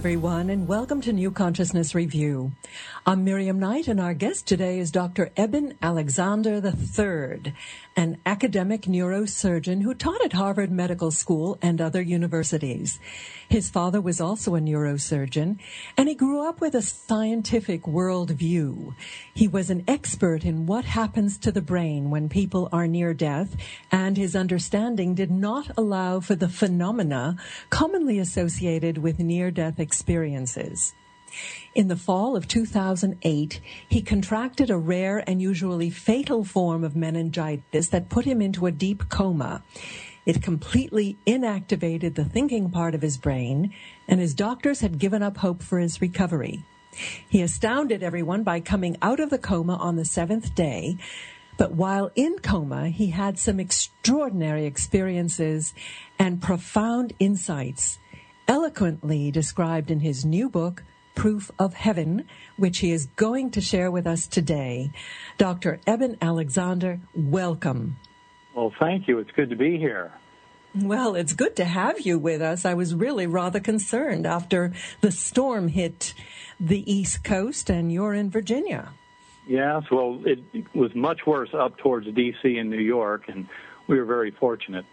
Everyone, 0.00 0.48
and 0.48 0.66
welcome 0.66 1.02
to 1.02 1.12
New 1.12 1.30
Consciousness 1.30 1.94
Review. 1.94 2.52
I'm 3.04 3.22
Miriam 3.22 3.58
Knight, 3.58 3.86
and 3.86 4.00
our 4.00 4.14
guest 4.14 4.46
today 4.46 4.78
is 4.78 4.90
Dr. 4.90 5.30
Eben 5.36 5.74
Alexander 5.82 6.54
III, 6.54 7.52
an 8.00 8.16
academic 8.24 8.84
neurosurgeon 8.84 9.82
who 9.82 9.92
taught 9.92 10.24
at 10.24 10.32
Harvard 10.32 10.72
Medical 10.72 11.10
School 11.10 11.58
and 11.60 11.82
other 11.82 12.00
universities. 12.00 12.98
His 13.46 13.68
father 13.68 14.00
was 14.00 14.22
also 14.22 14.54
a 14.54 14.58
neurosurgeon, 14.58 15.58
and 15.98 16.08
he 16.08 16.14
grew 16.14 16.40
up 16.48 16.62
with 16.62 16.74
a 16.74 16.80
scientific 16.80 17.82
worldview. 17.82 18.94
He 19.34 19.46
was 19.46 19.68
an 19.68 19.84
expert 19.86 20.46
in 20.46 20.64
what 20.64 20.86
happens 20.86 21.36
to 21.40 21.52
the 21.52 21.60
brain 21.60 22.08
when 22.08 22.30
people 22.30 22.70
are 22.72 22.86
near 22.86 23.12
death, 23.12 23.54
and 23.92 24.16
his 24.16 24.34
understanding 24.34 25.14
did 25.14 25.30
not 25.30 25.70
allow 25.76 26.20
for 26.20 26.34
the 26.34 26.48
phenomena 26.48 27.36
commonly 27.68 28.18
associated 28.18 28.96
with 28.96 29.18
near 29.18 29.50
death 29.50 29.78
experiences. 29.78 30.94
In 31.72 31.86
the 31.86 31.96
fall 31.96 32.34
of 32.34 32.48
2008, 32.48 33.60
he 33.88 34.02
contracted 34.02 34.70
a 34.70 34.76
rare 34.76 35.22
and 35.28 35.40
usually 35.40 35.88
fatal 35.88 36.44
form 36.44 36.82
of 36.82 36.96
meningitis 36.96 37.88
that 37.88 38.08
put 38.08 38.24
him 38.24 38.42
into 38.42 38.66
a 38.66 38.72
deep 38.72 39.08
coma. 39.08 39.62
It 40.26 40.42
completely 40.42 41.16
inactivated 41.26 42.14
the 42.14 42.24
thinking 42.24 42.70
part 42.70 42.94
of 42.94 43.02
his 43.02 43.16
brain, 43.16 43.72
and 44.08 44.18
his 44.18 44.34
doctors 44.34 44.80
had 44.80 44.98
given 44.98 45.22
up 45.22 45.36
hope 45.36 45.62
for 45.62 45.78
his 45.78 46.00
recovery. 46.00 46.64
He 47.28 47.40
astounded 47.40 48.02
everyone 48.02 48.42
by 48.42 48.58
coming 48.58 48.96
out 49.00 49.20
of 49.20 49.30
the 49.30 49.38
coma 49.38 49.76
on 49.76 49.94
the 49.94 50.04
seventh 50.04 50.54
day, 50.56 50.98
but 51.56 51.72
while 51.72 52.10
in 52.16 52.38
coma, 52.40 52.88
he 52.88 53.10
had 53.10 53.38
some 53.38 53.60
extraordinary 53.60 54.66
experiences 54.66 55.72
and 56.18 56.42
profound 56.42 57.12
insights, 57.20 58.00
eloquently 58.48 59.30
described 59.30 59.90
in 59.90 60.00
his 60.00 60.24
new 60.24 60.48
book, 60.48 60.82
Proof 61.14 61.50
of 61.58 61.74
Heaven, 61.74 62.26
which 62.56 62.78
he 62.78 62.92
is 62.92 63.06
going 63.16 63.50
to 63.52 63.60
share 63.60 63.90
with 63.90 64.06
us 64.06 64.26
today. 64.26 64.90
Dr. 65.38 65.80
Eben 65.86 66.16
Alexander, 66.22 67.00
welcome. 67.14 67.96
Well, 68.54 68.72
thank 68.78 69.08
you. 69.08 69.18
It's 69.18 69.30
good 69.32 69.50
to 69.50 69.56
be 69.56 69.78
here. 69.78 70.12
Well, 70.74 71.16
it's 71.16 71.32
good 71.32 71.56
to 71.56 71.64
have 71.64 72.00
you 72.00 72.18
with 72.18 72.40
us. 72.40 72.64
I 72.64 72.74
was 72.74 72.94
really 72.94 73.26
rather 73.26 73.58
concerned 73.58 74.26
after 74.26 74.72
the 75.00 75.10
storm 75.10 75.68
hit 75.68 76.14
the 76.60 76.90
East 76.90 77.24
Coast 77.24 77.70
and 77.70 77.92
you're 77.92 78.14
in 78.14 78.30
Virginia. 78.30 78.90
Yes, 79.46 79.82
well, 79.90 80.20
it 80.24 80.38
was 80.74 80.94
much 80.94 81.26
worse 81.26 81.52
up 81.54 81.76
towards 81.78 82.06
D.C. 82.06 82.56
and 82.56 82.70
New 82.70 82.78
York, 82.78 83.28
and 83.28 83.48
we 83.88 83.98
were 83.98 84.04
very 84.04 84.30
fortunate. 84.30 84.84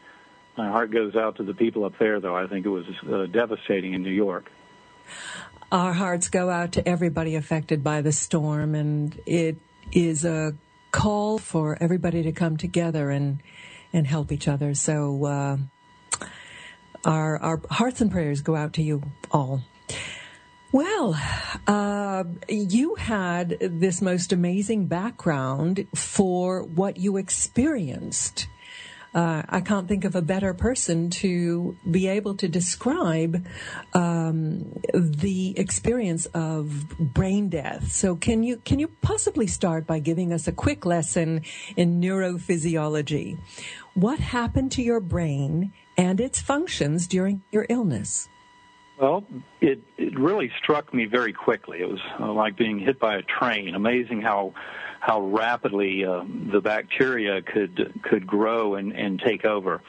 My 0.57 0.67
heart 0.69 0.89
goes 0.89 1.15
out 1.15 1.35
to 1.35 1.43
the 1.43 1.53
people 1.53 1.85
up 1.85 1.99
there, 1.99 2.19
though. 2.19 2.35
I 2.35 2.47
think 2.47 2.65
it 2.65 2.69
was 2.69 2.85
uh, 3.07 3.27
devastating 3.27 3.93
in 3.93 4.01
New 4.01 4.09
York 4.09 4.51
our 5.71 5.93
hearts 5.93 6.29
go 6.29 6.49
out 6.49 6.73
to 6.73 6.87
everybody 6.87 7.35
affected 7.35 7.83
by 7.83 8.01
the 8.01 8.11
storm, 8.11 8.75
and 8.75 9.19
it 9.25 9.57
is 9.91 10.25
a 10.25 10.55
call 10.91 11.37
for 11.37 11.77
everybody 11.81 12.23
to 12.23 12.31
come 12.31 12.57
together 12.57 13.09
and 13.09 13.41
and 13.93 14.07
help 14.07 14.31
each 14.31 14.47
other. 14.47 14.73
So 14.73 15.25
uh, 15.25 15.57
our 17.05 17.37
our 17.39 17.61
hearts 17.69 18.01
and 18.01 18.11
prayers 18.11 18.41
go 18.41 18.55
out 18.55 18.73
to 18.73 18.81
you 18.81 19.03
all. 19.31 19.61
Well, 20.71 21.19
uh, 21.65 22.25
you 22.49 22.95
had 22.95 23.57
this 23.59 24.01
most 24.01 24.33
amazing 24.33 24.87
background 24.87 25.87
for 25.95 26.63
what 26.63 26.97
you 26.97 27.15
experienced 27.15 28.47
uh, 29.13 29.43
I 29.47 29.61
can't 29.61 29.87
think 29.87 30.05
of 30.05 30.15
a 30.15 30.21
better 30.21 30.53
person 30.53 31.09
to 31.21 31.77
be 31.89 32.07
able 32.07 32.35
to 32.35 32.47
describe 32.47 33.45
um, 33.93 34.79
the 34.93 35.57
experience 35.57 36.25
of 36.27 36.89
brain 36.99 37.49
death. 37.49 37.91
So, 37.91 38.15
can 38.15 38.43
you 38.43 38.57
can 38.57 38.79
you 38.79 38.89
possibly 39.01 39.47
start 39.47 39.87
by 39.87 39.99
giving 39.99 40.33
us 40.33 40.47
a 40.47 40.51
quick 40.51 40.85
lesson 40.85 41.41
in 41.75 42.01
neurophysiology? 42.01 43.37
What 43.93 44.19
happened 44.19 44.71
to 44.73 44.81
your 44.81 44.99
brain 44.99 45.73
and 45.97 46.19
its 46.19 46.39
functions 46.39 47.07
during 47.07 47.41
your 47.51 47.65
illness? 47.69 48.29
Well, 48.99 49.23
it 49.61 49.79
it 49.97 50.17
really 50.17 50.51
struck 50.61 50.93
me 50.93 51.05
very 51.05 51.33
quickly. 51.33 51.79
It 51.81 51.89
was 51.89 51.99
uh, 52.19 52.31
like 52.33 52.57
being 52.57 52.79
hit 52.79 52.99
by 52.99 53.15
a 53.17 53.21
train. 53.21 53.75
Amazing 53.75 54.21
how 54.21 54.53
how 54.99 55.21
rapidly 55.21 56.05
uh, 56.05 56.23
the 56.51 56.61
bacteria 56.61 57.41
could 57.41 58.01
could 58.03 58.25
grow 58.27 58.75
and, 58.75 58.93
and 58.93 59.19
take 59.19 59.45
over. 59.45 59.81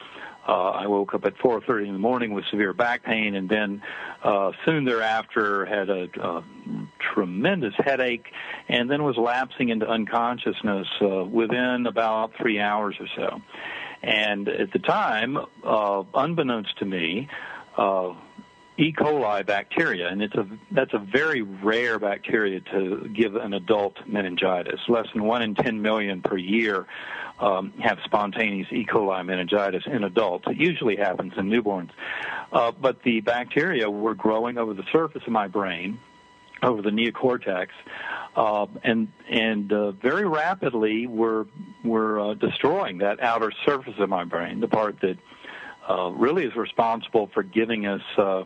Uh, 0.47 0.71
I 0.71 0.87
woke 0.87 1.13
up 1.13 1.25
at 1.25 1.37
4:30 1.37 1.87
in 1.87 1.93
the 1.93 1.99
morning 1.99 2.33
with 2.33 2.43
severe 2.49 2.73
back 2.73 3.03
pain, 3.03 3.35
and 3.35 3.47
then 3.47 3.83
uh, 4.23 4.51
soon 4.65 4.85
thereafter 4.85 5.65
had 5.65 5.89
a, 5.89 6.09
a 6.19 6.43
tremendous 7.13 7.75
headache, 7.77 8.31
and 8.67 8.89
then 8.89 9.03
was 9.03 9.15
lapsing 9.15 9.69
into 9.69 9.87
unconsciousness 9.87 10.87
uh, 11.01 11.23
within 11.25 11.85
about 11.85 12.31
three 12.35 12.59
hours 12.59 12.95
or 12.99 13.07
so. 13.15 13.41
And 14.01 14.47
at 14.47 14.71
the 14.71 14.79
time, 14.79 15.37
uh, 15.63 16.03
unbeknownst 16.13 16.77
to 16.79 16.85
me, 16.85 17.27
uh, 17.77 18.13
E. 18.79 18.93
coli 18.93 19.45
bacteria, 19.45 20.07
and 20.07 20.21
it's 20.21 20.35
a 20.35 20.47
that's 20.71 20.93
a 20.93 20.99
very 20.99 21.41
rare 21.41 21.99
bacteria 21.99 22.61
to 22.61 23.09
give 23.13 23.35
an 23.35 23.53
adult 23.53 23.95
meningitis. 24.07 24.79
Less 24.87 25.07
than 25.13 25.25
one 25.25 25.41
in 25.41 25.53
ten 25.53 25.81
million 25.81 26.21
per 26.21 26.37
year 26.37 26.87
um, 27.39 27.73
have 27.81 27.97
spontaneous 28.05 28.67
E. 28.71 28.85
coli 28.85 29.25
meningitis 29.25 29.83
in 29.85 30.05
adults. 30.05 30.45
It 30.47 30.55
usually 30.55 30.95
happens 30.95 31.33
in 31.35 31.49
newborns, 31.49 31.89
uh, 32.53 32.71
but 32.71 33.03
the 33.03 33.19
bacteria 33.19 33.89
were 33.91 34.15
growing 34.15 34.57
over 34.57 34.73
the 34.73 34.85
surface 34.93 35.23
of 35.27 35.33
my 35.33 35.47
brain, 35.47 35.99
over 36.63 36.81
the 36.81 36.91
neocortex, 36.91 37.67
uh, 38.37 38.65
and 38.83 39.09
and 39.29 39.73
uh, 39.73 39.91
very 39.91 40.25
rapidly 40.25 41.05
were 41.05 41.47
were 41.83 42.19
uh, 42.19 42.33
destroying 42.35 42.99
that 42.99 43.19
outer 43.21 43.51
surface 43.65 43.95
of 43.99 44.07
my 44.07 44.23
brain, 44.23 44.61
the 44.61 44.69
part 44.69 45.01
that 45.01 45.17
uh, 45.89 46.11
really 46.11 46.45
is 46.45 46.55
responsible 46.55 47.29
for 47.33 47.43
giving 47.43 47.85
us 47.85 48.01
uh, 48.17 48.43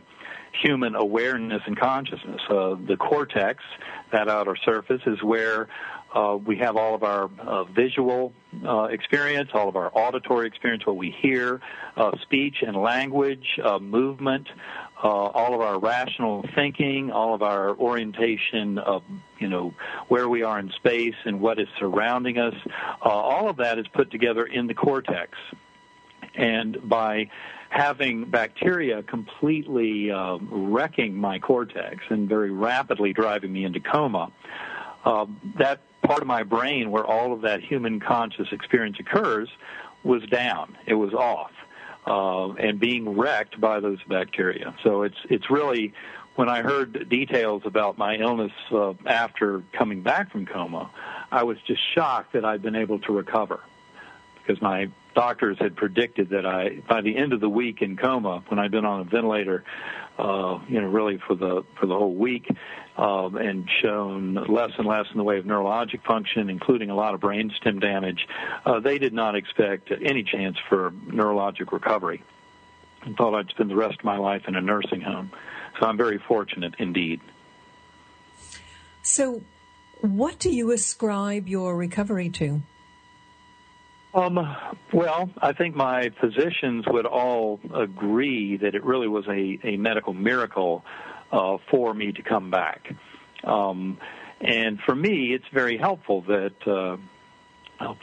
human 0.54 0.96
awareness 0.96 1.62
and 1.66 1.78
consciousness. 1.78 2.42
Uh, 2.50 2.76
the 2.88 2.98
cortex, 2.98 3.64
that 4.12 4.30
outer 4.30 4.56
surface, 4.56 5.02
is 5.06 5.22
where 5.24 5.68
uh, 6.14 6.38
we 6.46 6.58
have 6.58 6.78
all 6.78 6.94
of 6.94 7.04
our 7.04 7.30
uh, 7.40 7.64
visual 7.64 8.34
uh, 8.66 8.84
experience, 8.84 9.50
all 9.54 9.68
of 9.68 9.76
our 9.76 9.92
auditory 9.96 10.46
experience, 10.46 10.86
what 10.86 10.96
we 10.96 11.10
hear, 11.10 11.60
uh, 11.98 12.12
speech 12.22 12.58
and 12.66 12.76
language, 12.78 13.60
uh, 13.64 13.80
movement, 13.80 14.48
all 15.02 15.54
of 15.54 15.60
our 15.60 15.80
rational 15.80 16.46
thinking, 16.56 17.12
all 17.12 17.34
of 17.34 17.42
our 17.42 17.72
orientation 17.72 18.78
of, 18.78 19.04
you 19.38 19.50
know, 19.50 19.74
where 20.08 20.30
we 20.30 20.44
are 20.44 20.60
in 20.60 20.72
space 20.72 21.16
and 21.26 21.42
what 21.42 21.60
is 21.60 21.68
surrounding 21.78 22.38
us. 22.38 22.54
all 23.02 23.50
of 23.50 23.58
that 23.58 23.78
is 23.78 23.86
put 23.90 24.10
together 24.12 24.46
in 24.46 24.68
the 24.68 24.74
cortex. 24.74 25.38
And 26.36 26.78
by 26.88 27.30
having 27.74 28.26
bacteria 28.26 29.02
completely 29.02 30.12
uh, 30.12 30.38
wrecking 30.52 31.16
my 31.16 31.40
cortex 31.40 32.04
and 32.10 32.30
very 32.30 32.52
rapidly 32.52 33.14
driving 33.14 33.52
me 33.52 33.66
into 33.66 33.80
coma, 33.80 34.32
uh, 35.06 35.26
that 35.58 35.80
part 36.04 36.22
of 36.22 36.28
my 36.28 36.44
brain 36.44 36.92
where 36.92 37.06
all 37.06 37.34
of 37.34 37.42
that 37.42 37.62
human 37.62 38.00
conscious 38.00 38.48
experience 38.52 38.98
occurs 39.00 39.50
was 40.04 40.22
down. 40.24 40.78
It 40.86 40.94
was 40.94 41.14
off. 41.14 41.52
Uh, 42.06 42.54
and 42.56 42.82
being 42.82 43.18
wrecked 43.18 43.60
by 43.62 43.80
those 43.80 43.98
bacteria. 44.10 44.76
So 44.84 45.04
it's 45.04 45.16
it's 45.30 45.50
really 45.50 45.94
when 46.36 46.50
I 46.50 46.62
heard 46.62 47.08
details 47.08 47.62
about 47.64 47.98
my 47.98 48.18
illness 48.18 48.52
uh, 48.74 48.94
after 49.06 49.64
coming 49.72 50.02
back 50.02 50.30
from 50.30 50.46
coma, 50.46 50.92
I 51.32 51.44
was 51.44 51.58
just 51.66 51.80
shocked 51.96 52.34
that 52.34 52.44
I'd 52.44 52.62
been 52.62 52.76
able 52.76 53.00
to 53.00 53.14
recover 53.14 53.62
because 54.36 54.62
my 54.62 54.90
doctors 55.14 55.58
had 55.60 55.76
predicted 55.76 56.30
that 56.30 56.46
I, 56.46 56.82
by 56.88 57.02
the 57.02 57.16
end 57.16 57.34
of 57.34 57.40
the 57.40 57.50
week 57.50 57.82
in 57.82 57.98
coma, 57.98 58.44
when 58.48 58.60
I'd 58.60 58.72
been 58.72 58.86
on 58.86 59.02
a 59.02 59.04
ventilator, 59.04 59.64
uh, 60.18 60.60
you 60.68 60.82
know, 60.82 60.88
really 60.88 61.20
for 61.28 61.36
the 61.36 61.64
for 61.80 61.86
the 61.88 61.96
whole 61.96 62.14
week, 62.14 62.48
um, 62.98 63.36
and 63.36 63.68
shown 63.82 64.36
less 64.36 64.72
and 64.78 64.88
less 64.88 65.06
in 65.12 65.18
the 65.18 65.24
way 65.24 65.38
of 65.38 65.46
neurologic 65.46 66.04
function, 66.04 66.50
including 66.50 66.90
a 66.90 66.96
lot 66.96 67.14
of 67.14 67.22
brainstem 67.22 67.82
damage, 67.82 68.28
uh, 68.66 68.80
they 68.80 68.98
did 68.98 69.14
not 69.14 69.36
expect 69.36 69.92
any 69.92 70.24
chance 70.24 70.58
for 70.70 70.92
neurologic 71.08 71.72
recovery, 71.72 72.24
and 73.04 73.16
thought 73.16 73.34
I'd 73.34 73.50
spend 73.50 73.70
the 73.70 73.76
rest 73.76 74.00
of 74.00 74.06
my 74.06 74.18
life 74.18 74.44
in 74.48 74.56
a 74.56 74.62
nursing 74.62 75.02
home. 75.02 75.32
So 75.80 75.88
I'm 75.88 75.98
very 75.98 76.20
fortunate 76.20 76.76
indeed. 76.78 77.20
So, 79.02 79.42
what 80.02 80.40
do 80.40 80.50
you 80.50 80.72
ascribe 80.72 81.48
your 81.48 81.76
recovery 81.76 82.30
to? 82.30 82.62
Um, 84.14 84.56
well, 84.94 85.30
I 85.42 85.54
think 85.54 85.76
my 85.76 86.12
physicians 86.22 86.86
would 86.88 87.08
all 87.08 87.60
agree 87.74 88.58
that 88.58 88.76
it 88.76 88.84
really 88.84 89.08
was 89.08 89.26
a, 89.28 89.60
a 89.64 89.78
medical 89.78 90.14
miracle 90.14 90.86
uh, 91.32 91.58
for 91.72 91.96
me 91.96 92.12
to 92.12 92.22
come 92.22 92.52
back. 92.52 92.94
Um, 93.44 93.98
and 94.40 94.80
for 94.86 94.94
me, 94.94 95.34
it's 95.34 95.48
very 95.52 95.78
helpful 95.78 96.22
that, 96.28 96.54
uh, 96.68 96.98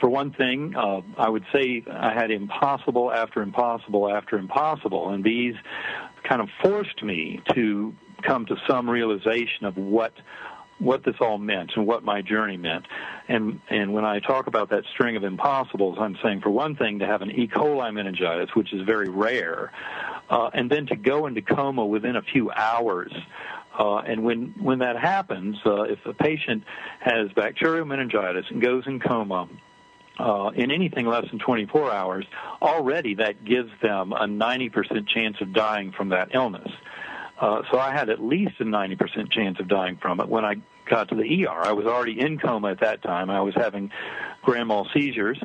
for 0.01 0.09
one 0.09 0.33
thing, 0.33 0.75
uh, 0.75 0.99
I 1.17 1.29
would 1.29 1.45
say 1.53 1.83
I 1.89 2.13
had 2.13 2.29
impossible 2.29 3.11
after 3.11 3.41
impossible 3.41 4.13
after 4.13 4.37
impossible, 4.37 5.11
and 5.11 5.23
these 5.23 5.55
kind 6.27 6.41
of 6.41 6.49
forced 6.61 7.01
me 7.03 7.41
to 7.55 7.95
come 8.21 8.45
to 8.47 8.55
some 8.67 8.89
realization 8.89 9.65
of 9.65 9.77
what 9.77 10.13
what 10.81 11.03
this 11.03 11.15
all 11.21 11.37
meant 11.37 11.71
and 11.75 11.85
what 11.85 12.03
my 12.03 12.21
journey 12.21 12.57
meant. 12.57 12.85
And 13.27 13.61
and 13.69 13.93
when 13.93 14.03
I 14.03 14.19
talk 14.19 14.47
about 14.47 14.69
that 14.71 14.83
string 14.93 15.15
of 15.15 15.23
impossibles, 15.23 15.97
I'm 15.99 16.17
saying 16.23 16.41
for 16.41 16.49
one 16.49 16.75
thing 16.75 16.99
to 16.99 17.05
have 17.05 17.21
an 17.21 17.31
E. 17.31 17.47
coli 17.47 17.93
meningitis, 17.93 18.55
which 18.55 18.73
is 18.73 18.81
very 18.81 19.09
rare, 19.09 19.71
uh, 20.29 20.49
and 20.53 20.69
then 20.69 20.87
to 20.87 20.95
go 20.95 21.27
into 21.27 21.41
coma 21.41 21.85
within 21.85 22.15
a 22.15 22.21
few 22.21 22.51
hours. 22.51 23.13
Uh, 23.77 23.97
and 23.99 24.23
when 24.23 24.53
when 24.59 24.79
that 24.79 24.97
happens, 24.97 25.57
uh, 25.65 25.83
if 25.83 25.99
a 26.05 26.13
patient 26.13 26.63
has 26.99 27.31
bacterial 27.33 27.85
meningitis 27.85 28.45
and 28.49 28.61
goes 28.61 28.83
in 28.85 28.99
coma, 28.99 29.47
uh, 30.19 30.51
in 30.55 30.71
anything 30.71 31.05
less 31.05 31.25
than 31.29 31.39
24 31.39 31.91
hours, 31.91 32.25
already 32.61 33.15
that 33.15 33.45
gives 33.45 33.71
them 33.81 34.11
a 34.11 34.25
90% 34.25 35.07
chance 35.07 35.37
of 35.41 35.53
dying 35.53 35.91
from 35.91 36.09
that 36.09 36.29
illness. 36.33 36.69
Uh, 37.39 37.63
so 37.71 37.79
I 37.79 37.91
had 37.91 38.09
at 38.09 38.21
least 38.21 38.53
a 38.59 38.63
90% 38.63 39.31
chance 39.31 39.59
of 39.59 39.67
dying 39.67 39.97
from 39.99 40.19
it 40.19 40.29
when 40.29 40.45
I 40.45 40.57
got 40.91 41.07
to 41.09 41.15
the 41.15 41.45
ER. 41.45 41.61
I 41.63 41.71
was 41.71 41.85
already 41.85 42.19
in 42.19 42.37
coma 42.37 42.71
at 42.71 42.81
that 42.81 43.01
time. 43.01 43.29
I 43.29 43.41
was 43.41 43.55
having 43.55 43.91
grand 44.43 44.67
mal 44.67 44.87
seizures, 44.93 45.39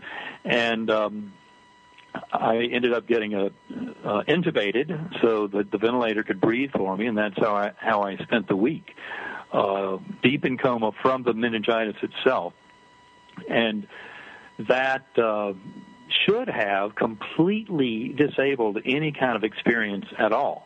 and 0.44 0.90
um, 0.90 1.32
I 2.32 2.69
ended 2.72 2.93
up 2.93 3.06
getting 3.06 3.34
a, 3.34 3.46
uh, 3.46 4.22
intubated 4.25 5.20
so 5.22 5.46
that 5.46 5.70
the 5.70 5.78
ventilator 5.78 6.25
could 6.25 6.40
breathe 6.40 6.72
for 6.72 6.96
me, 6.96 7.06
and 7.06 7.16
that's 7.16 7.38
how 7.38 7.54
I 7.54 7.72
how 7.76 8.02
I 8.02 8.16
spent 8.16 8.48
the 8.48 8.56
week, 8.56 8.94
uh, 9.52 9.98
deep 10.22 10.44
in 10.44 10.58
coma 10.58 10.90
from 11.00 11.22
the 11.22 11.32
meningitis 11.32 11.96
itself, 12.02 12.52
and 13.49 13.87
that. 14.69 15.06
Uh, 15.16 15.54
should 16.25 16.49
have 16.49 16.94
completely 16.94 18.10
disabled 18.10 18.78
any 18.84 19.10
kind 19.10 19.34
of 19.34 19.42
experience 19.42 20.06
at 20.16 20.32
all 20.32 20.65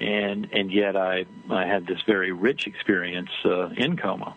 and 0.00 0.48
and 0.52 0.72
yet 0.72 0.96
I 0.96 1.26
I 1.50 1.66
had 1.66 1.86
this 1.86 1.98
very 2.06 2.32
rich 2.32 2.66
experience 2.66 3.30
uh, 3.44 3.68
in 3.70 3.96
coma, 3.96 4.36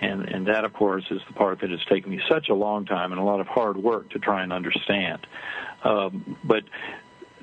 and 0.00 0.28
and 0.28 0.46
that 0.46 0.64
of 0.64 0.72
course 0.72 1.04
is 1.10 1.20
the 1.26 1.34
part 1.34 1.60
that 1.60 1.70
has 1.70 1.80
taken 1.88 2.10
me 2.10 2.20
such 2.28 2.48
a 2.48 2.54
long 2.54 2.86
time 2.86 3.12
and 3.12 3.20
a 3.20 3.24
lot 3.24 3.40
of 3.40 3.46
hard 3.46 3.76
work 3.76 4.10
to 4.10 4.18
try 4.18 4.42
and 4.42 4.52
understand. 4.52 5.26
Um, 5.82 6.36
but 6.44 6.64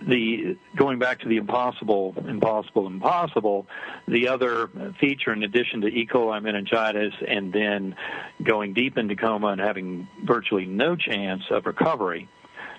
the 0.05 0.57
going 0.75 0.99
back 0.99 1.19
to 1.21 1.27
the 1.27 1.37
impossible, 1.37 2.13
impossible, 2.27 2.85
impossible, 2.85 3.65
the 4.07 4.27
other 4.27 4.69
feature 4.99 5.33
in 5.33 5.43
addition 5.43 5.81
to 5.81 5.87
E. 5.87 6.05
coli 6.05 6.41
meningitis 6.41 7.13
and 7.27 7.51
then 7.51 7.95
going 8.43 8.73
deep 8.73 8.97
into 8.97 9.15
coma 9.15 9.47
and 9.47 9.61
having 9.61 10.07
virtually 10.23 10.65
no 10.65 10.95
chance 10.95 11.43
of 11.49 11.65
recovery, 11.65 12.29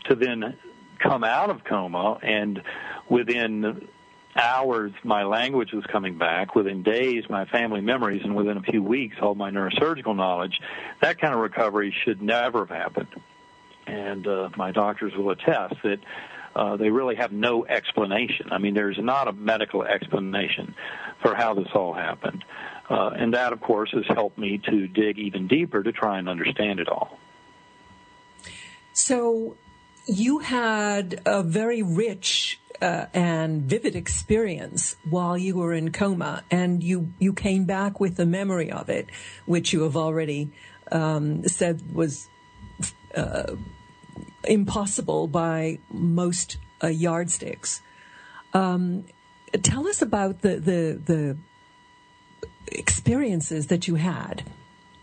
to 0.05 0.15
then 0.15 0.57
come 1.01 1.25
out 1.25 1.51
of 1.51 1.65
coma 1.65 2.19
and 2.23 2.63
within 3.09 3.89
hours 4.37 4.93
my 5.03 5.25
language 5.25 5.73
was 5.73 5.85
coming 5.87 6.19
back, 6.19 6.55
within 6.55 6.83
days 6.83 7.25
my 7.29 7.45
family 7.47 7.81
memories, 7.81 8.23
and 8.25 8.35
within 8.35 8.57
a 8.57 8.63
few 8.63 8.83
weeks 8.83 9.17
all 9.21 9.35
my 9.35 9.51
neurosurgical 9.51 10.15
knowledge, 10.15 10.61
that 11.01 11.21
kind 11.21 11.35
of 11.35 11.41
recovery 11.41 11.95
should 12.05 12.23
never 12.23 12.67
have 12.67 12.71
happened. 12.71 13.09
And 13.87 14.27
uh, 14.27 14.51
my 14.57 14.71
doctors 14.71 15.15
will 15.15 15.31
attest 15.31 15.77
that 15.83 15.99
uh, 16.55 16.77
they 16.77 16.91
really 16.91 17.15
have 17.17 17.33
no 17.33 17.65
explanation. 17.65 18.49
I 18.51 18.59
mean, 18.59 18.75
there's 18.75 18.99
not 18.99 19.29
a 19.29 19.33
medical 19.33 19.83
explanation 19.83 20.75
for 21.23 21.35
how 21.35 21.55
this 21.55 21.69
all 21.75 21.95
happened. 21.95 22.45
Uh, 22.91 23.11
and 23.15 23.35
that, 23.35 23.53
of 23.53 23.61
course, 23.61 23.91
has 23.93 24.05
helped 24.09 24.39
me 24.39 24.59
to 24.59 24.89
dig 24.89 25.19
even 25.19 25.47
deeper 25.47 25.83
to 25.83 25.93
try 25.93 26.19
and 26.19 26.29
understand 26.29 26.81
it 26.81 26.89
all. 26.89 27.19
So, 28.93 29.57
you 30.07 30.39
had 30.39 31.21
a 31.27 31.43
very 31.43 31.83
rich 31.83 32.59
uh, 32.81 33.07
and 33.13 33.63
vivid 33.63 33.97
experience 33.97 34.97
while 35.09 35.37
you 35.37 35.57
were 35.57 35.73
in 35.73 35.93
coma, 35.93 36.45
and 36.51 36.83
you 36.83 37.13
you 37.19 37.33
came 37.33 37.65
back 37.65 38.01
with 38.01 38.17
the 38.17 38.27
memory 38.27 38.71
of 38.71 38.89
it, 38.89 39.09
which 39.47 39.73
you 39.73 39.83
have 39.83 39.97
already 39.97 40.51
um, 40.93 41.47
said 41.49 41.95
was 41.95 42.29
uh, 43.15 43.55
impossible 44.45 45.27
by 45.27 45.79
most 45.91 46.59
uh, 46.83 46.89
yardsticks. 46.89 47.83
Um, 48.55 49.05
tell 49.63 49.87
us 49.89 50.03
about 50.03 50.43
the, 50.43 50.57
the 50.57 51.01
the 51.05 51.37
experiences 52.71 53.69
that 53.69 53.89
you 53.89 53.97
had. 53.97 54.45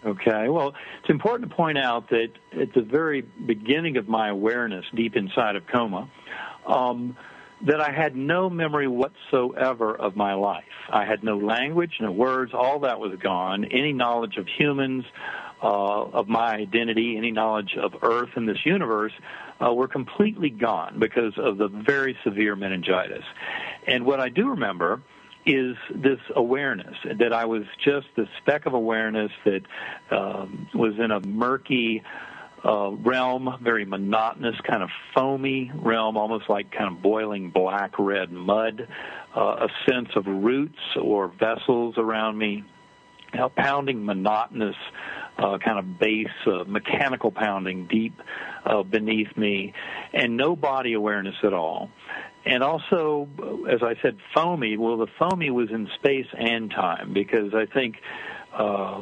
Okay, 0.05 0.49
well, 0.49 0.75
it's 1.01 1.09
important 1.09 1.49
to 1.49 1.55
point 1.55 1.79
out 1.79 2.09
that 2.09 2.29
at 2.59 2.73
the 2.73 2.81
very 2.81 3.21
beginning 3.21 3.97
of 3.97 4.07
my 4.07 4.29
awareness, 4.29 4.85
deep 4.93 5.15
inside 5.15 5.55
of 5.55 5.65
coma, 5.65 6.07
um, 6.67 7.17
that 7.65 7.81
I 7.81 7.91
had 7.91 8.15
no 8.15 8.49
memory 8.49 8.87
whatsoever 8.87 9.95
of 9.95 10.15
my 10.15 10.33
life. 10.33 10.63
I 10.89 11.05
had 11.05 11.23
no 11.23 11.37
language, 11.37 11.93
no 11.99 12.11
words, 12.11 12.51
all 12.53 12.79
that 12.79 12.99
was 12.99 13.17
gone. 13.21 13.65
Any 13.65 13.91
knowledge 13.91 14.37
of 14.37 14.47
humans, 14.47 15.03
uh, 15.63 16.03
of 16.03 16.27
my 16.27 16.55
identity, 16.55 17.17
any 17.17 17.31
knowledge 17.31 17.75
of 17.81 17.93
Earth 18.03 18.29
and 18.35 18.47
this 18.47 18.65
universe 18.65 19.13
uh, 19.63 19.73
were 19.73 19.87
completely 19.87 20.49
gone 20.49 20.99
because 20.99 21.33
of 21.37 21.57
the 21.57 21.67
very 21.67 22.17
severe 22.23 22.55
meningitis. 22.55 23.23
And 23.87 24.05
what 24.05 24.19
I 24.19 24.29
do 24.29 24.49
remember 24.49 25.01
is 25.45 25.75
this 25.93 26.19
awareness 26.35 26.95
that 27.19 27.31
I 27.31 27.45
was 27.45 27.63
just 27.83 28.07
the 28.15 28.27
speck 28.41 28.65
of 28.65 28.73
awareness 28.73 29.31
that 29.45 29.61
um, 30.11 30.67
was 30.73 30.93
in 30.99 31.11
a 31.11 31.19
murky, 31.21 32.03
uh, 32.65 32.91
realm, 32.91 33.57
very 33.61 33.85
monotonous, 33.85 34.55
kind 34.67 34.81
of 34.81 34.89
foamy 35.13 35.71
realm, 35.75 36.17
almost 36.17 36.49
like 36.49 36.71
kind 36.71 36.91
of 36.91 37.01
boiling 37.01 37.51
black 37.51 37.99
red 37.99 38.31
mud, 38.31 38.87
uh, 39.35 39.39
a 39.39 39.67
sense 39.87 40.09
of 40.15 40.25
roots 40.25 40.79
or 40.99 41.27
vessels 41.27 41.95
around 41.97 42.37
me, 42.37 42.63
you 43.33 43.39
know, 43.39 43.49
pounding 43.49 44.03
monotonous 44.03 44.75
uh, 45.37 45.57
kind 45.57 45.77
of 45.77 45.99
bass, 45.99 46.27
uh, 46.47 46.63
mechanical 46.65 47.31
pounding 47.31 47.87
deep 47.87 48.19
uh, 48.65 48.81
beneath 48.81 49.35
me, 49.37 49.73
and 50.13 50.35
no 50.37 50.55
body 50.55 50.93
awareness 50.93 51.35
at 51.43 51.53
all. 51.53 51.89
And 52.45 52.63
also, 52.63 53.27
as 53.69 53.81
I 53.81 53.95
said, 54.01 54.17
foamy. 54.33 54.77
Well, 54.77 54.97
the 54.97 55.07
foamy 55.19 55.49
was 55.49 55.69
in 55.71 55.89
space 55.95 56.27
and 56.37 56.69
time 56.69 57.11
because 57.11 57.53
I 57.55 57.65
think 57.65 57.95
uh, 58.53 59.01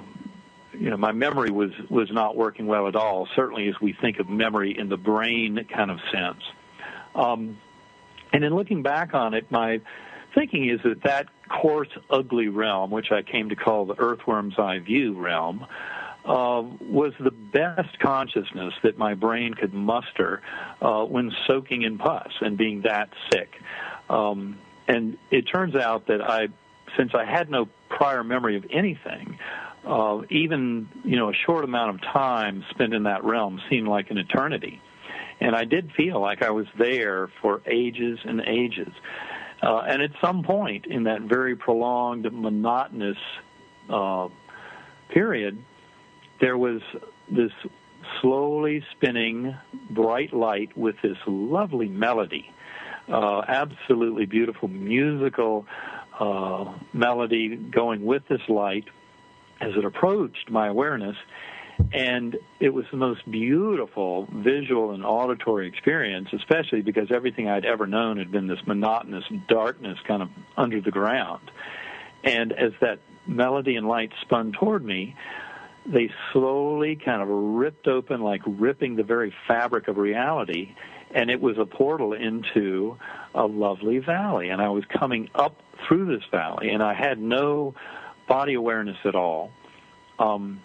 you 0.74 0.90
know, 0.90 0.98
my 0.98 1.12
memory 1.12 1.52
was 1.52 1.72
was 1.90 2.12
not 2.12 2.36
working 2.36 2.68
well 2.68 2.88
at 2.88 2.96
all. 2.96 3.28
Certainly, 3.36 3.68
as 3.70 3.76
we 3.82 3.94
think 3.94 4.20
of 4.20 4.30
memory 4.30 4.78
in 4.78 4.90
the 4.90 4.98
brain 4.98 5.66
kind 5.74 5.92
of 5.92 6.00
sense. 6.12 6.44
Um, 7.16 7.58
and 8.32 8.44
in 8.44 8.56
looking 8.56 8.82
back 8.82 9.14
on 9.14 9.34
it, 9.34 9.52
my 9.52 9.82
thinking 10.34 10.68
is 10.68 10.80
that 10.84 11.04
that 11.04 11.28
coarse, 11.50 11.90
ugly 12.10 12.48
realm, 12.48 12.90
which 12.90 13.12
I 13.12 13.22
came 13.22 13.50
to 13.50 13.56
call 13.56 13.86
the 13.86 14.00
earthworm's 14.00 14.58
eye 14.58 14.80
view 14.80 15.14
realm, 15.14 15.68
uh, 16.26 16.64
was 16.82 17.14
the 17.20 17.32
best 17.32 18.00
consciousness 18.00 18.74
that 18.84 18.98
my 18.98 19.14
brain 19.14 19.54
could 19.54 19.74
muster 19.74 20.42
uh, 20.82 21.04
when 21.04 21.32
soaking 21.48 21.84
in 21.84 21.98
pus 21.98 22.32
and 22.42 22.58
being 22.58 22.82
that 22.82 23.10
sick. 23.32 23.52
Um, 24.10 24.58
and 24.88 25.18
it 25.32 25.44
turns 25.44 25.76
out 25.76 26.08
that 26.08 26.22
I, 26.22 26.48
since 26.98 27.12
I 27.14 27.26
had 27.26 27.50
no 27.50 27.68
prior 27.90 28.24
memory 28.24 28.58
of 28.58 28.66
anything, 28.72 29.38
uh, 29.86 30.22
even 30.30 30.88
you 31.04 31.18
know 31.18 31.30
a 31.30 31.34
short 31.46 31.64
amount 31.64 31.96
of 31.96 32.02
time 32.02 32.64
spent 32.70 32.94
in 32.94 33.04
that 33.04 33.24
realm 33.24 33.62
seemed 33.70 33.88
like 33.88 34.12
an 34.12 34.18
eternity, 34.18 34.82
and 35.40 35.56
I 35.56 35.66
did 35.66 35.92
feel 35.96 36.20
like 36.20 36.42
I 36.42 36.52
was 36.52 36.68
there 36.78 37.30
for 37.42 37.62
ages 37.66 38.20
and 38.24 38.42
ages. 38.42 38.92
Uh, 39.62 39.80
and 39.88 40.02
at 40.02 40.12
some 40.20 40.44
point 40.44 40.86
in 40.86 41.04
that 41.04 41.22
very 41.22 41.56
prolonged, 41.56 42.28
monotonous 42.34 43.18
uh, 43.90 44.28
period, 45.10 45.58
there 46.42 46.58
was 46.58 46.82
this 47.32 47.52
slowly 48.22 48.84
spinning 48.92 49.56
bright 49.90 50.34
light 50.34 50.76
with 50.78 50.96
this 51.02 51.18
lovely 51.26 51.88
melody, 51.88 52.52
uh, 53.08 53.42
absolutely 53.48 54.26
beautiful 54.26 54.68
musical 54.68 55.66
uh, 56.20 56.74
melody 56.92 57.56
going 57.56 58.06
with 58.06 58.24
this 58.28 58.42
light 58.50 58.86
as 59.64 59.76
it 59.76 59.86
approached 59.86 60.50
my 60.50 60.68
awareness. 60.68 61.16
And 61.92 62.38
it 62.60 62.70
was 62.70 62.86
the 62.92 62.98
most 62.98 63.30
beautiful 63.30 64.28
visual 64.32 64.92
and 64.92 65.04
auditory 65.04 65.68
experience, 65.68 66.30
especially 66.32 66.82
because 66.82 67.12
everything 67.12 67.50
I'd 67.50 67.66
ever 67.66 67.88
known 67.88 68.18
had 68.18 68.32
been 68.32 68.48
this 68.48 68.60
monotonous 68.68 69.26
darkness 69.48 69.98
kind 70.08 70.22
of 70.22 70.30
under 70.56 70.82
the 70.82 70.92
ground. 70.92 71.50
And 72.24 72.54
as 72.54 72.74
that 72.82 73.00
melody 73.26 73.76
and 73.76 73.88
light 73.88 74.12
spun 74.22 74.52
toward 74.52 74.86
me, 74.86 75.16
they 75.86 76.10
slowly 76.32 76.96
kind 76.96 77.22
of 77.22 77.28
ripped 77.28 77.88
open, 77.88 78.22
like 78.22 78.42
ripping 78.46 78.96
the 78.96 79.04
very 79.04 79.34
fabric 79.48 79.88
of 79.88 79.98
reality, 79.98 80.76
and 81.14 81.30
it 81.30 81.42
was 81.42 81.58
a 81.58 81.66
portal 81.66 82.14
into 82.14 82.98
a 83.36 83.46
lovely 83.46 84.00
valley. 84.00 84.50
And 84.50 84.62
I 84.62 84.70
was 84.70 84.84
coming 84.86 85.30
up 85.36 85.58
through 85.88 86.06
this 86.06 86.24
valley, 86.32 86.70
and 86.70 86.82
I 86.82 86.94
had 86.94 87.20
no 87.20 87.76
body 88.28 88.54
awareness 88.54 88.98
at 89.06 89.16
all. 89.16 89.52
Um, 90.20 90.62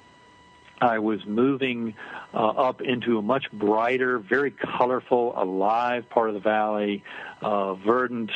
I 0.80 1.00
was 1.00 1.20
moving 1.26 1.94
uh, 2.32 2.48
up 2.48 2.80
into 2.80 3.18
a 3.18 3.22
much 3.22 3.50
brighter, 3.52 4.18
very 4.18 4.52
colorful, 4.52 5.34
alive 5.36 6.08
part 6.08 6.28
of 6.28 6.34
the 6.34 6.40
valley, 6.40 7.02
uh, 7.42 7.74
verdant, 7.74 8.30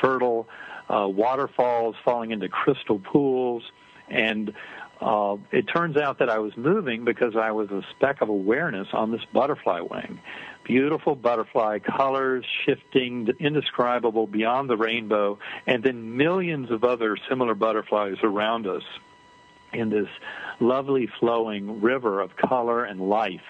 fertile, 0.00 0.48
uh, 0.88 1.06
waterfalls 1.08 1.94
falling 2.04 2.32
into 2.32 2.48
crystal 2.48 2.98
pools, 2.98 3.62
and 4.08 4.52
uh, 5.00 5.36
it 5.52 5.62
turns 5.62 5.96
out 5.96 6.18
that 6.18 6.30
I 6.30 6.38
was 6.38 6.56
moving 6.56 7.04
because 7.04 7.36
I 7.36 7.50
was 7.52 7.70
a 7.70 7.82
speck 7.96 8.20
of 8.22 8.28
awareness 8.28 8.88
on 8.92 9.12
this 9.12 9.22
butterfly 9.32 9.80
wing. 9.80 10.20
Beautiful 10.66 11.14
butterfly 11.14 11.78
colors 11.78 12.44
shifting, 12.64 13.28
indescribable 13.38 14.26
beyond 14.26 14.68
the 14.68 14.76
rainbow, 14.76 15.38
and 15.64 15.80
then 15.84 16.16
millions 16.16 16.72
of 16.72 16.82
other 16.82 17.16
similar 17.28 17.54
butterflies 17.54 18.16
around 18.24 18.66
us 18.66 18.82
in 19.72 19.90
this 19.90 20.08
lovely 20.58 21.08
flowing 21.20 21.80
river 21.80 22.20
of 22.20 22.36
color 22.36 22.84
and 22.84 23.00
life. 23.00 23.44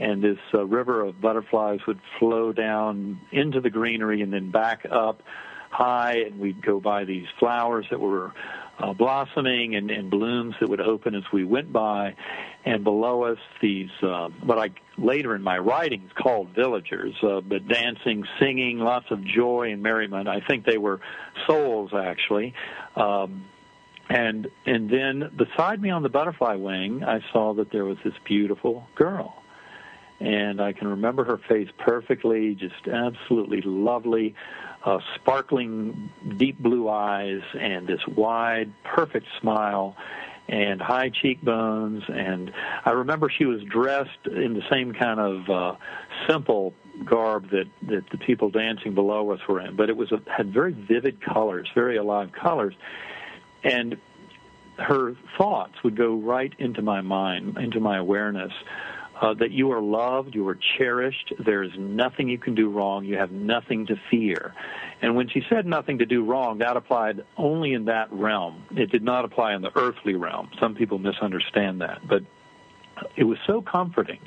And 0.00 0.22
this 0.22 0.38
uh, 0.52 0.66
river 0.66 1.02
of 1.02 1.20
butterflies 1.20 1.80
would 1.86 2.00
flow 2.18 2.52
down 2.52 3.20
into 3.30 3.60
the 3.60 3.70
greenery 3.70 4.20
and 4.20 4.32
then 4.32 4.50
back 4.50 4.84
up 4.90 5.22
high, 5.70 6.18
and 6.26 6.40
we'd 6.40 6.62
go 6.62 6.80
by 6.80 7.04
these 7.04 7.26
flowers 7.38 7.86
that 7.90 8.00
were 8.00 8.32
uh, 8.80 8.92
blossoming 8.92 9.76
and, 9.76 9.90
and 9.90 10.10
blooms 10.10 10.56
that 10.60 10.68
would 10.68 10.80
open 10.80 11.14
as 11.14 11.22
we 11.32 11.44
went 11.44 11.72
by. 11.72 12.16
And 12.64 12.82
below 12.82 13.22
us, 13.22 13.38
these 13.62 13.90
uh, 14.02 14.30
what 14.42 14.58
I 14.58 14.70
later 14.98 15.34
in 15.34 15.42
my 15.42 15.58
writings 15.58 16.10
called 16.14 16.48
villagers, 16.50 17.14
uh, 17.22 17.40
but 17.40 17.68
dancing, 17.68 18.24
singing, 18.40 18.78
lots 18.78 19.06
of 19.10 19.22
joy 19.24 19.70
and 19.72 19.82
merriment. 19.82 20.28
I 20.28 20.40
think 20.40 20.64
they 20.64 20.78
were 20.78 21.00
souls 21.46 21.92
actually. 21.94 22.54
Um, 22.94 23.44
and 24.08 24.48
and 24.64 24.88
then 24.88 25.30
beside 25.36 25.80
me 25.80 25.90
on 25.90 26.02
the 26.02 26.08
butterfly 26.08 26.54
wing, 26.54 27.02
I 27.02 27.20
saw 27.32 27.54
that 27.54 27.72
there 27.72 27.84
was 27.84 27.98
this 28.04 28.14
beautiful 28.24 28.86
girl, 28.94 29.42
and 30.20 30.60
I 30.60 30.72
can 30.72 30.88
remember 30.88 31.24
her 31.24 31.38
face 31.48 31.68
perfectly, 31.78 32.54
just 32.54 32.86
absolutely 32.86 33.62
lovely, 33.62 34.36
uh, 34.84 35.00
sparkling 35.16 36.10
deep 36.36 36.58
blue 36.58 36.88
eyes, 36.88 37.42
and 37.58 37.88
this 37.88 38.06
wide, 38.06 38.72
perfect 38.84 39.26
smile, 39.40 39.96
and 40.48 40.80
high 40.80 41.10
cheekbones. 41.10 42.04
And 42.08 42.52
I 42.84 42.90
remember 42.90 43.30
she 43.30 43.44
was 43.44 43.62
dressed 43.62 44.26
in 44.26 44.54
the 44.54 44.62
same 44.70 44.92
kind 44.92 45.20
of 45.20 45.50
uh, 45.50 45.76
simple 46.28 46.74
garb 47.04 47.50
that 47.50 47.66
that 47.88 48.08
the 48.10 48.18
people 48.18 48.50
dancing 48.50 48.94
below 48.94 49.30
us 49.30 49.40
were 49.48 49.60
in, 49.60 49.76
but 49.76 49.90
it 49.90 49.96
was 49.96 50.12
a, 50.12 50.20
had 50.30 50.52
very 50.52 50.72
vivid 50.72 51.20
colors, 51.20 51.68
very 51.74 51.96
alive 51.96 52.32
colors 52.32 52.74
and 53.66 53.96
her 54.78 55.14
thoughts 55.36 55.74
would 55.82 55.96
go 55.96 56.14
right 56.14 56.52
into 56.58 56.82
my 56.82 57.00
mind, 57.00 57.56
into 57.58 57.80
my 57.80 57.96
awareness. 57.96 58.52
Uh, 59.18 59.32
that 59.32 59.50
you 59.50 59.72
are 59.72 59.80
loved, 59.80 60.34
you 60.34 60.46
are 60.46 60.58
cherished, 60.76 61.32
there 61.38 61.62
is 61.62 61.70
nothing 61.78 62.28
you 62.28 62.36
can 62.36 62.54
do 62.54 62.68
wrong, 62.68 63.02
you 63.02 63.16
have 63.16 63.30
nothing 63.30 63.86
to 63.86 63.96
fear. 64.10 64.52
And 65.00 65.16
when 65.16 65.26
she 65.30 65.42
said 65.48 65.64
nothing 65.64 65.98
to 65.98 66.06
do 66.06 66.22
wrong, 66.22 66.58
that 66.58 66.76
applied 66.76 67.24
only 67.38 67.72
in 67.72 67.86
that 67.86 68.12
realm. 68.12 68.64
It 68.72 68.90
did 68.92 69.02
not 69.02 69.24
apply 69.24 69.54
in 69.54 69.62
the 69.62 69.70
earthly 69.74 70.14
realm. 70.14 70.50
Some 70.60 70.74
people 70.74 70.98
misunderstand 70.98 71.80
that. 71.80 72.06
But 72.06 72.24
it 73.16 73.24
was 73.24 73.38
so 73.46 73.62
comforting, 73.62 74.20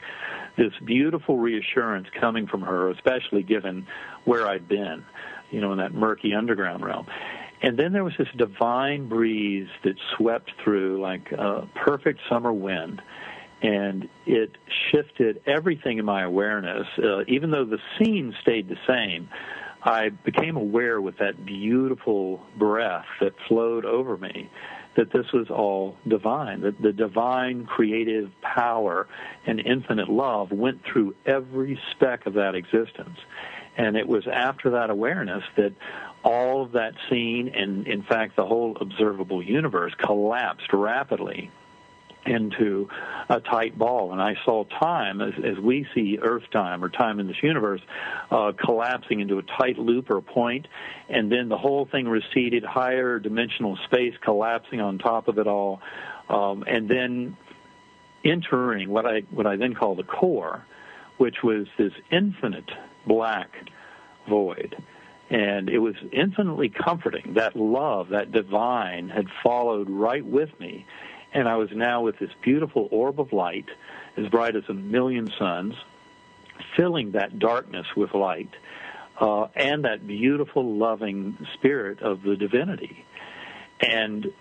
this 0.57 0.73
beautiful 0.83 1.37
reassurance 1.37 2.07
coming 2.19 2.47
from 2.47 2.61
her, 2.61 2.89
especially 2.89 3.43
given 3.43 3.85
where 4.25 4.47
I'd 4.47 4.67
been, 4.67 5.05
you 5.51 5.61
know, 5.61 5.71
in 5.71 5.77
that 5.77 5.93
murky 5.93 6.33
underground 6.33 6.83
realm. 6.83 7.05
And 7.61 7.77
then 7.77 7.93
there 7.93 8.03
was 8.03 8.13
this 8.17 8.27
divine 8.35 9.09
breeze 9.09 9.67
that 9.83 9.95
swept 10.15 10.51
through 10.63 11.01
like 11.01 11.31
a 11.31 11.67
perfect 11.75 12.21
summer 12.29 12.53
wind. 12.53 13.01
And 13.61 14.07
it 14.25 14.51
shifted 14.91 15.41
everything 15.45 15.97
in 15.97 16.05
my 16.05 16.23
awareness. 16.23 16.87
Uh, 16.97 17.23
even 17.27 17.51
though 17.51 17.65
the 17.65 17.79
scene 17.97 18.33
stayed 18.41 18.69
the 18.69 18.77
same, 18.87 19.29
I 19.83 20.09
became 20.09 20.55
aware 20.55 20.99
with 20.99 21.17
that 21.17 21.45
beautiful 21.45 22.41
breath 22.57 23.05
that 23.21 23.33
flowed 23.47 23.85
over 23.85 24.17
me 24.17 24.49
that 24.95 25.11
this 25.13 25.31
was 25.31 25.49
all 25.49 25.95
divine, 26.07 26.61
that 26.61 26.81
the 26.81 26.91
divine 26.91 27.65
creative 27.65 28.31
power 28.41 29.07
and 29.45 29.59
infinite 29.59 30.09
love 30.09 30.51
went 30.51 30.83
through 30.83 31.15
every 31.25 31.79
speck 31.91 32.25
of 32.25 32.33
that 32.33 32.55
existence. 32.55 33.17
And 33.77 33.95
it 33.95 34.07
was 34.07 34.27
after 34.27 34.71
that 34.71 34.89
awareness 34.89 35.43
that 35.55 35.73
all 36.23 36.63
of 36.63 36.73
that 36.73 36.95
scene 37.09 37.49
and, 37.55 37.87
in 37.87 38.03
fact, 38.03 38.35
the 38.35 38.45
whole 38.45 38.75
observable 38.81 39.41
universe 39.41 39.93
collapsed 39.97 40.73
rapidly 40.73 41.49
into 42.25 42.89
a 43.29 43.39
tight 43.39 43.77
ball. 43.77 44.11
And 44.11 44.21
I 44.21 44.35
saw 44.45 44.65
time, 44.65 45.21
as, 45.21 45.33
as 45.43 45.57
we 45.57 45.87
see 45.95 46.19
Earth 46.21 46.43
time 46.51 46.83
or 46.83 46.89
time 46.89 47.19
in 47.19 47.27
this 47.27 47.41
universe, 47.41 47.81
uh, 48.31 48.51
collapsing 48.63 49.19
into 49.19 49.37
a 49.37 49.43
tight 49.43 49.77
loop 49.77 50.09
or 50.09 50.17
a 50.17 50.21
point, 50.21 50.67
and 51.07 51.31
then 51.31 51.49
the 51.49 51.57
whole 51.57 51.85
thing 51.85 52.07
receded, 52.07 52.63
higher 52.63 53.19
dimensional 53.19 53.77
space 53.85 54.13
collapsing 54.21 54.81
on 54.81 54.97
top 54.97 55.27
of 55.27 55.37
it 55.37 55.47
all, 55.47 55.81
um, 56.29 56.63
and 56.67 56.89
then 56.89 57.37
entering 58.23 58.89
what 58.89 59.05
I 59.05 59.21
what 59.31 59.47
I 59.47 59.55
then 59.55 59.73
call 59.73 59.95
the 59.95 60.03
core, 60.03 60.65
which 61.17 61.37
was 61.43 61.67
this 61.77 61.93
infinite 62.11 62.69
black 63.07 63.49
void. 64.27 64.75
And 65.31 65.69
it 65.69 65.77
was 65.77 65.95
infinitely 66.11 66.69
comforting. 66.69 67.35
That 67.35 67.55
love, 67.55 68.09
that 68.09 68.31
divine, 68.31 69.09
had 69.09 69.27
followed 69.43 69.87
right 69.87 70.25
with 70.25 70.49
me. 70.59 70.87
And 71.33 71.47
I 71.47 71.57
was 71.57 71.69
now 71.71 72.01
with 72.01 72.17
this 72.19 72.31
beautiful 72.41 72.87
orb 72.91 73.19
of 73.19 73.33
light, 73.33 73.67
as 74.17 74.27
bright 74.27 74.55
as 74.55 74.63
a 74.67 74.73
million 74.73 75.31
suns, 75.37 75.75
filling 76.75 77.11
that 77.11 77.39
darkness 77.39 77.85
with 77.95 78.13
light, 78.13 78.49
uh, 79.19 79.47
and 79.55 79.85
that 79.85 80.07
beautiful, 80.07 80.75
loving 80.75 81.37
spirit 81.53 82.01
of 82.01 82.23
the 82.23 82.35
divinity. 82.35 83.05
And 83.79 84.33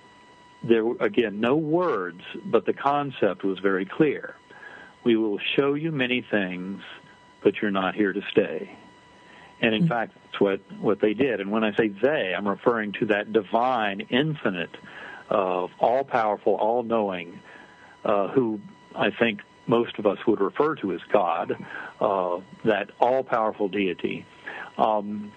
there, 0.63 0.85
were, 0.85 0.97
again, 1.01 1.41
no 1.41 1.57
words, 1.57 2.23
but 2.45 2.65
the 2.65 2.73
concept 2.73 3.45
was 3.45 3.59
very 3.59 3.85
clear. 3.85 4.35
We 5.05 5.17
will 5.17 5.39
show 5.57 5.75
you 5.75 5.93
many 5.93 6.25
things, 6.29 6.83
but 7.43 7.61
you're 7.61 7.71
not 7.71 7.95
here 7.95 8.13
to 8.13 8.23
stay. 8.31 8.77
And 9.61 9.75
in 9.75 9.83
mm-hmm. 9.83 9.89
fact, 9.89 10.15
that's 10.25 10.41
what, 10.41 10.61
what 10.81 11.01
they 11.01 11.15
did. 11.15 11.41
And 11.41 11.51
when 11.51 11.65
I 11.65 11.75
say 11.75 11.89
they, 11.89 12.35
I'm 12.37 12.47
referring 12.47 12.93
to 12.93 13.07
that 13.07 13.33
divine, 13.33 14.01
infinite, 14.11 14.77
uh, 15.31 15.67
all 15.79 16.05
powerful, 16.05 16.55
all 16.55 16.83
knowing, 16.83 17.41
uh, 18.05 18.29
who 18.29 18.61
I 18.95 19.11
think 19.11 19.41
most 19.67 19.99
of 19.99 20.07
us 20.07 20.19
would 20.27 20.41
refer 20.41 20.75
to 20.77 20.93
as 20.93 21.01
God, 21.13 21.53
uh, 22.01 22.41
that 22.65 22.91
all 23.01 23.23
powerful 23.23 23.69
deity, 23.69 24.25
um, 24.79 25.33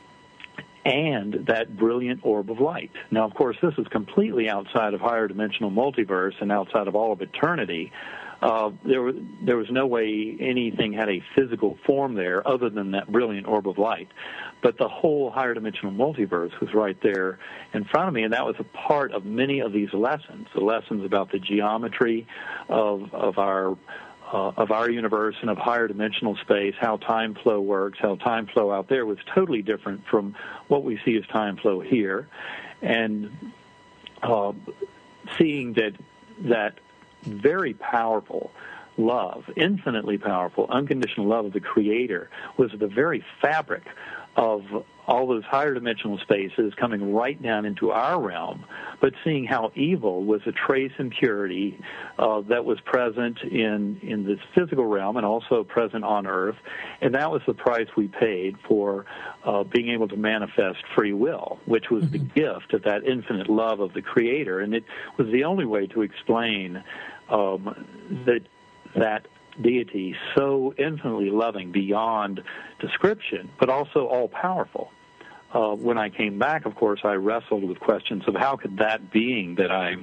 and 0.85 1.45
that 1.47 1.75
brilliant 1.77 2.21
orb 2.23 2.49
of 2.49 2.59
light. 2.59 2.91
Now, 3.11 3.25
of 3.25 3.33
course, 3.33 3.57
this 3.61 3.73
is 3.77 3.87
completely 3.87 4.49
outside 4.49 4.93
of 4.93 5.01
higher 5.01 5.27
dimensional 5.27 5.69
multiverse 5.69 6.33
and 6.41 6.51
outside 6.51 6.87
of 6.87 6.95
all 6.95 7.11
of 7.11 7.21
eternity 7.21 7.91
uh, 8.41 8.71
there 8.83 9.01
was 9.03 9.15
there 9.43 9.57
was 9.57 9.67
no 9.69 9.85
way 9.85 10.35
anything 10.39 10.93
had 10.93 11.09
a 11.09 11.21
physical 11.35 11.77
form 11.85 12.15
there 12.15 12.45
other 12.47 12.69
than 12.69 12.91
that 12.91 13.11
brilliant 13.11 13.47
orb 13.47 13.67
of 13.67 13.77
light. 13.77 14.07
But 14.63 14.77
the 14.77 14.87
whole 14.87 15.29
higher 15.29 15.53
dimensional 15.53 15.91
multiverse 15.91 16.59
was 16.59 16.73
right 16.73 16.97
there 17.03 17.39
in 17.73 17.83
front 17.85 18.07
of 18.07 18.13
me, 18.13 18.23
and 18.23 18.33
that 18.33 18.45
was 18.45 18.55
a 18.59 18.63
part 18.63 19.11
of 19.11 19.25
many 19.25 19.59
of 19.59 19.73
these 19.73 19.93
lessons. 19.93 20.47
The 20.55 20.61
lessons 20.61 21.05
about 21.05 21.31
the 21.31 21.39
geometry 21.39 22.27
of 22.67 23.13
of 23.13 23.37
our 23.37 23.77
uh, 24.33 24.51
of 24.57 24.71
our 24.71 24.89
universe 24.89 25.35
and 25.41 25.49
of 25.49 25.57
higher 25.57 25.87
dimensional 25.87 26.35
space, 26.37 26.73
how 26.79 26.97
time 26.97 27.35
flow 27.35 27.59
works, 27.59 27.99
how 28.01 28.15
time 28.15 28.47
flow 28.47 28.71
out 28.71 28.87
there 28.87 29.05
was 29.05 29.17
totally 29.35 29.61
different 29.61 30.01
from 30.09 30.35
what 30.67 30.83
we 30.83 30.99
see 31.05 31.15
as 31.17 31.27
time 31.27 31.57
flow 31.57 31.79
here, 31.79 32.27
and 32.81 33.29
uh, 34.23 34.53
seeing 35.37 35.73
that 35.73 35.93
that 36.39 36.79
very 37.23 37.73
powerful 37.73 38.51
love, 38.97 39.45
infinitely 39.55 40.17
powerful, 40.17 40.67
unconditional 40.69 41.27
love 41.27 41.45
of 41.45 41.53
the 41.53 41.59
Creator 41.59 42.29
was 42.57 42.71
the 42.77 42.87
very 42.87 43.23
fabric 43.41 43.83
of 44.35 44.63
all 45.07 45.27
those 45.27 45.43
higher 45.43 45.73
dimensional 45.73 46.17
spaces 46.19 46.73
coming 46.75 47.13
right 47.13 47.41
down 47.41 47.65
into 47.65 47.91
our 47.91 48.21
realm, 48.21 48.65
but 48.99 49.13
seeing 49.23 49.45
how 49.45 49.71
evil 49.75 50.23
was 50.23 50.41
a 50.45 50.51
trace 50.51 50.91
impurity 50.99 51.79
uh, 52.19 52.41
that 52.41 52.65
was 52.65 52.79
present 52.81 53.39
in 53.43 53.99
in 54.01 54.25
this 54.25 54.39
physical 54.55 54.85
realm 54.85 55.17
and 55.17 55.25
also 55.25 55.63
present 55.63 56.03
on 56.03 56.27
Earth, 56.27 56.57
and 57.01 57.13
that 57.15 57.31
was 57.31 57.41
the 57.47 57.53
price 57.53 57.87
we 57.97 58.07
paid 58.07 58.55
for 58.67 59.05
uh, 59.43 59.63
being 59.63 59.89
able 59.89 60.07
to 60.07 60.17
manifest 60.17 60.79
free 60.95 61.13
will, 61.13 61.59
which 61.65 61.89
was 61.89 62.03
mm-hmm. 62.05 62.13
the 62.13 62.41
gift 62.41 62.73
of 62.73 62.83
that 62.83 63.03
infinite 63.03 63.49
love 63.49 63.79
of 63.79 63.93
the 63.93 64.01
Creator, 64.01 64.59
and 64.59 64.73
it 64.73 64.83
was 65.17 65.27
the 65.31 65.43
only 65.43 65.65
way 65.65 65.87
to 65.87 66.01
explain 66.01 66.83
um, 67.29 67.85
that 68.25 68.41
that 68.95 69.27
deity 69.61 70.15
so 70.35 70.73
infinitely 70.77 71.29
loving 71.29 71.71
beyond 71.71 72.41
description, 72.79 73.49
but 73.59 73.69
also 73.69 74.07
all 74.07 74.27
powerful. 74.27 74.91
Uh, 75.53 75.75
when 75.75 75.97
I 75.97 76.09
came 76.09 76.39
back, 76.39 76.65
of 76.65 76.75
course, 76.75 77.01
I 77.03 77.13
wrestled 77.13 77.63
with 77.63 77.79
questions 77.79 78.23
of 78.27 78.35
how 78.35 78.55
could 78.55 78.77
that 78.77 79.11
being 79.11 79.55
that 79.55 79.71
I 79.71 79.95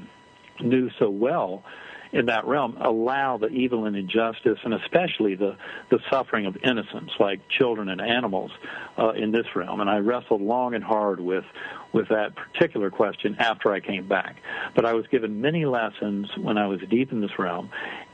knew 0.61 0.91
so 0.99 1.09
well 1.09 1.65
in 2.12 2.27
that 2.27 2.47
realm 2.47 2.77
allow 2.81 3.37
the 3.37 3.49
evil 3.49 3.85
and 3.85 3.97
injustice, 3.97 4.59
and 4.65 4.75
especially 4.75 5.35
the 5.35 5.57
the 5.91 5.99
suffering 6.11 6.47
of 6.47 6.57
innocents, 6.62 7.12
like 7.19 7.41
children 7.49 7.88
and 7.88 8.00
animals, 8.00 8.50
uh, 8.99 9.11
in 9.11 9.31
this 9.31 9.47
realm. 9.55 9.81
And 9.81 9.91
I 9.91 9.99
wrestled 9.99 10.41
long 10.41 10.75
and 10.75 10.83
hard 10.83 11.21
with 11.21 11.45
with 11.93 12.09
that 12.09 12.35
particular 12.35 12.91
question 12.91 13.37
after 13.38 13.73
I 13.73 13.81
came 13.81 14.09
back. 14.09 14.37
But 14.75 14.85
I 14.85 14.95
was 14.95 15.07
given 15.09 15.41
many 15.41 15.65
lessons 15.65 16.29
when 16.37 16.59
I 16.59 16.67
was 16.67 16.81
deep 16.88 17.12
in 17.12 17.21
this 17.21 17.38
realm, 17.38 17.71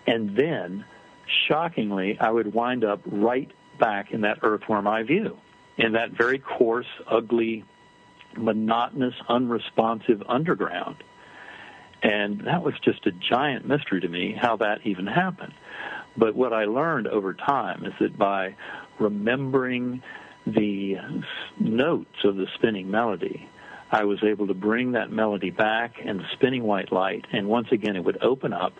and 0.06 0.36
then, 0.36 0.84
shockingly, 1.48 2.18
I 2.20 2.30
would 2.30 2.52
wind 2.54 2.84
up 2.84 3.00
right 3.06 3.50
back 3.78 4.12
in 4.12 4.22
that 4.22 4.38
earthworm 4.42 4.86
eye 4.86 5.02
view, 5.02 5.36
in 5.76 5.92
that 5.92 6.10
very 6.10 6.38
coarse, 6.38 6.86
ugly, 7.06 7.64
monotonous, 8.36 9.14
unresponsive 9.28 10.22
underground. 10.28 10.96
And 12.02 12.40
that 12.46 12.62
was 12.62 12.74
just 12.84 13.06
a 13.06 13.12
giant 13.12 13.66
mystery 13.66 14.00
to 14.00 14.08
me 14.08 14.36
how 14.38 14.56
that 14.56 14.80
even 14.84 15.06
happened. 15.06 15.54
But 16.16 16.34
what 16.34 16.52
I 16.52 16.66
learned 16.66 17.08
over 17.08 17.34
time 17.34 17.84
is 17.84 17.92
that 18.00 18.16
by 18.16 18.54
remembering 18.98 20.02
the 20.46 20.96
notes 21.58 22.24
of 22.24 22.36
the 22.36 22.46
spinning 22.54 22.90
melody, 22.90 23.48
I 23.90 24.04
was 24.04 24.22
able 24.22 24.46
to 24.48 24.54
bring 24.54 24.92
that 24.92 25.10
melody 25.10 25.50
back 25.50 25.94
and 26.04 26.20
the 26.20 26.26
spinning 26.32 26.64
white 26.64 26.92
light, 26.92 27.26
and 27.32 27.48
once 27.48 27.68
again 27.72 27.96
it 27.96 28.04
would 28.04 28.22
open 28.22 28.52
up 28.52 28.74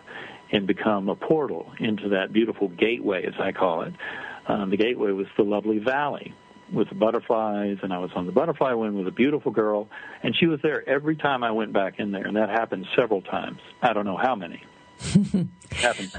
and 0.51 0.67
become 0.67 1.09
a 1.09 1.15
portal 1.15 1.71
into 1.79 2.09
that 2.09 2.31
beautiful 2.31 2.69
gateway, 2.69 3.25
as 3.25 3.33
I 3.39 3.51
call 3.51 3.83
it. 3.83 3.93
Um, 4.47 4.69
the 4.69 4.77
gateway 4.77 5.11
was 5.11 5.27
the 5.37 5.43
lovely 5.43 5.79
valley 5.79 6.33
with 6.71 6.89
the 6.89 6.95
butterflies, 6.95 7.77
and 7.83 7.93
I 7.93 7.99
was 7.99 8.11
on 8.15 8.25
the 8.25 8.31
butterfly 8.31 8.73
wing 8.73 8.97
with 8.97 9.07
a 9.07 9.11
beautiful 9.11 9.51
girl, 9.51 9.87
and 10.23 10.35
she 10.35 10.47
was 10.47 10.59
there 10.61 10.87
every 10.87 11.15
time 11.15 11.43
I 11.43 11.51
went 11.51 11.73
back 11.73 11.99
in 11.99 12.11
there, 12.11 12.25
and 12.25 12.35
that 12.35 12.49
happened 12.49 12.85
several 12.95 13.21
times. 13.21 13.59
I 13.81 13.93
don't 13.93 14.05
know 14.05 14.17
how 14.17 14.35
many. 14.35 14.63
happened. 15.71 16.11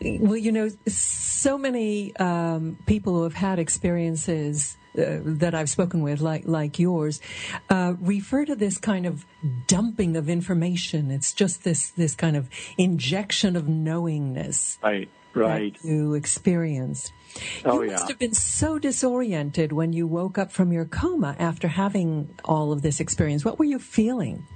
Well, 0.00 0.36
you 0.36 0.52
know, 0.52 0.68
so 0.88 1.56
many 1.56 2.14
um, 2.16 2.78
people 2.86 3.14
who 3.14 3.22
have 3.22 3.34
had 3.34 3.58
experiences 3.58 4.76
that 4.94 5.54
I've 5.54 5.70
spoken 5.70 6.02
with, 6.02 6.20
like 6.20 6.46
like 6.46 6.78
yours, 6.78 7.20
uh, 7.70 7.94
refer 8.00 8.44
to 8.44 8.54
this 8.54 8.78
kind 8.78 9.06
of 9.06 9.24
dumping 9.66 10.16
of 10.16 10.28
information. 10.28 11.10
It's 11.10 11.32
just 11.32 11.64
this 11.64 11.90
this 11.90 12.14
kind 12.14 12.36
of 12.36 12.48
injection 12.78 13.56
of 13.56 13.68
knowingness. 13.68 14.78
Right. 14.82 15.08
Right. 15.34 15.74
you 15.82 16.12
experienced. 16.12 17.10
Oh, 17.64 17.80
you 17.80 17.90
must 17.90 18.04
yeah. 18.04 18.08
have 18.08 18.18
been 18.18 18.34
so 18.34 18.78
disoriented 18.78 19.72
when 19.72 19.94
you 19.94 20.06
woke 20.06 20.36
up 20.36 20.52
from 20.52 20.72
your 20.72 20.84
coma 20.84 21.34
after 21.38 21.68
having 21.68 22.28
all 22.44 22.70
of 22.70 22.82
this 22.82 23.00
experience. 23.00 23.42
What 23.42 23.58
were 23.58 23.64
you 23.64 23.78
feeling? 23.78 24.46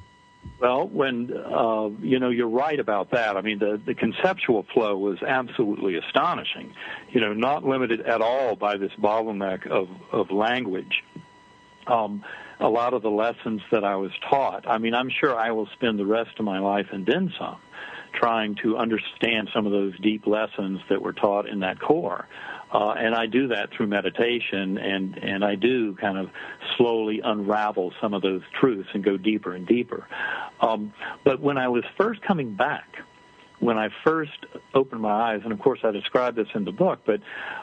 Well, 0.59 0.89
when 0.89 1.33
uh, 1.37 1.91
you 2.01 2.19
know, 2.19 2.31
you're 2.31 2.49
right 2.49 2.81
about 2.81 3.11
that. 3.11 3.37
I 3.37 3.43
mean, 3.43 3.59
the 3.59 3.81
the 3.85 3.95
conceptual 3.95 4.65
flow 4.73 4.97
was 4.97 5.23
absolutely 5.23 5.97
astonishing. 5.97 6.73
You 7.11 7.21
know, 7.21 7.35
not 7.35 7.65
limited 7.65 8.01
at 8.01 8.23
all 8.23 8.57
by 8.57 8.77
this 8.79 8.93
bottleneck 8.99 9.67
of 9.67 9.89
of 10.13 10.31
language. 10.31 11.03
Um, 11.87 12.25
a 12.59 12.69
lot 12.69 12.95
of 12.95 13.03
the 13.03 13.11
lessons 13.11 13.61
that 13.71 13.85
I 13.85 13.97
was 13.97 14.11
taught. 14.29 14.67
I 14.67 14.79
mean, 14.79 14.95
I'm 14.95 15.11
sure 15.11 15.37
I 15.37 15.51
will 15.51 15.69
spend 15.75 15.99
the 15.99 16.07
rest 16.07 16.31
of 16.39 16.45
my 16.45 16.59
life 16.59 16.87
and 16.91 17.05
then 17.05 17.33
some 17.39 17.59
trying 18.17 18.57
to 18.63 18.77
understand 18.79 19.51
some 19.55 19.67
of 19.67 19.73
those 19.73 19.99
deep 20.01 20.27
lessons 20.27 20.81
that 20.89 21.01
were 21.03 21.13
taught 21.13 21.47
in 21.47 21.61
that 21.61 21.79
core. 21.81 22.27
Uh, 22.77 22.93
and 22.93 23.15
I 23.15 23.25
do 23.25 23.49
that 23.49 23.71
through 23.75 23.87
meditation, 23.87 24.77
and 24.77 25.17
and 25.17 25.43
I 25.43 25.55
do 25.55 25.95
kind 25.95 26.19
of 26.19 26.29
slowly 26.77 27.23
unravel 27.25 27.95
some 28.03 28.13
of 28.13 28.21
those 28.21 28.43
truths 28.61 28.91
and 28.93 29.03
go 29.03 29.17
deeper 29.17 29.55
and 29.55 29.67
deeper. 29.67 30.07
Um, 30.61 30.93
but 31.25 31.41
when 31.41 31.57
I 31.57 31.69
was 31.69 31.85
first 31.97 32.21
coming 32.21 32.55
back, 32.55 32.87
when 33.61 33.79
I 33.79 33.89
first 34.05 34.45
opened 34.75 35.01
my 35.01 35.33
eyes, 35.33 35.41
and 35.43 35.55
of 35.55 35.59
course 35.59 35.81
I 35.85 35.91
describe 35.91 36.37
this 36.37 36.49
in 36.55 36.67
the 36.67 36.73
book, 36.73 36.99
but 37.07 37.21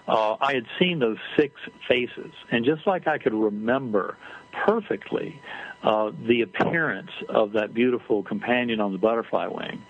uh, 0.08 0.38
I 0.41 0.56
had 0.56 0.65
seen 0.80 0.97
those 0.97 1.17
six 1.38 1.54
faces, 1.88 2.32
and 2.52 2.65
just 2.65 2.88
like 2.88 3.08
I 3.08 3.19
could 3.19 3.36
remember 3.36 4.17
perfectly 4.65 5.39
uh, 5.84 6.10
the 6.28 6.41
appearance 6.41 7.12
of 7.30 7.52
that 7.52 7.76
beautiful 7.76 8.23
companion 8.23 8.80
on 8.80 8.91
the 8.91 8.97
butterfly 8.97 9.45
wing, 9.45 9.84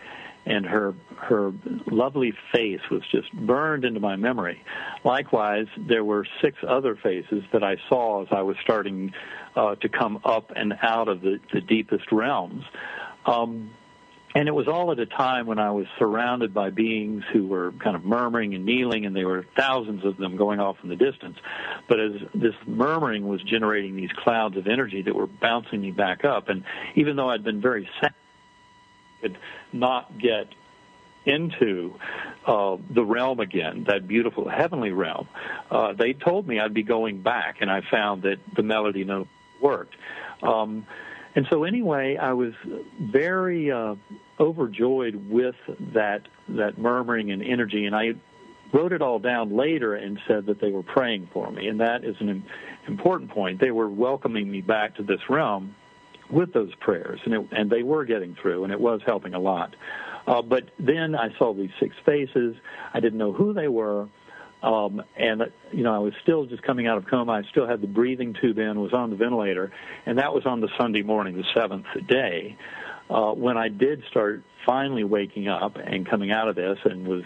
and 0.45 0.65
her 0.65 0.93
her 1.17 1.53
lovely 1.87 2.33
face 2.51 2.81
was 2.91 3.01
just 3.11 3.31
burned 3.33 3.85
into 3.85 3.99
my 3.99 4.15
memory. 4.15 4.61
Likewise, 5.03 5.67
there 5.77 6.03
were 6.03 6.27
six 6.41 6.57
other 6.67 6.95
faces 6.95 7.43
that 7.53 7.63
I 7.63 7.77
saw 7.87 8.23
as 8.23 8.27
I 8.31 8.41
was 8.41 8.57
starting 8.61 9.13
uh, 9.55 9.75
to 9.75 9.89
come 9.89 10.19
up 10.25 10.51
and 10.55 10.73
out 10.81 11.07
of 11.07 11.21
the, 11.21 11.39
the 11.53 11.61
deepest 11.61 12.11
realms. 12.11 12.65
Um, 13.25 13.71
and 14.35 14.47
it 14.47 14.51
was 14.51 14.67
all 14.67 14.91
at 14.91 14.99
a 14.99 15.05
time 15.05 15.45
when 15.45 15.59
I 15.59 15.69
was 15.71 15.85
surrounded 15.99 16.53
by 16.53 16.71
beings 16.71 17.23
who 17.31 17.45
were 17.45 17.71
kind 17.73 17.95
of 17.95 18.03
murmuring 18.03 18.55
and 18.55 18.65
kneeling, 18.65 19.05
and 19.05 19.15
there 19.15 19.27
were 19.27 19.45
thousands 19.55 20.03
of 20.05 20.17
them 20.17 20.37
going 20.37 20.59
off 20.59 20.77
in 20.81 20.89
the 20.89 20.95
distance. 20.95 21.37
But 21.87 21.99
as 21.99 22.11
this 22.33 22.55
murmuring 22.65 23.27
was 23.27 23.43
generating 23.43 23.95
these 23.95 24.11
clouds 24.11 24.57
of 24.57 24.65
energy 24.65 25.03
that 25.03 25.15
were 25.15 25.27
bouncing 25.27 25.81
me 25.81 25.91
back 25.91 26.25
up, 26.25 26.49
and 26.49 26.63
even 26.95 27.15
though 27.15 27.29
I'd 27.29 27.43
been 27.43 27.61
very 27.61 27.87
sad, 28.01 28.15
could 29.23 29.37
not 29.71 30.17
get 30.19 30.47
into 31.25 31.95
uh, 32.45 32.77
the 32.89 33.03
realm 33.03 33.39
again, 33.39 33.85
that 33.87 34.07
beautiful 34.07 34.49
heavenly 34.49 34.91
realm, 34.91 35.27
uh, 35.71 35.93
they 35.93 36.13
told 36.13 36.47
me 36.47 36.59
I'd 36.59 36.73
be 36.73 36.83
going 36.83 37.21
back, 37.21 37.57
and 37.61 37.71
I 37.71 37.81
found 37.89 38.23
that 38.23 38.37
the 38.55 38.63
melody 38.63 39.05
note 39.05 39.29
worked. 39.61 39.95
Um, 40.41 40.85
and 41.35 41.47
so, 41.49 41.63
anyway, 41.63 42.17
I 42.17 42.33
was 42.33 42.53
very 42.99 43.71
uh, 43.71 43.95
overjoyed 44.39 45.15
with 45.29 45.55
that 45.93 46.27
that 46.49 46.77
murmuring 46.77 47.31
and 47.31 47.41
energy, 47.41 47.85
and 47.85 47.95
I 47.95 48.13
wrote 48.73 48.91
it 48.91 49.01
all 49.01 49.19
down 49.19 49.55
later 49.55 49.95
and 49.95 50.19
said 50.27 50.47
that 50.47 50.59
they 50.59 50.71
were 50.71 50.83
praying 50.83 51.29
for 51.31 51.49
me, 51.49 51.67
and 51.67 51.79
that 51.79 52.03
is 52.03 52.15
an 52.19 52.43
important 52.87 53.31
point. 53.31 53.61
They 53.61 53.71
were 53.71 53.89
welcoming 53.89 54.51
me 54.51 54.61
back 54.61 54.95
to 54.95 55.03
this 55.03 55.21
realm 55.29 55.75
with 56.29 56.53
those 56.53 56.73
prayers, 56.75 57.19
and 57.25 57.33
it, 57.33 57.47
and 57.51 57.69
they 57.69 57.83
were 57.83 58.05
getting 58.05 58.35
through, 58.41 58.63
and 58.63 58.73
it 58.73 58.79
was 58.79 59.01
helping 59.05 59.33
a 59.33 59.39
lot. 59.39 59.75
Uh, 60.25 60.41
but 60.41 60.63
then 60.79 61.15
I 61.15 61.37
saw 61.37 61.53
these 61.53 61.71
six 61.79 61.95
faces. 62.05 62.55
I 62.93 62.99
didn't 62.99 63.19
know 63.19 63.33
who 63.33 63.53
they 63.53 63.67
were. 63.67 64.07
Um, 64.61 65.03
and 65.17 65.43
you 65.73 65.83
know, 65.83 65.93
I 65.93 65.99
was 65.99 66.13
still 66.23 66.45
just 66.45 66.63
coming 66.63 66.87
out 66.87 66.97
of 66.97 67.05
coma. 67.07 67.33
I 67.33 67.41
still 67.51 67.67
had 67.67 67.81
the 67.81 67.87
breathing 67.87 68.33
tube 68.41 68.57
in, 68.57 68.79
was 68.79 68.93
on 68.93 69.09
the 69.09 69.17
ventilator, 69.17 69.73
and 70.05 70.17
that 70.19 70.33
was 70.33 70.45
on 70.45 70.61
the 70.61 70.69
Sunday 70.77 71.01
morning, 71.01 71.35
the 71.35 71.43
seventh 71.53 71.85
day, 72.07 72.57
uh, 73.09 73.33
when 73.33 73.57
I 73.57 73.67
did 73.67 74.03
start 74.09 74.43
finally 74.65 75.03
waking 75.03 75.49
up 75.49 75.75
and 75.75 76.09
coming 76.09 76.31
out 76.31 76.47
of 76.47 76.55
this, 76.55 76.77
and 76.85 77.05
was 77.05 77.23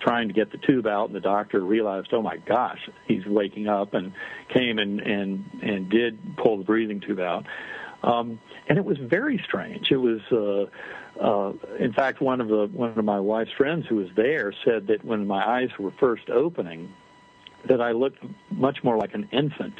trying 0.00 0.26
to 0.28 0.34
get 0.34 0.50
the 0.50 0.58
tube 0.58 0.88
out, 0.88 1.06
and 1.06 1.14
the 1.14 1.20
doctor 1.20 1.60
realized, 1.60 2.08
oh 2.12 2.22
my 2.22 2.38
gosh, 2.38 2.80
he's 3.06 3.24
waking 3.24 3.68
up, 3.68 3.94
and 3.94 4.12
came 4.52 4.78
and 4.78 5.00
and 5.00 5.44
and 5.62 5.88
did 5.88 6.36
pull 6.36 6.58
the 6.58 6.64
breathing 6.64 7.00
tube 7.00 7.20
out. 7.20 7.46
Um, 8.02 8.40
and 8.68 8.78
it 8.78 8.84
was 8.84 8.98
very 8.98 9.42
strange. 9.44 9.90
It 9.90 9.96
was, 9.96 10.20
uh, 10.30 11.20
uh, 11.20 11.52
in 11.78 11.92
fact, 11.92 12.20
one 12.20 12.40
of 12.40 12.48
the 12.48 12.68
one 12.72 12.96
of 12.96 13.04
my 13.04 13.20
wife's 13.20 13.52
friends 13.52 13.86
who 13.88 13.96
was 13.96 14.08
there 14.14 14.52
said 14.64 14.86
that 14.86 15.04
when 15.04 15.26
my 15.26 15.44
eyes 15.44 15.70
were 15.78 15.90
first 15.98 16.30
opening, 16.30 16.92
that 17.66 17.80
I 17.80 17.92
looked 17.92 18.22
much 18.50 18.84
more 18.84 18.96
like 18.96 19.14
an 19.14 19.28
infant 19.32 19.74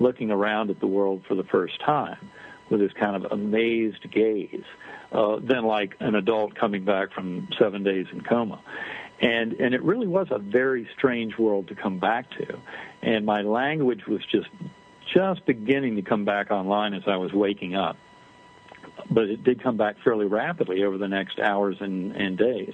looking 0.00 0.30
around 0.30 0.70
at 0.70 0.80
the 0.80 0.86
world 0.86 1.22
for 1.28 1.34
the 1.34 1.44
first 1.44 1.80
time 1.80 2.30
with 2.68 2.80
this 2.80 2.92
kind 2.92 3.14
of 3.14 3.30
amazed 3.30 4.10
gaze 4.10 4.64
uh, 5.12 5.36
than 5.36 5.64
like 5.64 5.94
an 6.00 6.14
adult 6.14 6.54
coming 6.54 6.84
back 6.84 7.12
from 7.12 7.48
seven 7.58 7.84
days 7.84 8.06
in 8.12 8.22
coma. 8.22 8.60
And, 9.20 9.52
and 9.54 9.74
it 9.74 9.82
really 9.82 10.08
was 10.08 10.28
a 10.30 10.38
very 10.38 10.88
strange 10.96 11.38
world 11.38 11.68
to 11.68 11.74
come 11.76 11.98
back 11.98 12.30
to. 12.38 12.58
And 13.02 13.24
my 13.24 13.42
language 13.42 14.06
was 14.06 14.24
just 14.24 14.48
just 15.14 15.44
beginning 15.46 15.96
to 15.96 16.02
come 16.02 16.24
back 16.24 16.50
online 16.50 16.94
as 16.94 17.02
I 17.06 17.16
was 17.16 17.32
waking 17.32 17.74
up. 17.74 17.96
But 19.10 19.24
it 19.24 19.42
did 19.42 19.62
come 19.62 19.76
back 19.76 19.96
fairly 20.04 20.26
rapidly 20.26 20.84
over 20.84 20.98
the 20.98 21.08
next 21.08 21.38
hours 21.38 21.76
and, 21.80 22.14
and 22.14 22.36
days. 22.36 22.72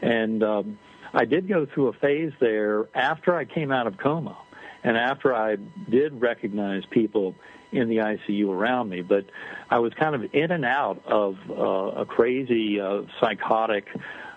And 0.00 0.42
um, 0.42 0.78
I 1.12 1.24
did 1.24 1.48
go 1.48 1.66
through 1.66 1.88
a 1.88 1.92
phase 1.94 2.32
there 2.40 2.88
after 2.94 3.34
I 3.34 3.44
came 3.44 3.72
out 3.72 3.86
of 3.86 3.98
coma 3.98 4.36
and 4.82 4.96
after 4.96 5.34
I 5.34 5.56
did 5.88 6.20
recognize 6.20 6.82
people 6.90 7.34
in 7.72 7.88
the 7.88 7.98
ICU 7.98 8.48
around 8.48 8.88
me, 8.88 9.02
but 9.02 9.26
I 9.70 9.78
was 9.78 9.92
kind 9.94 10.14
of 10.14 10.34
in 10.34 10.50
and 10.50 10.64
out 10.64 11.02
of 11.06 11.36
uh, 11.48 12.00
a 12.00 12.06
crazy 12.06 12.80
uh, 12.80 13.02
psychotic 13.20 13.86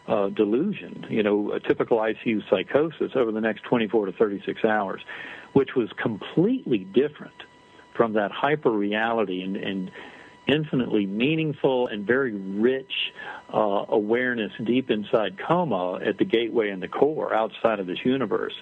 uh, 0.07 0.29
delusion, 0.29 1.05
you 1.09 1.23
know, 1.23 1.51
a 1.51 1.59
typical 1.59 1.97
ICU 1.97 2.47
psychosis 2.49 3.13
over 3.15 3.31
the 3.31 3.41
next 3.41 3.63
24 3.63 4.07
to 4.07 4.11
36 4.11 4.65
hours 4.65 5.01
which 5.53 5.69
was 5.75 5.89
completely 6.01 6.79
different 6.79 7.43
from 7.95 8.13
that 8.13 8.31
hyper 8.31 8.71
reality 8.71 9.41
and, 9.41 9.55
and 9.55 9.91
infinitely 10.47 11.05
meaningful 11.05 11.87
and 11.87 12.05
very 12.05 12.33
rich 12.33 12.91
uh, 13.53 13.85
awareness 13.89 14.51
deep 14.65 14.89
inside 14.89 15.37
coma 15.47 15.99
at 16.05 16.17
the 16.17 16.25
gateway 16.25 16.69
and 16.69 16.81
the 16.81 16.87
core 16.87 17.33
outside 17.33 17.79
of 17.79 17.87
this 17.87 17.99
universe. 18.03 18.53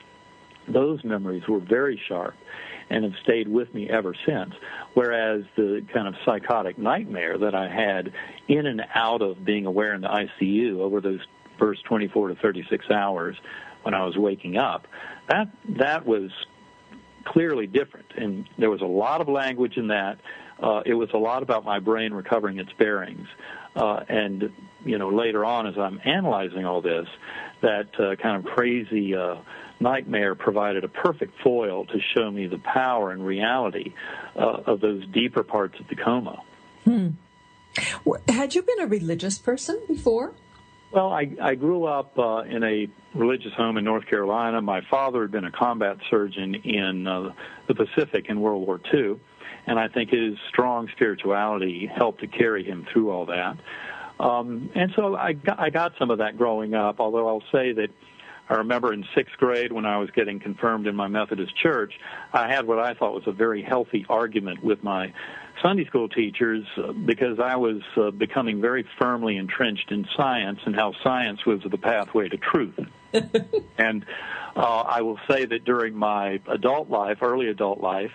Those 0.67 1.03
memories 1.03 1.43
were 1.47 1.59
very 1.59 1.99
sharp. 2.07 2.35
and 2.89 3.05
have 3.05 3.13
stayed 3.23 3.47
with 3.47 3.73
me 3.73 3.89
ever 3.89 4.13
since. 4.25 4.53
Whereas 4.95 5.43
the 5.55 5.81
kind 5.93 6.09
of 6.09 6.15
psychotic 6.25 6.77
nightmare 6.77 7.37
that 7.37 7.55
I 7.55 7.69
had 7.69 8.11
in 8.49 8.65
and 8.65 8.81
out 8.93 9.21
of 9.21 9.45
being 9.45 9.65
aware 9.65 9.93
in 9.95 10.01
the 10.01 10.09
ICU 10.09 10.79
over 10.79 10.99
those 10.99 11.21
first 11.57 11.85
24 11.85 12.29
to 12.29 12.35
36 12.35 12.91
hours 12.91 13.37
when 13.83 13.93
I 13.93 14.03
was 14.03 14.17
waking 14.17 14.57
up, 14.57 14.87
that 15.29 15.47
that 15.79 16.05
was 16.05 16.31
clearly 17.25 17.67
different, 17.67 18.07
and 18.15 18.47
there 18.57 18.69
was 18.69 18.81
a 18.81 18.85
lot 18.85 19.21
of 19.21 19.27
language 19.27 19.77
in 19.77 19.87
that. 19.87 20.19
Uh, 20.61 20.81
it 20.85 20.93
was 20.93 21.09
a 21.13 21.17
lot 21.17 21.41
about 21.41 21.65
my 21.65 21.79
brain 21.79 22.13
recovering 22.13 22.59
its 22.59 22.71
bearings, 22.73 23.27
uh, 23.75 24.03
and 24.07 24.51
you 24.85 24.97
know 24.97 25.09
later 25.09 25.43
on 25.43 25.67
as 25.67 25.77
I'm 25.77 25.99
analyzing 26.05 26.65
all 26.65 26.81
this, 26.81 27.07
that 27.61 27.87
uh, 27.99 28.15
kind 28.21 28.37
of 28.37 28.53
crazy 28.53 29.15
uh, 29.15 29.37
nightmare 29.79 30.35
provided 30.35 30.83
a 30.83 30.87
perfect 30.87 31.33
foil 31.43 31.85
to 31.85 31.99
show 32.13 32.29
me 32.29 32.47
the 32.47 32.59
power 32.59 33.11
and 33.11 33.25
reality 33.25 33.93
uh, 34.35 34.61
of 34.65 34.81
those 34.81 35.05
deeper 35.07 35.43
parts 35.43 35.79
of 35.79 35.87
the 35.87 35.95
coma. 35.95 36.41
Hmm. 36.85 37.09
Had 38.27 38.53
you 38.53 38.61
been 38.61 38.81
a 38.81 38.87
religious 38.87 39.39
person 39.39 39.79
before? 39.87 40.33
Well, 40.91 41.09
I, 41.09 41.31
I 41.41 41.55
grew 41.55 41.85
up 41.85 42.17
uh, 42.19 42.41
in 42.41 42.63
a 42.63 42.87
religious 43.15 43.53
home 43.53 43.77
in 43.77 43.85
North 43.85 44.05
Carolina. 44.07 44.61
My 44.61 44.81
father 44.89 45.21
had 45.21 45.31
been 45.31 45.45
a 45.45 45.51
combat 45.51 45.97
surgeon 46.09 46.55
in 46.55 47.07
uh, 47.07 47.33
the 47.67 47.75
Pacific 47.75 48.25
in 48.27 48.41
World 48.41 48.67
War 48.67 48.81
II, 48.93 49.17
and 49.67 49.79
I 49.79 49.87
think 49.87 50.09
his 50.09 50.35
strong 50.49 50.89
spirituality 50.89 51.87
helped 51.87 52.19
to 52.21 52.27
carry 52.27 52.65
him 52.65 52.85
through 52.91 53.09
all 53.09 53.25
that. 53.27 53.57
Um, 54.19 54.69
and 54.75 54.91
so 54.95 55.15
I 55.15 55.33
got, 55.33 55.59
I 55.59 55.69
got 55.69 55.93
some 55.97 56.11
of 56.11 56.17
that 56.17 56.37
growing 56.37 56.73
up, 56.73 56.99
although 56.99 57.27
I'll 57.27 57.43
say 57.53 57.71
that 57.71 57.89
I 58.49 58.55
remember 58.55 58.91
in 58.91 59.05
sixth 59.15 59.37
grade 59.37 59.71
when 59.71 59.85
I 59.85 59.97
was 59.97 60.09
getting 60.11 60.41
confirmed 60.41 60.87
in 60.87 60.95
my 60.95 61.07
Methodist 61.07 61.55
church, 61.55 61.93
I 62.33 62.49
had 62.49 62.67
what 62.67 62.79
I 62.79 62.93
thought 62.95 63.13
was 63.13 63.23
a 63.27 63.31
very 63.31 63.63
healthy 63.63 64.05
argument 64.09 64.61
with 64.61 64.83
my 64.83 65.13
Sunday 65.61 65.85
school 65.85 66.09
teachers 66.09 66.65
uh, 66.77 66.91
because 66.91 67.39
I 67.39 67.55
was 67.55 67.81
uh, 67.95 68.11
becoming 68.11 68.61
very 68.61 68.85
firmly 68.99 69.37
entrenched 69.37 69.91
in 69.91 70.07
science 70.15 70.59
and 70.65 70.75
how 70.75 70.93
science 71.03 71.45
was 71.45 71.61
the 71.69 71.77
pathway 71.77 72.29
to 72.29 72.37
truth. 72.37 72.79
and 73.77 74.05
uh, 74.55 74.59
I 74.59 75.01
will 75.01 75.19
say 75.29 75.45
that 75.45 75.63
during 75.65 75.95
my 75.95 76.39
adult 76.47 76.89
life, 76.89 77.19
early 77.21 77.47
adult 77.49 77.79
life, 77.79 78.11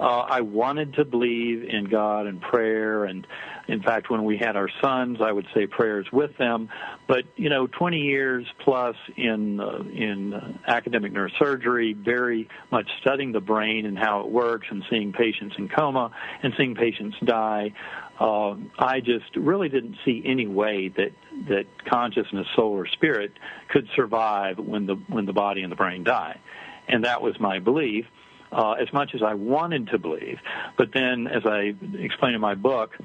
uh, 0.00 0.02
I 0.02 0.40
wanted 0.42 0.94
to 0.94 1.04
believe 1.04 1.64
in 1.64 1.86
God 1.86 2.26
and 2.26 2.40
prayer 2.40 3.04
and 3.04 3.26
in 3.68 3.82
fact, 3.82 4.08
when 4.08 4.24
we 4.24 4.38
had 4.38 4.56
our 4.56 4.70
sons, 4.80 5.18
I 5.20 5.30
would 5.30 5.46
say 5.54 5.66
prayers 5.66 6.06
with 6.10 6.36
them. 6.38 6.70
But 7.06 7.24
you 7.36 7.50
know, 7.50 7.66
20 7.66 7.98
years 7.98 8.46
plus 8.64 8.96
in 9.16 9.60
uh, 9.60 9.82
in 9.92 10.32
uh, 10.32 10.52
academic 10.66 11.12
neurosurgery, 11.12 11.94
very 11.94 12.48
much 12.72 12.88
studying 13.02 13.32
the 13.32 13.42
brain 13.42 13.84
and 13.84 13.98
how 13.98 14.20
it 14.20 14.30
works, 14.30 14.66
and 14.70 14.82
seeing 14.88 15.12
patients 15.12 15.56
in 15.58 15.68
coma 15.68 16.10
and 16.42 16.54
seeing 16.56 16.74
patients 16.74 17.16
die. 17.22 17.74
Uh, 18.18 18.56
I 18.78 19.00
just 19.00 19.36
really 19.36 19.68
didn't 19.68 19.96
see 20.04 20.22
any 20.24 20.46
way 20.46 20.88
that 20.88 21.12
that 21.48 21.66
consciousness, 21.84 22.46
soul, 22.56 22.72
or 22.72 22.86
spirit 22.86 23.32
could 23.68 23.86
survive 23.94 24.58
when 24.58 24.86
the 24.86 24.94
when 25.08 25.26
the 25.26 25.34
body 25.34 25.62
and 25.62 25.70
the 25.70 25.76
brain 25.76 26.04
die, 26.04 26.40
and 26.88 27.04
that 27.04 27.20
was 27.20 27.38
my 27.38 27.58
belief. 27.58 28.06
Uh, 28.50 28.72
as 28.72 28.90
much 28.94 29.14
as 29.14 29.22
I 29.22 29.34
wanted 29.34 29.88
to 29.88 29.98
believe, 29.98 30.38
but 30.78 30.88
then, 30.94 31.26
as 31.26 31.42
I 31.44 31.74
explain 31.98 32.34
in 32.34 32.40
my 32.40 32.54
book, 32.54 32.96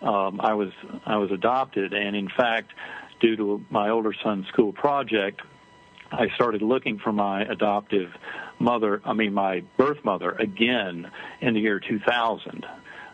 um, 0.00 0.40
I 0.40 0.54
was 0.54 0.70
I 1.04 1.16
was 1.16 1.30
adopted, 1.32 1.92
and 1.92 2.14
in 2.14 2.28
fact, 2.28 2.72
due 3.20 3.36
to 3.36 3.64
my 3.70 3.90
older 3.90 4.14
son's 4.22 4.46
school 4.48 4.72
project, 4.72 5.40
I 6.12 6.28
started 6.34 6.62
looking 6.62 6.98
for 6.98 7.12
my 7.12 7.42
adoptive 7.42 8.10
mother. 8.58 9.00
I 9.04 9.12
mean, 9.12 9.34
my 9.34 9.64
birth 9.76 10.04
mother 10.04 10.30
again 10.30 11.10
in 11.40 11.54
the 11.54 11.60
year 11.60 11.80
2000. 11.80 12.66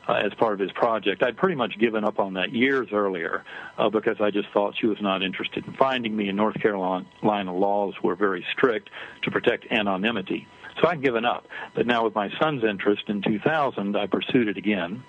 Uh, 0.09 0.23
as 0.25 0.33
part 0.39 0.55
of 0.55 0.59
his 0.59 0.73
project. 0.73 1.23
I'd 1.23 1.37
pretty 1.37 1.55
much 1.55 1.79
given 1.79 2.03
up 2.03 2.19
on 2.19 2.33
that 2.33 2.51
years 2.51 2.89
earlier 2.93 3.45
uh, 3.77 3.91
because 3.91 4.17
I 4.23 4.31
just 4.31 4.49
thought 4.55 4.75
she 4.81 4.87
was 4.87 4.97
not 5.03 5.23
interested 5.23 5.67
in 5.67 5.75
finding 5.75 6.17
me, 6.17 6.29
and 6.29 6.37
North 6.39 6.59
Carolina 6.63 7.05
laws 7.53 7.93
were 8.03 8.15
very 8.15 8.43
strict 8.55 8.89
to 9.25 9.31
protect 9.31 9.71
anonymity. 9.71 10.49
So 10.81 10.89
I'd 10.89 11.03
given 11.03 11.25
up. 11.25 11.47
But 11.75 11.87
now, 11.87 12.05
with 12.05 12.15
my 12.15 12.31
son's 12.41 12.65
interest 12.65 13.05
in 13.09 13.23
2000, 13.23 13.97
I 13.97 14.07
pursued 14.07 14.49
it 14.49 14.57
again 14.57 15.03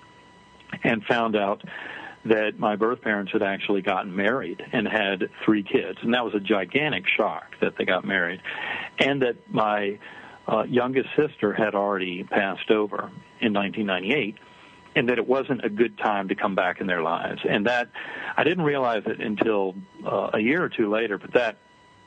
and 0.82 1.04
found 1.04 1.36
out 1.36 1.62
that 2.24 2.58
my 2.58 2.76
birth 2.76 3.00
parents 3.00 3.32
had 3.32 3.42
actually 3.42 3.82
gotten 3.82 4.14
married 4.14 4.62
and 4.72 4.86
had 4.86 5.30
three 5.44 5.62
kids. 5.62 5.98
And 6.02 6.12
that 6.14 6.24
was 6.24 6.34
a 6.34 6.40
gigantic 6.40 7.04
shock 7.16 7.54
that 7.60 7.76
they 7.78 7.84
got 7.84 8.04
married. 8.04 8.42
And 8.98 9.22
that 9.22 9.36
my 9.50 9.98
uh, 10.46 10.64
youngest 10.64 11.08
sister 11.16 11.52
had 11.52 11.74
already 11.74 12.24
passed 12.24 12.70
over 12.70 13.10
in 13.40 13.54
1998 13.54 14.36
and 14.96 15.08
that 15.08 15.18
it 15.18 15.26
wasn't 15.26 15.64
a 15.64 15.70
good 15.70 15.96
time 15.98 16.28
to 16.28 16.34
come 16.34 16.54
back 16.54 16.80
in 16.80 16.86
their 16.86 17.02
lives. 17.02 17.40
And 17.48 17.66
that 17.66 17.90
I 18.36 18.44
didn't 18.44 18.64
realize 18.64 19.04
it 19.06 19.20
until 19.20 19.76
uh, 20.04 20.30
a 20.34 20.40
year 20.40 20.62
or 20.62 20.68
two 20.68 20.90
later, 20.90 21.16
but 21.16 21.32
that 21.34 21.56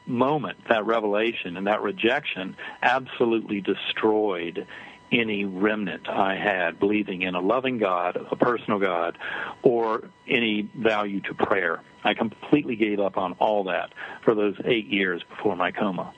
moment, 0.06 0.58
that 0.70 0.86
revelation 0.86 1.58
and 1.58 1.68
that 1.68 1.82
rejection 1.82 2.56
absolutely 2.82 3.62
destroyed 3.62 4.68
any 5.12 5.46
remnant 5.46 6.10
I 6.10 6.36
had 6.36 6.80
believing 6.80 7.22
in 7.22 7.36
a 7.36 7.40
loving 7.40 7.78
God, 7.78 8.18
a 8.32 8.36
personal 8.36 8.80
God, 8.80 9.18
or 9.62 10.10
any 10.28 10.70
value 10.76 11.22
to 11.22 11.34
prayer. 11.34 11.82
I 12.04 12.14
completely 12.14 12.76
gave 12.76 13.00
up 13.00 13.18
on 13.18 13.34
all 13.34 13.66
that 13.66 13.94
for 14.24 14.36
those 14.36 14.56
eight 14.66 14.88
years 14.88 15.22
before 15.30 15.56
my 15.56 15.72
coma. 15.72 16.14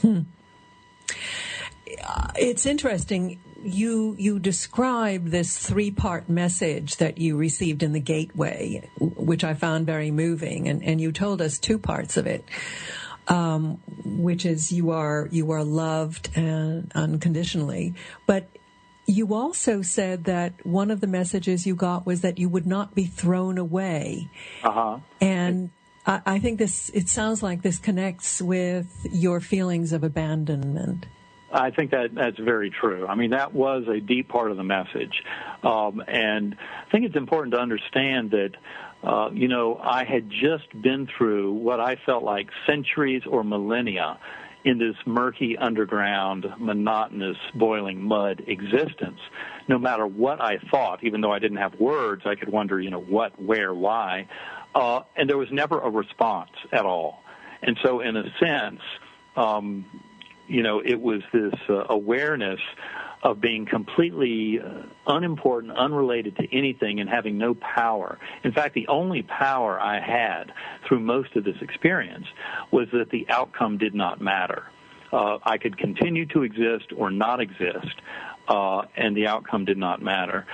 Hmm. 0.00 0.20
It's 2.36 2.66
interesting. 2.66 3.38
You 3.62 4.16
you 4.18 4.38
describe 4.38 5.28
this 5.28 5.56
three 5.56 5.90
part 5.90 6.28
message 6.28 6.96
that 6.96 7.18
you 7.18 7.36
received 7.36 7.82
in 7.82 7.92
the 7.92 8.00
gateway, 8.00 8.88
which 8.98 9.44
I 9.44 9.54
found 9.54 9.86
very 9.86 10.10
moving, 10.10 10.68
and, 10.68 10.82
and 10.82 11.00
you 11.00 11.12
told 11.12 11.40
us 11.40 11.58
two 11.58 11.78
parts 11.78 12.16
of 12.16 12.26
it 12.26 12.44
um, 13.28 13.80
which 14.04 14.44
is 14.44 14.72
you 14.72 14.90
are 14.90 15.28
you 15.30 15.50
are 15.52 15.64
loved 15.64 16.30
and 16.34 16.90
unconditionally. 16.94 17.94
But 18.26 18.48
you 19.06 19.34
also 19.34 19.82
said 19.82 20.24
that 20.24 20.64
one 20.64 20.90
of 20.90 21.00
the 21.00 21.06
messages 21.06 21.66
you 21.66 21.74
got 21.74 22.06
was 22.06 22.20
that 22.20 22.38
you 22.38 22.48
would 22.48 22.66
not 22.66 22.94
be 22.94 23.04
thrown 23.04 23.58
away. 23.58 24.30
Uh-huh. 24.62 24.98
And 25.20 25.70
I, 26.06 26.20
I 26.24 26.38
think 26.38 26.58
this 26.58 26.90
it 26.90 27.08
sounds 27.08 27.42
like 27.42 27.62
this 27.62 27.78
connects 27.78 28.40
with 28.40 29.06
your 29.10 29.40
feelings 29.40 29.92
of 29.92 30.04
abandonment. 30.04 31.06
I 31.54 31.70
think 31.70 31.90
that 31.90 32.14
that's 32.14 32.38
very 32.38 32.70
true. 32.70 33.06
I 33.06 33.14
mean, 33.14 33.30
that 33.30 33.52
was 33.52 33.84
a 33.86 34.00
deep 34.00 34.28
part 34.28 34.50
of 34.50 34.56
the 34.56 34.64
message, 34.64 35.22
um, 35.62 36.02
and 36.08 36.56
I 36.58 36.90
think 36.90 37.04
it's 37.04 37.16
important 37.16 37.52
to 37.52 37.60
understand 37.60 38.30
that 38.30 38.52
uh, 39.02 39.30
you 39.32 39.48
know, 39.48 39.80
I 39.82 40.04
had 40.04 40.30
just 40.30 40.80
been 40.80 41.08
through 41.16 41.52
what 41.54 41.80
I 41.80 41.96
felt 42.06 42.22
like 42.22 42.48
centuries 42.66 43.22
or 43.26 43.42
millennia 43.42 44.18
in 44.64 44.78
this 44.78 44.94
murky, 45.04 45.58
underground, 45.58 46.46
monotonous, 46.58 47.36
boiling 47.54 48.02
mud 48.02 48.44
existence. 48.46 49.18
No 49.66 49.78
matter 49.78 50.06
what 50.06 50.40
I 50.40 50.58
thought, 50.70 51.02
even 51.02 51.20
though 51.20 51.32
I 51.32 51.40
didn't 51.40 51.56
have 51.56 51.74
words, 51.80 52.22
I 52.24 52.36
could 52.36 52.48
wonder, 52.48 52.80
you 52.80 52.90
know, 52.90 53.00
what, 53.00 53.40
where, 53.42 53.74
why. 53.74 54.28
Uh, 54.74 55.00
and 55.16 55.28
there 55.28 55.38
was 55.38 55.50
never 55.50 55.80
a 55.80 55.90
response 55.90 56.50
at 56.70 56.86
all. 56.86 57.22
And 57.62 57.76
so, 57.82 58.00
in 58.00 58.16
a 58.16 58.24
sense, 58.38 58.80
um, 59.36 59.84
you 60.46 60.62
know, 60.62 60.80
it 60.80 61.00
was 61.00 61.22
this 61.32 61.54
uh, 61.68 61.84
awareness 61.88 62.60
of 63.22 63.40
being 63.40 63.66
completely 63.66 64.60
uh, 64.60 64.82
unimportant, 65.06 65.72
unrelated 65.76 66.36
to 66.36 66.56
anything, 66.56 67.00
and 67.00 67.08
having 67.08 67.38
no 67.38 67.54
power. 67.54 68.18
In 68.42 68.52
fact, 68.52 68.74
the 68.74 68.88
only 68.88 69.22
power 69.22 69.80
I 69.80 70.00
had 70.00 70.52
through 70.86 71.00
most 71.00 71.36
of 71.36 71.44
this 71.44 71.56
experience 71.60 72.26
was 72.70 72.88
that 72.92 73.10
the 73.10 73.26
outcome 73.28 73.78
did 73.78 73.94
not 73.94 74.20
matter. 74.20 74.64
Uh, 75.12 75.38
I 75.42 75.58
could 75.58 75.76
continue 75.78 76.26
to 76.26 76.42
exist 76.42 76.86
or 76.96 77.10
not 77.10 77.40
exist, 77.40 77.94
uh, 78.48 78.82
and 78.96 79.16
the 79.16 79.26
outcome 79.28 79.66
did 79.66 79.76
not 79.76 80.02
matter. 80.02 80.46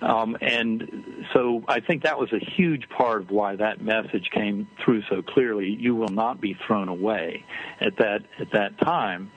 Um, 0.00 0.36
and 0.40 1.24
so 1.32 1.62
I 1.68 1.80
think 1.80 2.02
that 2.02 2.18
was 2.18 2.32
a 2.32 2.38
huge 2.38 2.88
part 2.88 3.22
of 3.22 3.30
why 3.30 3.56
that 3.56 3.80
message 3.80 4.30
came 4.32 4.68
through 4.84 5.02
so 5.08 5.22
clearly. 5.22 5.76
You 5.78 5.94
will 5.94 6.08
not 6.08 6.40
be 6.40 6.56
thrown 6.66 6.88
away 6.88 7.44
at 7.80 7.96
that 7.98 8.22
at 8.40 8.50
that 8.52 8.78
time 8.78 9.30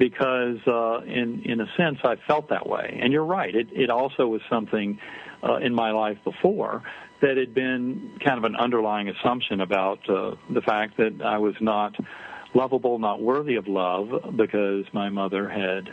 because 0.00 0.56
uh, 0.66 1.02
in 1.02 1.42
in 1.44 1.60
a 1.60 1.66
sense 1.76 1.98
I 2.02 2.16
felt 2.26 2.48
that 2.48 2.66
way. 2.66 2.98
And 3.00 3.12
you're 3.12 3.24
right. 3.24 3.54
It 3.54 3.68
it 3.70 3.90
also 3.90 4.26
was 4.26 4.40
something 4.50 4.98
uh, 5.44 5.56
in 5.56 5.74
my 5.74 5.92
life 5.92 6.16
before 6.24 6.82
that 7.20 7.36
had 7.36 7.54
been 7.54 8.18
kind 8.24 8.38
of 8.38 8.44
an 8.44 8.56
underlying 8.56 9.10
assumption 9.10 9.60
about 9.60 9.98
uh, 10.08 10.34
the 10.48 10.62
fact 10.62 10.96
that 10.96 11.20
I 11.22 11.36
was 11.36 11.54
not 11.60 11.94
lovable, 12.54 12.98
not 12.98 13.20
worthy 13.22 13.56
of 13.56 13.68
love 13.68 14.08
because 14.36 14.86
my 14.94 15.10
mother 15.10 15.46
had 15.48 15.90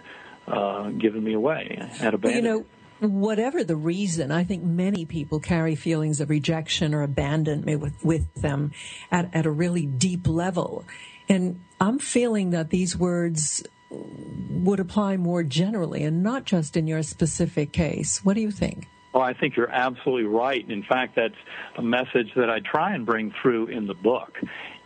uh, 0.48 0.90
given 0.92 1.22
me 1.22 1.34
away, 1.34 1.78
had 1.98 2.14
abandoned. 2.14 2.46
You 2.46 2.66
know, 3.02 3.10
whatever 3.10 3.66
the 3.66 3.76
reason, 3.76 4.32
I 4.32 4.46
think 4.46 4.64
many 4.64 5.04
people 5.04 5.42
carry 5.42 5.76
feelings 5.76 6.22
of 6.22 6.30
rejection 6.30 6.94
or 6.94 7.04
abandonment 7.04 7.82
with, 7.82 8.06
with 8.06 8.34
them 8.36 8.72
at, 9.12 9.36
at 9.36 9.46
a 9.46 9.52
really 9.52 9.86
deep 9.86 10.28
level. 10.28 10.86
And 11.28 11.60
I'm 11.82 12.00
feeling 12.00 12.52
that 12.52 12.70
these 12.70 12.98
words 12.98 13.64
would 13.90 14.80
apply 14.80 15.18
more 15.18 15.44
generally 15.44 16.04
and 16.04 16.24
not 16.24 16.46
just 16.46 16.76
in 16.76 16.88
your 16.88 17.04
specific 17.04 17.72
case. 17.72 18.24
What 18.24 18.36
do 18.36 18.42
you 18.42 18.52
think? 18.52 18.88
Well, 19.14 19.24
I 19.24 19.34
think 19.34 19.56
you're 19.56 19.70
absolutely 19.70 20.26
right. 20.26 20.70
In 20.70 20.84
fact, 20.84 21.16
that's 21.16 21.34
a 21.78 21.82
message 21.82 22.28
that 22.36 22.50
I 22.50 22.60
try 22.60 22.94
and 22.94 23.06
bring 23.06 23.34
through 23.42 23.68
in 23.68 23.88
the 23.88 23.94
book 23.94 24.38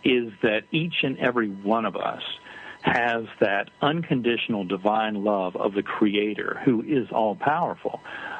is 0.04 0.32
that 0.42 0.62
each 0.72 1.04
and 1.04 1.18
every 1.18 1.50
one 1.50 1.86
of 1.86 1.96
us 1.96 2.22
has 2.82 3.26
that 3.40 3.70
unconditional 3.82 4.64
divine 4.64 5.24
love 5.24 5.56
of 5.56 5.74
the 5.74 5.84
Creator 5.84 6.62
who 6.66 6.82
is 6.82 7.12
all 7.12 7.36
powerful 7.36 8.00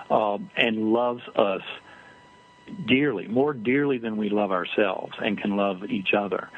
uh, 0.10 0.38
and 0.56 0.94
loves 0.94 1.22
us 1.36 1.62
dearly, 2.88 3.28
more 3.28 3.54
dearly 3.54 3.98
than 3.98 4.18
we 4.18 4.30
love 4.30 4.52
ourselves 4.52 5.14
and 5.20 5.40
can 5.40 5.58
love 5.58 5.84
each 5.90 6.14
other. 6.18 6.50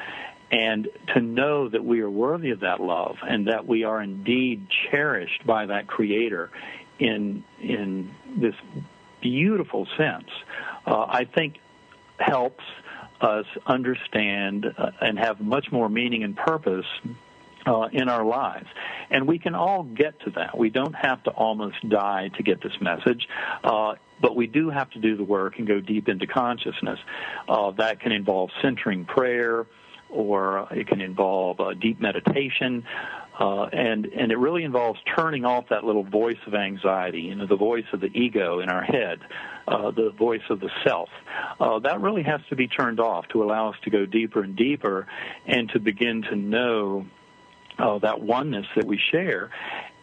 And 0.50 0.88
to 1.14 1.20
know 1.20 1.68
that 1.68 1.84
we 1.84 2.00
are 2.00 2.10
worthy 2.10 2.50
of 2.50 2.60
that 2.60 2.80
love 2.80 3.16
and 3.22 3.48
that 3.48 3.66
we 3.66 3.84
are 3.84 4.00
indeed 4.00 4.66
cherished 4.90 5.44
by 5.46 5.66
that 5.66 5.86
Creator 5.86 6.50
in 6.98 7.42
in 7.60 8.14
this 8.36 8.54
beautiful 9.20 9.86
sense, 9.96 10.28
uh, 10.86 11.06
I 11.08 11.24
think 11.24 11.56
helps 12.18 12.64
us 13.20 13.46
understand 13.66 14.66
uh, 14.76 14.90
and 15.00 15.18
have 15.18 15.40
much 15.40 15.72
more 15.72 15.88
meaning 15.88 16.22
and 16.22 16.36
purpose 16.36 16.86
uh, 17.66 17.88
in 17.92 18.08
our 18.08 18.24
lives. 18.24 18.66
And 19.10 19.26
we 19.26 19.38
can 19.38 19.54
all 19.54 19.82
get 19.82 20.20
to 20.20 20.30
that. 20.30 20.56
We 20.56 20.70
don't 20.70 20.94
have 20.94 21.22
to 21.24 21.30
almost 21.30 21.88
die 21.88 22.30
to 22.36 22.42
get 22.42 22.62
this 22.62 22.74
message. 22.80 23.26
Uh, 23.62 23.94
but 24.20 24.36
we 24.36 24.46
do 24.46 24.70
have 24.70 24.90
to 24.90 25.00
do 25.00 25.16
the 25.16 25.24
work 25.24 25.58
and 25.58 25.66
go 25.66 25.80
deep 25.80 26.08
into 26.08 26.26
consciousness. 26.26 26.98
Uh, 27.48 27.70
that 27.72 28.00
can 28.00 28.12
involve 28.12 28.50
centering 28.62 29.04
prayer, 29.04 29.66
or 30.14 30.68
it 30.70 30.86
can 30.86 31.00
involve 31.00 31.60
uh, 31.60 31.74
deep 31.74 32.00
meditation, 32.00 32.84
uh, 33.38 33.64
and 33.64 34.06
and 34.06 34.30
it 34.30 34.38
really 34.38 34.64
involves 34.64 34.98
turning 35.16 35.44
off 35.44 35.68
that 35.70 35.84
little 35.84 36.04
voice 36.04 36.38
of 36.46 36.54
anxiety, 36.54 37.22
you 37.22 37.34
know, 37.34 37.46
the 37.46 37.56
voice 37.56 37.84
of 37.92 38.00
the 38.00 38.06
ego 38.06 38.60
in 38.60 38.68
our 38.68 38.82
head, 38.82 39.18
uh, 39.66 39.90
the 39.90 40.10
voice 40.10 40.42
of 40.50 40.60
the 40.60 40.70
self. 40.84 41.08
Uh, 41.58 41.80
that 41.80 42.00
really 42.00 42.22
has 42.22 42.40
to 42.48 42.56
be 42.56 42.68
turned 42.68 43.00
off 43.00 43.26
to 43.28 43.42
allow 43.42 43.70
us 43.70 43.76
to 43.82 43.90
go 43.90 44.06
deeper 44.06 44.42
and 44.42 44.56
deeper, 44.56 45.06
and 45.46 45.68
to 45.70 45.80
begin 45.80 46.22
to 46.22 46.36
know 46.36 47.04
uh, 47.78 47.98
that 47.98 48.20
oneness 48.20 48.66
that 48.76 48.86
we 48.86 49.00
share, 49.10 49.50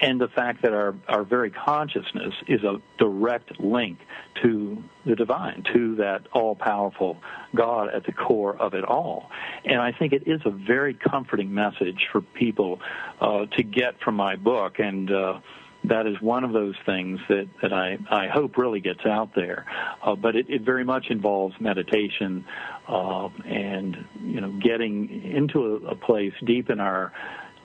and 0.01 0.19
the 0.19 0.27
fact 0.27 0.63
that 0.63 0.73
our, 0.73 0.95
our 1.07 1.23
very 1.23 1.51
consciousness 1.51 2.33
is 2.47 2.63
a 2.63 2.81
direct 2.97 3.59
link 3.59 3.99
to 4.41 4.83
the 5.05 5.15
divine, 5.15 5.63
to 5.73 5.95
that 5.97 6.27
all 6.33 6.55
powerful 6.55 7.17
God 7.55 7.89
at 7.93 8.05
the 8.05 8.11
core 8.11 8.55
of 8.57 8.73
it 8.73 8.83
all. 8.83 9.29
And 9.63 9.79
I 9.79 9.91
think 9.91 10.13
it 10.13 10.23
is 10.25 10.41
a 10.43 10.49
very 10.49 10.95
comforting 10.95 11.53
message 11.53 12.07
for 12.11 12.21
people 12.21 12.79
uh, 13.19 13.45
to 13.45 13.63
get 13.63 14.01
from 14.01 14.15
my 14.15 14.35
book. 14.35 14.79
And 14.79 15.11
uh, 15.11 15.39
that 15.83 16.07
is 16.07 16.19
one 16.19 16.43
of 16.43 16.51
those 16.51 16.75
things 16.85 17.19
that, 17.29 17.47
that 17.61 17.73
I, 17.73 17.97
I 18.09 18.27
hope 18.27 18.57
really 18.57 18.79
gets 18.79 19.05
out 19.05 19.35
there. 19.35 19.65
Uh, 20.01 20.15
but 20.15 20.35
it, 20.35 20.49
it 20.49 20.61
very 20.61 20.83
much 20.83 21.07
involves 21.09 21.55
meditation 21.59 22.45
uh, 22.87 23.29
and 23.45 24.05
you 24.23 24.41
know 24.41 24.51
getting 24.51 25.23
into 25.23 25.65
a, 25.85 25.91
a 25.91 25.95
place 25.95 26.33
deep 26.45 26.69
in 26.69 26.79
our 26.79 27.13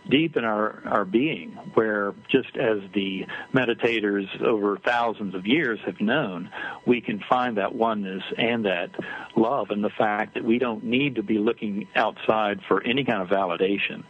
deep 0.09 0.37
in 0.37 0.45
our, 0.45 0.83
our 0.87 1.05
being, 1.05 1.53
where 1.75 2.15
just 2.31 2.57
as 2.57 2.79
the 2.95 3.27
meditators 3.55 4.41
over 4.43 4.79
thousands 4.79 5.35
of 5.35 5.47
years 5.47 5.79
have 5.87 6.01
known, 6.01 6.51
we 6.87 7.01
can 7.01 7.23
find 7.29 7.57
that 7.57 7.75
oneness 7.75 8.23
and 8.39 8.65
that 8.65 8.91
love 9.37 9.71
and 9.71 9.83
the 9.83 9.91
fact 9.91 10.35
that 10.35 10.45
we 10.45 10.59
don't 10.59 10.85
need 10.85 11.17
to 11.17 11.23
be 11.23 11.39
looking 11.39 11.89
outside 11.95 12.61
for 12.69 12.83
any 12.83 13.05
kind 13.05 13.23
of 13.23 13.29
validation. 13.29 14.05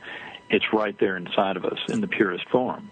It's 0.48 0.66
right 0.72 0.96
there 0.98 1.16
inside 1.16 1.56
of 1.56 1.64
us 1.64 1.78
in 1.88 2.00
the 2.00 2.08
purest 2.08 2.48
form. 2.50 2.90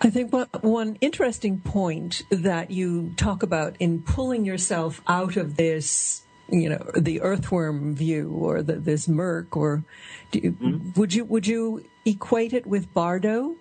I 0.00 0.10
think 0.10 0.32
one 0.62 0.96
interesting 1.00 1.58
point 1.58 2.22
that 2.30 2.70
you 2.70 3.14
talk 3.16 3.42
about 3.42 3.76
in 3.80 4.02
pulling 4.02 4.44
yourself 4.44 5.00
out 5.08 5.36
of 5.36 5.56
this 5.56 6.22
you 6.50 6.68
know 6.68 6.90
the 6.96 7.20
earthworm 7.20 7.94
view 7.94 8.30
or 8.30 8.62
the, 8.62 8.74
this 8.74 9.06
murk 9.06 9.56
or 9.56 9.84
you, 10.32 10.52
mm-hmm. 10.52 10.98
would 10.98 11.12
you 11.12 11.24
would 11.24 11.46
you 11.46 11.84
equate 12.08 12.52
it 12.52 12.66
with 12.66 12.92
bardo? 12.92 13.56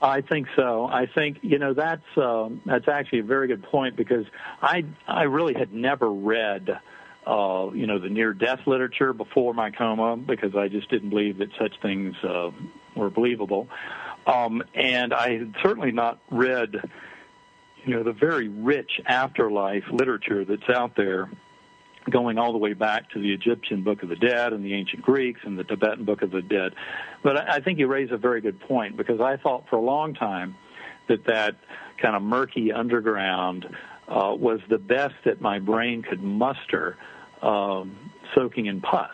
I 0.00 0.20
think 0.20 0.46
so. 0.54 0.86
I 0.86 1.06
think 1.06 1.38
you 1.42 1.58
know 1.58 1.74
that's 1.74 2.06
um, 2.16 2.60
that's 2.64 2.86
actually 2.86 3.20
a 3.20 3.24
very 3.24 3.48
good 3.48 3.64
point 3.64 3.96
because 3.96 4.26
I 4.62 4.84
I 5.06 5.24
really 5.24 5.54
had 5.54 5.72
never 5.72 6.10
read 6.10 6.68
uh, 7.26 7.70
you 7.74 7.86
know 7.86 7.98
the 7.98 8.08
near 8.08 8.32
death 8.32 8.60
literature 8.66 9.12
before 9.12 9.54
my 9.54 9.70
coma 9.70 10.16
because 10.16 10.54
I 10.54 10.68
just 10.68 10.88
didn't 10.88 11.10
believe 11.10 11.38
that 11.38 11.48
such 11.58 11.72
things 11.82 12.14
uh, 12.22 12.50
were 12.94 13.10
believable, 13.10 13.68
um, 14.26 14.62
and 14.72 15.12
I 15.12 15.38
had 15.38 15.54
certainly 15.62 15.90
not 15.90 16.20
read 16.30 16.76
you 17.84 17.94
know 17.94 18.04
the 18.04 18.12
very 18.12 18.48
rich 18.48 19.00
afterlife 19.04 19.84
literature 19.90 20.44
that's 20.44 20.68
out 20.68 20.94
there 20.96 21.28
going 22.10 22.38
all 22.38 22.52
the 22.52 22.58
way 22.58 22.72
back 22.72 23.10
to 23.10 23.20
the 23.20 23.32
Egyptian 23.32 23.82
Book 23.82 24.02
of 24.02 24.08
the 24.08 24.16
Dead 24.16 24.52
and 24.52 24.64
the 24.64 24.74
ancient 24.74 25.02
Greeks 25.02 25.40
and 25.44 25.58
the 25.58 25.64
Tibetan 25.64 26.04
Book 26.04 26.22
of 26.22 26.30
the 26.30 26.42
Dead. 26.42 26.74
But 27.22 27.48
I 27.48 27.60
think 27.60 27.78
you 27.78 27.86
raise 27.86 28.10
a 28.10 28.16
very 28.16 28.40
good 28.40 28.60
point 28.60 28.96
because 28.96 29.20
I 29.20 29.36
thought 29.36 29.64
for 29.68 29.76
a 29.76 29.82
long 29.82 30.14
time 30.14 30.56
that 31.08 31.24
that 31.26 31.56
kind 32.00 32.14
of 32.16 32.22
murky 32.22 32.72
underground 32.72 33.66
uh, 34.08 34.34
was 34.34 34.60
the 34.68 34.78
best 34.78 35.14
that 35.24 35.40
my 35.40 35.58
brain 35.58 36.02
could 36.02 36.22
muster 36.22 36.96
um, 37.42 38.10
soaking 38.34 38.66
in 38.66 38.80
pus. 38.80 39.10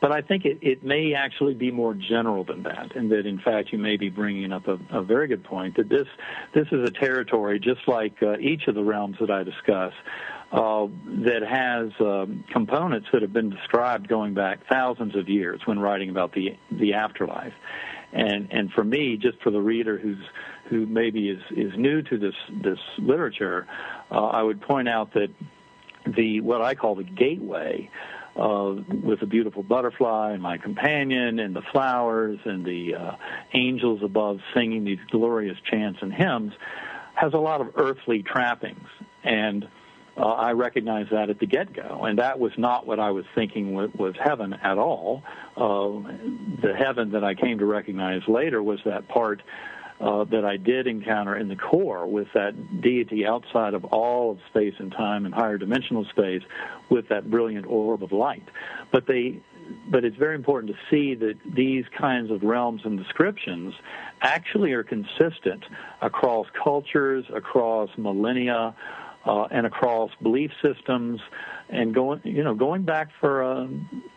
But 0.00 0.12
I 0.12 0.22
think 0.22 0.44
it, 0.46 0.58
it 0.62 0.82
may 0.82 1.14
actually 1.14 1.54
be 1.54 1.70
more 1.70 1.94
general 1.94 2.44
than 2.44 2.62
that, 2.62 2.96
and 2.96 3.10
that 3.12 3.26
in 3.26 3.38
fact 3.38 3.72
you 3.72 3.78
may 3.78 3.96
be 3.96 4.08
bringing 4.08 4.52
up 4.52 4.66
a, 4.66 4.78
a 4.90 5.02
very 5.02 5.28
good 5.28 5.44
point 5.44 5.76
that 5.76 5.88
this 5.88 6.08
this 6.54 6.66
is 6.72 6.88
a 6.88 6.90
territory 6.90 7.60
just 7.60 7.86
like 7.86 8.22
uh, 8.22 8.38
each 8.38 8.66
of 8.66 8.74
the 8.74 8.82
realms 8.82 9.16
that 9.20 9.30
I 9.30 9.42
discuss 9.42 9.92
uh, 10.52 10.86
that 11.24 11.42
has 11.42 11.90
um, 12.00 12.44
components 12.50 13.08
that 13.12 13.22
have 13.22 13.32
been 13.32 13.50
described 13.50 14.08
going 14.08 14.34
back 14.34 14.60
thousands 14.68 15.14
of 15.14 15.28
years 15.28 15.60
when 15.64 15.78
writing 15.78 16.10
about 16.10 16.32
the 16.32 16.56
the 16.70 16.94
afterlife. 16.94 17.52
And 18.12 18.48
and 18.50 18.72
for 18.72 18.82
me, 18.82 19.16
just 19.16 19.40
for 19.42 19.50
the 19.50 19.60
reader 19.60 19.96
who's 19.96 20.18
who 20.68 20.86
maybe 20.86 21.28
is 21.28 21.42
is 21.50 21.72
new 21.76 22.02
to 22.02 22.18
this 22.18 22.34
this 22.62 22.78
literature, 22.98 23.66
uh, 24.10 24.26
I 24.26 24.42
would 24.42 24.60
point 24.60 24.88
out 24.88 25.12
that 25.14 25.28
the 26.06 26.40
what 26.40 26.62
I 26.62 26.74
call 26.74 26.96
the 26.96 27.04
gateway. 27.04 27.88
Uh, 28.40 28.76
with 29.02 29.20
a 29.20 29.26
beautiful 29.26 29.62
butterfly 29.62 30.32
and 30.32 30.42
my 30.42 30.56
companion 30.56 31.38
and 31.38 31.54
the 31.54 31.60
flowers 31.72 32.38
and 32.46 32.64
the 32.64 32.94
uh, 32.94 33.12
angels 33.52 34.00
above 34.02 34.40
singing 34.54 34.82
these 34.82 34.98
glorious 35.10 35.58
chants 35.70 35.98
and 36.00 36.10
hymns 36.10 36.52
has 37.14 37.34
a 37.34 37.38
lot 37.38 37.60
of 37.60 37.68
earthly 37.76 38.22
trappings 38.22 38.88
and 39.24 39.68
uh, 40.16 40.22
I 40.24 40.52
recognized 40.52 41.10
that 41.12 41.30
at 41.30 41.38
the 41.38 41.46
get-go, 41.46 42.04
and 42.04 42.18
that 42.18 42.38
was 42.38 42.52
not 42.58 42.86
what 42.86 42.98
I 42.98 43.10
was 43.10 43.24
thinking 43.34 43.74
was, 43.74 43.90
was 43.94 44.14
heaven 44.22 44.52
at 44.52 44.76
all. 44.76 45.22
Uh, 45.56 46.10
the 46.62 46.74
heaven 46.76 47.12
that 47.12 47.24
I 47.24 47.34
came 47.34 47.58
to 47.58 47.64
recognize 47.64 48.22
later 48.26 48.62
was 48.62 48.80
that 48.84 49.08
part 49.08 49.42
uh, 50.00 50.24
that 50.24 50.44
I 50.44 50.56
did 50.56 50.86
encounter 50.86 51.36
in 51.36 51.48
the 51.48 51.56
core 51.56 52.06
with 52.06 52.28
that 52.34 52.80
deity 52.80 53.26
outside 53.26 53.74
of 53.74 53.84
all 53.86 54.30
of 54.32 54.38
space 54.48 54.74
and 54.78 54.90
time 54.90 55.26
and 55.26 55.34
higher 55.34 55.58
dimensional 55.58 56.06
space 56.06 56.42
with 56.88 57.08
that 57.08 57.30
brilliant 57.30 57.66
orb 57.66 58.02
of 58.02 58.10
light. 58.10 58.48
But 58.92 59.06
they, 59.06 59.40
but 59.90 60.04
it's 60.04 60.16
very 60.16 60.34
important 60.34 60.72
to 60.72 60.78
see 60.90 61.14
that 61.16 61.34
these 61.54 61.84
kinds 61.98 62.30
of 62.30 62.42
realms 62.42 62.82
and 62.84 62.98
descriptions 62.98 63.74
actually 64.22 64.72
are 64.72 64.82
consistent 64.82 65.64
across 66.00 66.46
cultures, 66.62 67.24
across 67.34 67.90
millennia, 67.98 68.74
uh, 69.26 69.44
and 69.50 69.66
across 69.66 70.10
belief 70.22 70.50
systems, 70.62 71.20
and 71.70 71.94
going 71.94 72.20
you 72.24 72.42
know 72.42 72.54
going 72.54 72.82
back 72.82 73.08
for 73.20 73.42
uh, 73.42 73.66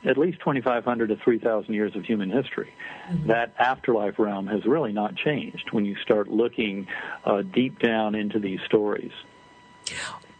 at 0.06 0.18
least 0.18 0.39
2,500 0.39 1.08
to 1.08 1.16
3,000 1.18 1.74
years 1.74 1.96
of 1.96 2.04
human 2.04 2.30
history. 2.30 2.74
Mm-hmm. 3.10 3.28
That 3.28 3.54
afterlife 3.58 4.20
realm 4.20 4.48
has 4.48 4.66
really 4.66 4.92
not 4.92 5.16
changed 5.16 5.72
when 5.72 5.86
you 5.86 5.96
start 5.98 6.28
looking 6.30 6.88
uh, 7.26 7.42
deep 7.42 7.80
down 7.80 8.16
into 8.16 8.39
these 8.39 8.60
stories. 8.66 9.12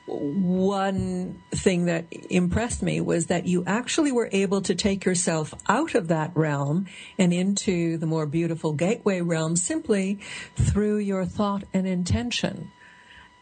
One 0.06 1.42
thing 1.52 1.86
that 1.86 2.08
impressed 2.30 2.84
me 2.84 3.00
was 3.00 3.28
that 3.28 3.46
you 3.46 3.64
actually 3.66 4.12
were 4.12 4.28
able 4.34 4.62
to 4.64 4.76
take 4.76 5.06
yourself 5.06 5.54
out 5.70 5.96
of 5.96 6.10
that 6.10 6.32
realm 6.36 6.88
and 7.18 7.32
into 7.32 7.98
the 7.98 8.06
more 8.06 8.26
beautiful 8.26 8.74
gateway 8.74 9.22
realm 9.22 9.56
simply 9.56 10.20
through 10.58 10.98
your 10.98 11.26
thought 11.26 11.64
and 11.74 11.88
intention. 11.88 12.70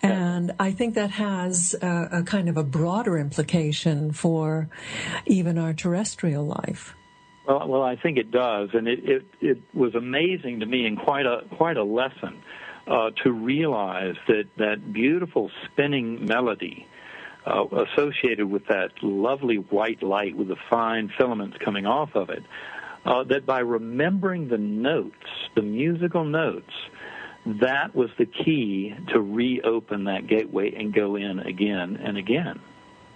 And 0.04 0.54
I 0.60 0.72
think 0.72 0.96
that 0.96 1.12
has 1.12 1.76
a, 1.82 2.10
a, 2.12 2.24
kind 2.24 2.50
of 2.50 2.58
a 2.58 2.64
broader 2.64 3.18
implication 3.18 4.12
for 4.12 4.70
even 5.26 5.58
our 5.58 5.74
terrestrial 5.74 6.46
life. 6.46 6.96
Well, 7.48 7.68
well, 7.68 7.84
I 7.84 7.96
think 7.96 8.18
it 8.18 8.32
does, 8.32 8.70
and 8.74 8.88
it, 8.88 9.00
it, 9.04 9.26
it 9.42 9.58
was 9.74 9.94
amazing 9.96 10.62
to 10.62 10.66
me 10.66 10.86
and 10.86 10.98
quite 10.98 11.26
a 11.26 11.42
quite 11.58 11.78
a 11.78 11.84
lesson 11.84 12.42
uh, 12.88 13.12
to 13.24 13.32
realize 13.32 14.16
that 14.28 14.46
that 14.58 14.94
beautiful 14.94 15.52
spinning 15.66 16.26
melody 16.26 16.88
uh, 17.46 17.66
associated 17.66 18.46
with 18.46 18.66
that 18.68 18.92
lovely 19.02 19.56
white 19.56 20.04
light 20.04 20.36
with 20.36 20.48
the 20.48 20.58
fine 20.70 21.12
filaments 21.18 21.58
coming 21.64 21.86
off 21.86 22.16
of 22.16 22.30
it 22.30 22.44
uh, 23.06 23.24
that 23.24 23.46
by 23.46 23.60
remembering 23.60 24.48
the 24.48 24.58
notes, 24.58 25.16
the 25.56 25.62
musical 25.62 26.24
notes, 26.24 26.72
that 27.46 27.96
was 27.96 28.10
the 28.18 28.26
key 28.26 28.94
to 29.10 29.20
reopen 29.20 30.06
that 30.06 30.28
gateway 30.28 30.74
and 30.76 30.94
go 30.94 31.16
in 31.16 31.40
again 31.40 31.98
and 31.98 32.18
again. 32.18 32.60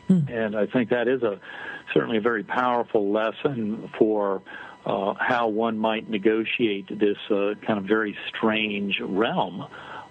Hmm. 0.08 0.28
And 0.28 0.56
I 0.56 0.66
think 0.68 0.90
that 0.90 1.08
is 1.08 1.24
a 1.24 1.40
certainly 1.94 2.18
a 2.18 2.22
very 2.22 2.44
powerful 2.44 3.12
lesson 3.12 3.90
for 3.98 4.42
uh, 4.86 5.14
how 5.20 5.48
one 5.48 5.78
might 5.78 6.10
negotiate 6.10 6.88
this 6.88 7.18
uh, 7.30 7.54
kind 7.66 7.80
of 7.80 7.86
very 7.86 8.16
strange 8.30 9.00
realm 9.02 9.66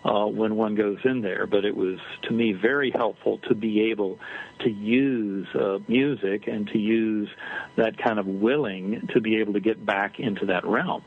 uh, 0.05 0.27
when 0.27 0.57
one 0.57 0.75
goes 0.75 0.99
in 1.05 1.23
there. 1.23 1.47
But 1.47 1.65
it 1.65 1.77
was, 1.77 1.99
to 2.23 2.33
me, 2.33 2.53
very 2.53 2.91
helpful 2.91 3.39
to 3.49 3.55
be 3.55 3.91
able 3.91 4.19
to 4.61 4.71
use 4.71 5.47
uh, 5.55 5.79
music 5.87 6.47
and 6.49 6.67
to 6.69 6.79
use 6.79 7.29
that 7.77 7.99
kind 7.99 8.19
of 8.19 8.27
willing 8.27 9.09
to 9.15 9.21
be 9.21 9.37
able 9.37 9.53
to 9.55 9.61
get 9.61 9.85
back 9.85 10.19
into 10.19 10.47
that 10.47 10.65
realm. 10.67 11.03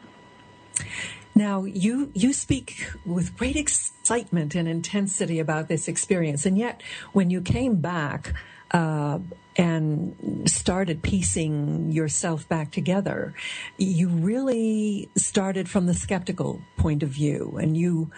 Now, 1.38 1.65
you, 1.65 2.12
you 2.15 2.34
speak 2.34 2.88
with 3.06 3.38
great 3.38 3.56
excitement 3.56 4.56
and 4.56 4.67
intensity 4.67 5.39
about 5.39 5.67
this 5.67 5.88
experience, 5.88 6.47
and 6.47 6.58
yet 6.58 6.82
when 7.13 7.30
you 7.30 7.41
came 7.41 7.76
back, 7.76 8.34
uh, 8.71 9.19
and 9.56 10.50
started 10.50 11.02
piecing 11.02 11.91
yourself 11.91 12.47
back 12.50 12.71
together, 12.71 13.34
you 13.78 14.10
really 14.10 15.10
started 15.15 15.69
from 15.69 15.86
the 15.86 15.93
skeptical 15.93 16.62
point 16.76 17.02
of 17.02 17.10
view. 17.10 17.58
And 17.60 17.78
you 17.78 18.12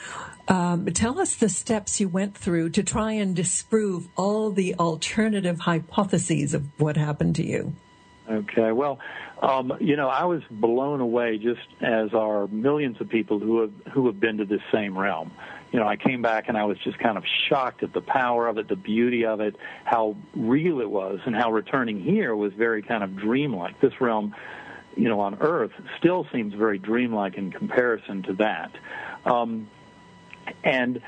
um, 0.47 0.85
tell 0.87 1.19
us 1.19 1.35
the 1.35 1.49
steps 1.49 1.99
you 1.99 2.09
went 2.09 2.37
through 2.37 2.71
to 2.71 2.83
try 2.83 3.13
and 3.13 3.35
disprove 3.35 4.07
all 4.15 4.51
the 4.51 4.75
alternative 4.75 5.59
hypotheses 5.59 6.53
of 6.53 6.65
what 6.79 6.97
happened 6.97 7.35
to 7.35 7.45
you. 7.45 7.73
Okay, 8.29 8.71
well, 8.71 8.99
um, 9.41 9.73
you 9.79 9.95
know, 9.95 10.07
I 10.07 10.25
was 10.25 10.43
blown 10.51 11.01
away, 11.01 11.39
just 11.39 11.67
as 11.81 12.13
are 12.13 12.47
millions 12.47 13.01
of 13.01 13.09
people 13.09 13.39
who 13.39 13.61
have 13.61 13.73
who 13.91 14.05
have 14.05 14.19
been 14.19 14.37
to 14.37 14.45
this 14.45 14.61
same 14.71 14.97
realm 14.97 15.31
you 15.71 15.79
know, 15.79 15.87
I 15.87 15.95
came 15.97 16.21
back 16.21 16.47
and 16.47 16.57
I 16.57 16.65
was 16.65 16.77
just 16.79 16.97
kind 16.97 17.17
of 17.17 17.23
shocked 17.47 17.83
at 17.83 17.93
the 17.93 18.01
power 18.01 18.47
of 18.47 18.57
it, 18.57 18.67
the 18.67 18.75
beauty 18.75 19.25
of 19.25 19.39
it, 19.39 19.55
how 19.85 20.15
real 20.35 20.79
it 20.79 20.89
was, 20.89 21.19
and 21.25 21.35
how 21.35 21.51
returning 21.51 22.01
here 22.01 22.35
was 22.35 22.53
very 22.53 22.81
kind 22.81 23.03
of 23.03 23.15
dreamlike. 23.15 23.79
This 23.79 24.01
realm, 24.01 24.35
you 24.95 25.07
know, 25.07 25.19
on 25.19 25.37
Earth 25.41 25.71
still 25.97 26.25
seems 26.33 26.53
very 26.53 26.79
dreamlike 26.79 27.35
in 27.35 27.51
comparison 27.51 28.23
to 28.23 28.33
that. 28.33 28.71
Um, 29.25 29.69
and 30.63 31.01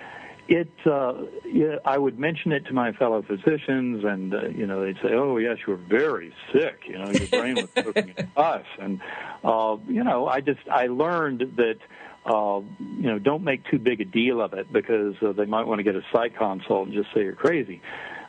it, 0.52 0.70
uh, 0.86 1.14
yeah, 1.46 1.78
I 1.86 1.98
would 1.98 2.20
mention 2.20 2.52
it 2.52 2.66
to 2.66 2.74
my 2.74 2.92
fellow 2.92 3.22
physicians, 3.22 4.04
and 4.04 4.34
uh, 4.34 4.50
you 4.50 4.68
know, 4.68 4.84
they'd 4.84 4.98
say, 4.98 5.14
"Oh, 5.14 5.38
yes, 5.38 5.60
you're 5.66 5.78
very 5.78 6.34
sick. 6.52 6.82
You 6.88 6.98
know, 6.98 7.10
your 7.10 7.28
brain 7.28 7.56
was 7.56 7.70
cooking 7.74 8.14
at 8.18 8.28
us." 8.38 8.66
And 8.78 9.00
uh, 9.46 9.78
you 9.88 10.04
know, 10.04 10.28
I 10.28 10.42
just 10.42 10.60
I 10.70 10.88
learned 10.88 11.54
that 11.56 11.78
uh, 12.26 12.60
you 12.80 13.08
know, 13.08 13.18
don't 13.18 13.46
make 13.46 13.64
too 13.72 13.80
big 13.80 14.02
a 14.02 14.06
deal 14.06 14.42
of 14.42 14.54
it 14.54 14.72
because 14.74 15.16
uh, 15.22 15.32
they 15.32 15.46
might 15.46 15.68
want 15.68 15.80
to 15.80 15.84
get 15.84 15.96
a 15.96 16.02
psych 16.12 16.38
consult 16.38 16.88
and 16.88 16.94
just 16.94 17.08
say 17.14 17.22
you're 17.22 17.34
crazy. 17.34 17.82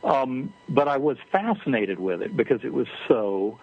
Um, 0.05 0.53
but 0.69 0.87
I 0.87 0.99
was 0.99 1.17
fascinated 1.33 1.99
with 1.99 2.23
it 2.23 2.37
because 2.37 2.61
it 2.63 2.73
was 2.73 2.87
so 3.09 3.59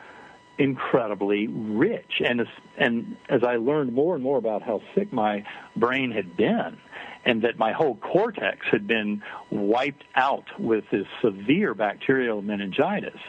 incredibly 0.58 1.48
rich. 1.48 2.22
And 2.24 2.42
as, 2.42 2.48
and 2.78 3.16
as 3.30 3.42
I 3.44 3.56
learned 3.56 3.94
more 3.94 4.16
and 4.16 4.24
more 4.24 4.38
about 4.38 4.62
how 4.62 4.82
sick 4.94 5.12
my 5.14 5.46
brain 5.78 6.12
had 6.12 6.36
been, 6.36 6.78
and 7.26 7.42
that 7.42 7.58
my 7.58 7.72
whole 7.72 7.96
cortex 7.96 8.66
had 8.72 8.88
been 8.88 9.22
wiped 9.50 10.04
out 10.16 10.46
with 10.60 10.86
this 10.92 11.08
severe 11.22 11.74
bacterial 11.74 12.42
meningitis, 12.42 13.20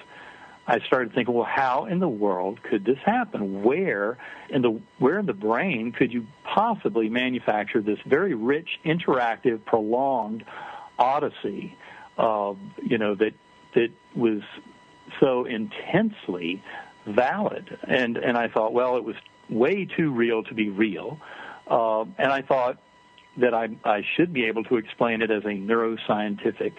I 0.66 0.78
started 0.86 1.12
thinking, 1.14 1.34
well, 1.34 1.48
how 1.50 1.86
in 1.86 1.98
the 1.98 2.08
world 2.08 2.62
could 2.62 2.84
this 2.84 2.98
happen? 3.04 3.64
Where 3.64 4.18
in 4.48 4.62
the 4.62 4.80
where 4.98 5.18
in 5.18 5.26
the 5.26 5.32
brain 5.32 5.90
could 5.90 6.12
you 6.12 6.26
possibly 6.44 7.08
manufacture 7.08 7.80
this 7.80 7.98
very 8.06 8.34
rich, 8.34 8.68
interactive, 8.84 9.64
prolonged 9.64 10.44
odyssey? 10.98 11.76
Uh, 12.16 12.54
you 12.82 12.98
know 12.98 13.16
that 13.16 13.32
that 13.74 13.90
was 14.14 14.42
so 15.18 15.44
intensely 15.44 16.62
valid, 17.04 17.76
and 17.82 18.16
and 18.16 18.38
I 18.38 18.46
thought, 18.46 18.72
well, 18.72 18.96
it 18.96 19.02
was 19.02 19.16
way 19.48 19.86
too 19.86 20.12
real 20.12 20.44
to 20.44 20.54
be 20.54 20.68
real, 20.68 21.18
uh, 21.66 22.02
and 22.16 22.30
I 22.30 22.42
thought 22.42 22.78
that 23.36 23.54
I 23.54 23.68
I 23.84 24.02
should 24.16 24.32
be 24.32 24.44
able 24.44 24.64
to 24.64 24.76
explain 24.76 25.22
it 25.22 25.30
as 25.30 25.44
a 25.44 25.48
neuroscientific. 25.48 26.72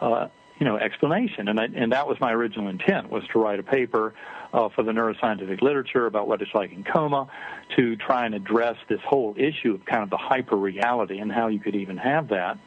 Uh, 0.00 0.28
you 0.58 0.66
know 0.66 0.76
explanation 0.76 1.48
and 1.48 1.58
I, 1.58 1.64
and 1.64 1.92
that 1.92 2.06
was 2.06 2.18
my 2.20 2.32
original 2.32 2.68
intent 2.68 3.10
was 3.10 3.24
to 3.32 3.40
write 3.40 3.58
a 3.58 3.62
paper 3.62 4.14
uh, 4.52 4.68
for 4.68 4.84
the 4.84 4.92
neuroscientific 4.92 5.60
literature 5.62 6.06
about 6.06 6.28
what 6.28 6.40
it's 6.42 6.54
like 6.54 6.72
in 6.72 6.84
coma 6.84 7.28
to 7.76 7.96
try 7.96 8.24
and 8.24 8.34
address 8.34 8.76
this 8.88 9.00
whole 9.04 9.34
issue 9.36 9.74
of 9.74 9.84
kind 9.84 10.02
of 10.02 10.10
the 10.10 10.16
hyper 10.16 10.56
reality 10.56 11.18
and 11.18 11.32
how 11.32 11.48
you 11.48 11.58
could 11.58 11.74
even 11.74 11.96
have 11.96 12.28
that 12.28 12.58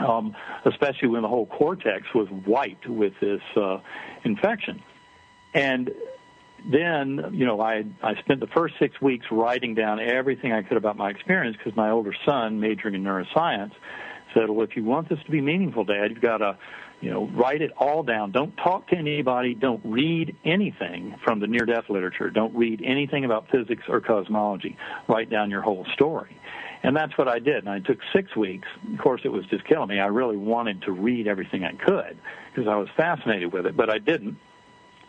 um, 0.00 0.36
especially 0.64 1.08
when 1.08 1.22
the 1.22 1.28
whole 1.28 1.46
cortex 1.46 2.06
was 2.14 2.28
wiped 2.46 2.86
with 2.86 3.14
this 3.20 3.40
uh, 3.56 3.78
infection 4.24 4.82
and 5.54 5.92
then 6.70 7.30
you 7.32 7.46
know 7.46 7.60
I 7.60 7.84
I 8.02 8.14
spent 8.20 8.40
the 8.40 8.46
first 8.48 8.74
six 8.78 9.00
weeks 9.00 9.26
writing 9.30 9.74
down 9.74 10.00
everything 10.00 10.52
I 10.52 10.62
could 10.62 10.76
about 10.76 10.96
my 10.96 11.10
experience 11.10 11.56
because 11.56 11.76
my 11.76 11.90
older 11.90 12.14
son 12.24 12.60
majoring 12.60 12.94
in 12.94 13.04
neuroscience 13.04 13.72
said 14.32 14.50
well 14.50 14.64
if 14.64 14.76
you 14.76 14.84
want 14.84 15.08
this 15.08 15.18
to 15.24 15.30
be 15.30 15.40
meaningful 15.40 15.84
dad 15.84 16.10
you've 16.10 16.20
got 16.20 16.38
to 16.38 16.56
you 17.04 17.10
know, 17.10 17.26
write 17.34 17.60
it 17.60 17.70
all 17.76 18.02
down. 18.02 18.32
Don't 18.32 18.56
talk 18.56 18.88
to 18.88 18.96
anybody. 18.96 19.54
Don't 19.54 19.82
read 19.84 20.34
anything 20.42 21.14
from 21.22 21.38
the 21.38 21.46
near 21.46 21.66
death 21.66 21.90
literature. 21.90 22.30
Don't 22.30 22.54
read 22.54 22.80
anything 22.82 23.26
about 23.26 23.50
physics 23.50 23.82
or 23.88 24.00
cosmology. 24.00 24.78
Write 25.06 25.28
down 25.28 25.50
your 25.50 25.60
whole 25.60 25.84
story. 25.92 26.34
And 26.82 26.96
that's 26.96 27.16
what 27.18 27.28
I 27.28 27.40
did. 27.40 27.56
And 27.56 27.68
I 27.68 27.80
took 27.80 27.98
six 28.14 28.34
weeks. 28.34 28.66
Of 28.90 28.98
course, 28.98 29.20
it 29.24 29.28
was 29.28 29.44
just 29.46 29.66
killing 29.66 29.88
me. 29.88 30.00
I 30.00 30.06
really 30.06 30.38
wanted 30.38 30.80
to 30.82 30.92
read 30.92 31.26
everything 31.26 31.62
I 31.62 31.72
could 31.72 32.16
because 32.54 32.68
I 32.68 32.76
was 32.76 32.88
fascinated 32.96 33.52
with 33.52 33.66
it, 33.66 33.76
but 33.76 33.90
I 33.90 33.98
didn't. 33.98 34.38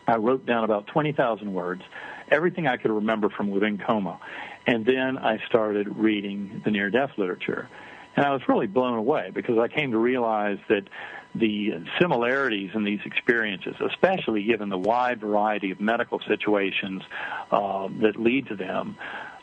I 0.06 0.16
wrote 0.16 0.46
down 0.46 0.64
about 0.64 0.86
20,000 0.88 1.52
words, 1.52 1.82
everything 2.30 2.66
I 2.66 2.76
could 2.76 2.90
remember 2.90 3.28
from 3.28 3.50
within 3.50 3.78
coma. 3.78 4.20
And 4.66 4.84
then 4.84 5.18
I 5.18 5.38
started 5.46 5.96
reading 5.96 6.62
the 6.64 6.70
near 6.70 6.90
death 6.90 7.10
literature. 7.16 7.68
And 8.16 8.24
I 8.24 8.32
was 8.32 8.42
really 8.48 8.66
blown 8.66 8.98
away 8.98 9.30
because 9.34 9.58
I 9.58 9.68
came 9.68 9.90
to 9.92 9.98
realize 9.98 10.58
that 10.68 10.88
the 11.34 11.84
similarities 12.00 12.70
in 12.74 12.84
these 12.84 13.00
experiences, 13.04 13.74
especially 13.80 14.42
given 14.42 14.70
the 14.70 14.78
wide 14.78 15.20
variety 15.20 15.70
of 15.70 15.80
medical 15.80 16.20
situations 16.26 17.02
uh, 17.50 17.88
that 18.00 18.16
lead 18.18 18.48
to 18.48 18.56
them, 18.56 18.96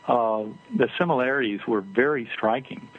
uh, 0.08 0.44
the 0.76 0.90
similarities 0.98 1.60
were 1.68 1.82
very 1.82 2.28
striking. 2.36 2.90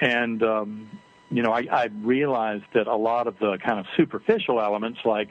And, 0.00 0.42
um, 0.42 0.90
you 1.30 1.42
know, 1.42 1.52
I, 1.52 1.66
I 1.70 1.88
realized 2.02 2.64
that 2.74 2.88
a 2.88 2.96
lot 2.96 3.26
of 3.28 3.38
the 3.38 3.58
kind 3.64 3.78
of 3.78 3.86
superficial 3.96 4.60
elements, 4.60 4.98
like 5.04 5.28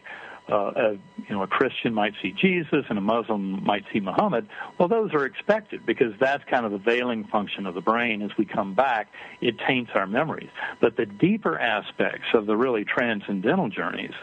uh, 0.52 0.72
a, 0.76 0.92
you 0.92 1.36
know, 1.36 1.44
a 1.44 1.48
Christian 1.48 1.94
might 1.94 2.14
see 2.22 2.32
Jesus 2.32 2.86
and 2.90 2.98
a 2.98 3.02
Muslim 3.02 3.64
might 3.64 3.84
see 3.94 4.00
Muhammad. 4.00 4.48
Well, 4.78 4.88
those 4.88 5.14
are 5.14 5.26
expected 5.26 5.86
because 5.86 6.14
that's 6.20 6.44
kind 6.50 6.66
of 6.66 6.72
the 6.72 6.78
veiling 6.78 7.24
function 7.26 7.66
of 7.66 7.74
the 7.74 7.82
brain. 7.82 8.22
As 8.22 8.32
we 8.38 8.46
come 8.46 8.74
back, 8.74 9.08
it 9.40 9.56
taints 9.68 9.92
our 9.96 10.08
memories. 10.08 10.50
But 10.80 10.98
the 10.98 11.06
deeper 11.06 11.58
aspects 11.58 12.28
of 12.34 12.46
the 12.46 12.58
really 12.58 12.84
transcendental 12.84 13.70
journeys, 13.70 14.14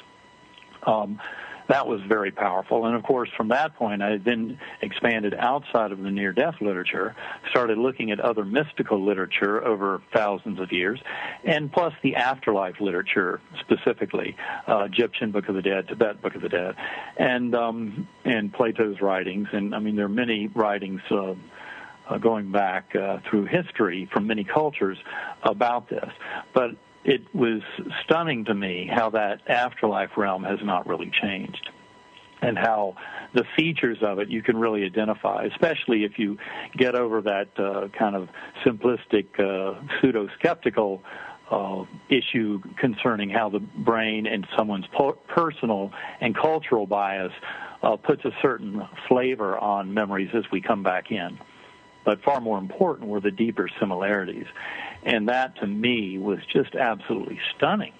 um, 0.87 1.21
that 1.69 1.87
was 1.87 2.01
very 2.03 2.31
powerful. 2.31 2.87
And 2.87 2.97
of 2.97 3.03
course, 3.03 3.29
from 3.37 3.49
that 3.49 3.77
point, 3.77 4.03
I 4.03 4.17
then 4.17 4.59
expanded 4.81 5.35
outside 5.35 5.93
of 5.93 6.01
the 6.01 6.11
near 6.11 6.33
death 6.33 6.57
literature, 6.61 7.15
started 7.51 7.79
looking 7.79 8.11
at 8.11 8.21
other 8.21 8.45
mystical 8.45 9.05
literature 9.05 9.65
over 9.65 10.01
thousands 10.13 10.61
of 10.61 10.73
years, 10.73 11.01
and 11.45 11.71
plus 11.71 11.93
the 12.03 12.17
afterlife 12.17 12.81
literature 12.81 13.41
specifically, 13.61 14.37
uh, 14.67 14.85
Egyptian 14.85 15.31
Book 15.31 15.49
of 15.49 15.55
the 15.55 15.63
Dead, 15.63 15.89
Tibet 15.89 16.23
Book 16.23 16.35
of 16.35 16.43
the 16.43 16.49
Dead, 16.49 16.75
and 17.17 17.55
um, 17.55 18.09
and 18.25 18.53
Plato's 18.53 19.01
writings. 19.01 19.49
And 19.53 19.75
I 19.75 19.79
mean, 19.79 19.97
there 19.97 20.07
are 20.07 20.11
many 20.11 20.49
writings. 20.49 21.01
Uh, 21.11 21.35
uh, 22.09 22.17
going 22.17 22.51
back 22.51 22.97
uh, 22.97 23.19
through 23.29 23.45
history 23.45 24.09
from 24.11 24.27
many 24.27 24.43
cultures 24.43 24.97
about 25.43 25.91
this. 25.91 26.11
But 26.55 26.71
it 27.09 27.23
was 27.35 27.63
stunning 28.05 28.45
to 28.45 28.55
me 28.55 28.87
how 28.87 29.09
that 29.09 29.41
afterlife 29.49 30.11
realm 30.19 30.45
has 30.45 30.59
not 30.63 30.87
really 30.87 31.11
changed 31.23 31.71
and 32.43 32.59
how 32.59 32.95
the 33.33 33.45
features 33.57 33.97
of 34.03 34.19
it 34.19 34.29
you 34.29 34.43
can 34.43 34.59
really 34.59 34.85
identify, 34.85 35.45
especially 35.45 36.05
if 36.05 36.19
you 36.19 36.37
get 36.77 36.95
over 36.95 37.23
that 37.23 37.49
uh, 37.59 37.89
kind 37.99 38.15
of 38.15 38.29
simplistic, 38.65 39.27
uh, 39.41 39.81
pseudo 40.01 40.29
skeptical 40.39 41.03
uh, 41.51 41.83
issue 42.11 42.61
concerning 42.79 43.31
how 43.31 43.49
the 43.49 43.59
brain 43.59 44.27
and 44.27 44.47
someone's 44.55 44.87
po- 44.95 45.19
personal 45.29 45.91
and 46.21 46.37
cultural 46.37 46.87
bias 46.87 47.33
uh, 47.83 47.97
puts 47.97 48.23
a 48.27 48.31
certain 48.43 48.87
flavor 49.09 49.57
on 49.59 49.95
memories 49.95 50.29
as 50.35 50.45
we 50.53 50.61
come 50.61 50.83
back 50.83 51.11
in. 51.11 51.39
But 52.09 52.23
far 52.23 52.41
more 52.41 52.57
important 52.57 53.11
were 53.11 53.21
the 53.21 53.31
deeper 53.31 53.69
similarities. 53.79 54.47
And 55.03 55.29
that 55.29 55.57
to 55.57 55.67
me 55.67 56.17
was 56.17 56.39
just 56.51 56.75
absolutely 56.75 57.39
stunning. 57.55 57.93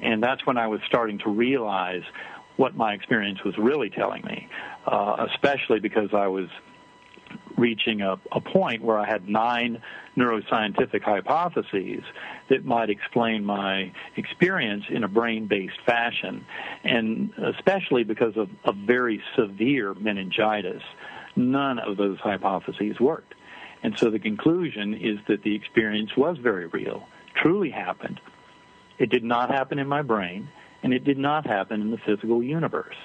And 0.00 0.20
that's 0.20 0.44
when 0.44 0.58
I 0.58 0.66
was 0.66 0.80
starting 0.84 1.18
to 1.20 1.30
realize 1.30 2.02
what 2.56 2.74
my 2.74 2.92
experience 2.92 3.44
was 3.44 3.56
really 3.56 3.88
telling 3.88 4.24
me, 4.24 4.48
uh, 4.84 5.28
especially 5.30 5.78
because 5.78 6.08
I 6.12 6.26
was 6.26 6.48
reaching 7.56 8.00
a, 8.00 8.16
a 8.32 8.40
point 8.40 8.82
where 8.82 8.98
I 8.98 9.06
had 9.06 9.28
nine 9.28 9.80
neuroscientific 10.16 11.02
hypotheses 11.02 12.02
that 12.50 12.64
might 12.64 12.90
explain 12.90 13.44
my 13.44 13.92
experience 14.16 14.86
in 14.90 15.04
a 15.04 15.08
brain-based 15.08 15.80
fashion, 15.86 16.44
and 16.82 17.30
especially 17.56 18.02
because 18.02 18.36
of 18.36 18.50
a 18.64 18.72
very 18.72 19.22
severe 19.36 19.94
meningitis, 19.94 20.82
none 21.36 21.78
of 21.78 21.96
those 21.96 22.18
hypotheses 22.18 22.98
worked. 22.98 23.34
And 23.82 23.98
so 23.98 24.10
the 24.10 24.18
conclusion 24.18 24.94
is 24.94 25.18
that 25.28 25.42
the 25.42 25.54
experience 25.54 26.16
was 26.16 26.38
very 26.38 26.66
real, 26.66 27.06
truly 27.34 27.70
happened. 27.70 28.20
It 28.98 29.10
did 29.10 29.24
not 29.24 29.50
happen 29.50 29.78
in 29.78 29.88
my 29.88 30.02
brain, 30.02 30.48
and 30.82 30.94
it 30.94 31.04
did 31.04 31.18
not 31.18 31.46
happen 31.46 31.80
in 31.80 31.90
the 31.90 31.98
physical 31.98 32.42
universe. 32.42 32.96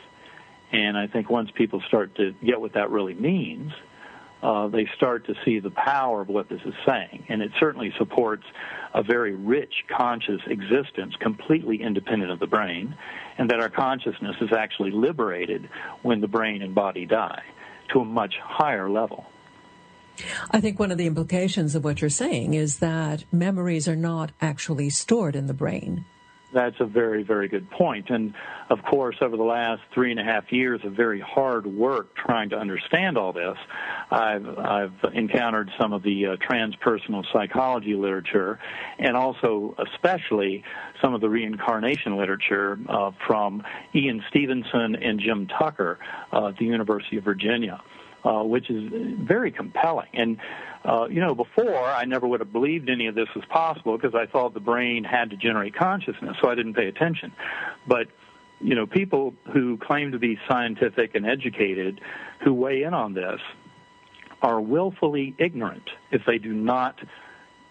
And 0.72 0.98
I 0.98 1.08
think 1.08 1.30
once 1.30 1.50
people 1.52 1.82
start 1.88 2.16
to 2.16 2.34
get 2.44 2.60
what 2.60 2.74
that 2.74 2.92
really 2.92 3.14
means, 3.14 3.72
uh, 4.44 4.68
they 4.68 4.88
start 4.96 5.26
to 5.26 5.34
see 5.44 5.60
the 5.60 5.72
power 5.72 6.22
of 6.22 6.28
what 6.28 6.48
this 6.50 6.62
is 6.66 6.74
saying. 6.86 7.26
And 7.30 7.42
it 7.42 7.52
certainly 7.60 7.92
supports 7.98 8.44
a 8.94 9.02
very 9.02 9.34
rich 9.34 9.86
conscious 9.88 10.42
existence, 10.46 11.16
completely 11.20 11.82
independent 11.82 12.32
of 12.32 12.40
the 12.40 12.48
brain, 12.48 12.96
and 13.38 13.50
that 13.50 13.60
our 13.60 13.70
consciousness 13.70 14.36
is 14.42 14.52
actually 14.52 14.92
liberated 14.92 15.70
when 16.04 16.22
the 16.22 16.28
brain 16.28 16.62
and 16.62 16.76
body 16.76 17.06
die 17.06 17.44
to 17.94 18.00
a 18.02 18.06
much 18.06 18.36
higher 18.40 18.90
level. 18.90 19.26
I 20.52 20.62
think 20.62 20.80
one 20.80 20.92
of 20.92 20.98
the 20.98 21.08
implications 21.08 21.76
of 21.76 21.84
what 21.84 22.02
you're 22.02 22.10
saying 22.10 22.54
is 22.54 22.80
that 22.80 23.24
memories 23.32 23.88
are 23.88 23.96
not 23.96 24.32
actually 24.42 24.90
stored 24.90 25.36
in 25.36 25.48
the 25.48 25.54
brain. 25.54 26.06
That's 26.54 26.78
a 26.80 26.86
very, 26.86 27.24
very 27.24 27.50
good 27.50 27.70
point. 27.70 28.10
And 28.10 28.34
of 28.70 28.80
course, 28.84 29.18
over 29.22 29.36
the 29.36 29.44
last 29.44 29.82
three 29.94 30.12
and 30.12 30.20
a 30.20 30.24
half 30.24 30.52
years 30.52 30.80
of 30.86 30.94
very 30.94 31.20
hard 31.20 31.68
work 31.68 32.16
trying 32.16 32.50
to 32.50 32.56
understand 32.56 33.18
all 33.18 33.34
this, 33.34 33.58
I've, 34.10 34.48
I've 34.58 34.94
encountered 35.14 35.70
some 35.80 35.92
of 35.92 36.04
the 36.04 36.26
uh, 36.26 36.36
transpersonal 36.50 37.26
psychology 37.34 37.96
literature 37.96 38.60
and 38.98 39.18
also, 39.18 39.76
especially, 39.94 40.64
some 41.02 41.14
of 41.14 41.20
the 41.20 41.30
reincarnation 41.30 42.16
literature 42.18 42.80
uh, 42.88 43.12
from 43.28 43.62
Ian 43.94 44.24
Stevenson 44.30 44.96
and 44.96 45.20
Jim 45.20 45.48
Tucker 45.60 46.00
uh, 46.32 46.48
at 46.48 46.58
the 46.58 46.66
University 46.66 47.18
of 47.18 47.26
Virginia. 47.26 47.82
Uh, 48.28 48.44
which 48.44 48.70
is 48.70 48.92
very 49.22 49.52
compelling. 49.52 50.10
And 50.14 50.38
uh, 50.84 51.08
you 51.10 51.22
know, 51.22 51.34
before 51.34 51.78
I 51.78 52.04
never 52.04 52.28
would 52.28 52.42
have 52.42 52.52
believed 52.52 52.90
any 52.90 53.08
of 53.08 53.16
this 53.16 53.30
was 53.34 53.46
possible 53.46 53.96
because 53.96 54.16
I 54.16 54.26
thought 54.26 54.54
the 54.54 54.60
brain 54.60 55.06
had 55.06 55.30
to 55.30 55.38
generate 55.38 55.76
consciousness, 55.76 56.36
so 56.42 56.50
I 56.50 56.56
didn't 56.56 56.74
pay 56.74 56.88
attention. 56.88 57.32
But 57.88 58.08
you 58.60 58.76
know, 58.76 58.86
people 58.86 59.34
who 59.54 59.78
claim 59.78 60.12
to 60.12 60.20
be 60.20 60.38
scientific 60.46 61.16
and 61.16 61.26
educated 61.26 62.02
who 62.44 62.54
weigh 62.54 62.84
in 62.84 62.94
on 62.94 63.14
this 63.14 63.40
are 64.42 64.60
willfully 64.60 65.34
ignorant 65.38 65.90
if 66.12 66.26
they 66.26 66.38
do 66.38 66.52
not 66.52 67.00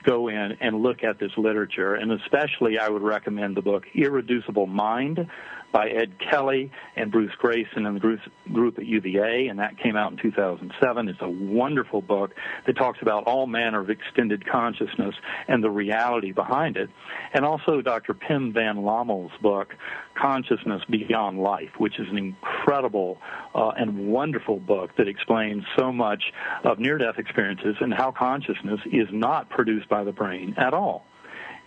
go 0.05 0.29
in 0.29 0.57
and 0.63 0.83
look 0.83 1.05
at 1.05 1.19
this 1.19 1.33
literature. 1.37 1.97
And 1.97 2.13
especially, 2.13 2.79
I 2.79 2.89
would 2.89 3.03
recommend 3.03 3.59
the 3.59 3.63
book 3.63 3.85
Irreducible 3.95 4.69
Mind 4.69 5.29
by 5.73 5.89
Ed 5.89 6.19
Kelly 6.19 6.71
and 6.97 7.11
Bruce 7.11 7.33
Greyson 7.43 7.87
and 7.87 7.97
the 7.97 8.19
group 8.53 8.79
at 8.79 8.87
UVA, 8.87 9.49
and 9.49 9.59
that 9.59 9.79
came 9.79 9.97
out 9.97 10.13
in 10.13 10.19
2007. 10.19 11.09
It's 11.09 11.19
a 11.21 11.29
wonderful 11.29 12.01
book 12.01 12.33
that 12.67 12.77
talks 12.77 12.99
about 13.03 13.25
all 13.25 13.47
manner 13.47 13.81
of 13.81 13.91
extended 13.91 14.47
consciousness 14.47 15.15
and 15.49 15.63
the 15.63 15.71
reality 15.71 16.33
behind 16.33 16.77
it. 16.77 16.89
And 17.33 17.45
also 17.45 17.83
Dr. 17.83 18.15
Pim 18.15 18.53
Van 18.53 18.77
Lommel's 18.77 19.33
book, 19.43 19.75
Consciousness 20.15 20.83
Beyond 20.89 21.43
Life, 21.43 21.71
which 21.79 21.99
is 21.99 22.09
an 22.09 22.19
incredible 22.19 23.19
uh, 23.55 23.73
and 23.77 24.09
wonderful 24.09 24.59
book 24.59 24.91
that 24.97 25.09
explains 25.09 25.65
so 25.77 25.93
much 25.93 26.33
of 26.65 26.79
near-death 26.79 27.19
experiences 27.19 27.77
and 27.81 27.93
how 27.93 28.11
consciousness 28.11 28.81
is 28.93 29.09
not 29.13 29.51
produced 29.51 29.89
by 29.89 30.05
the 30.05 30.13
brain 30.13 30.55
at 30.57 30.73
all. 30.73 31.05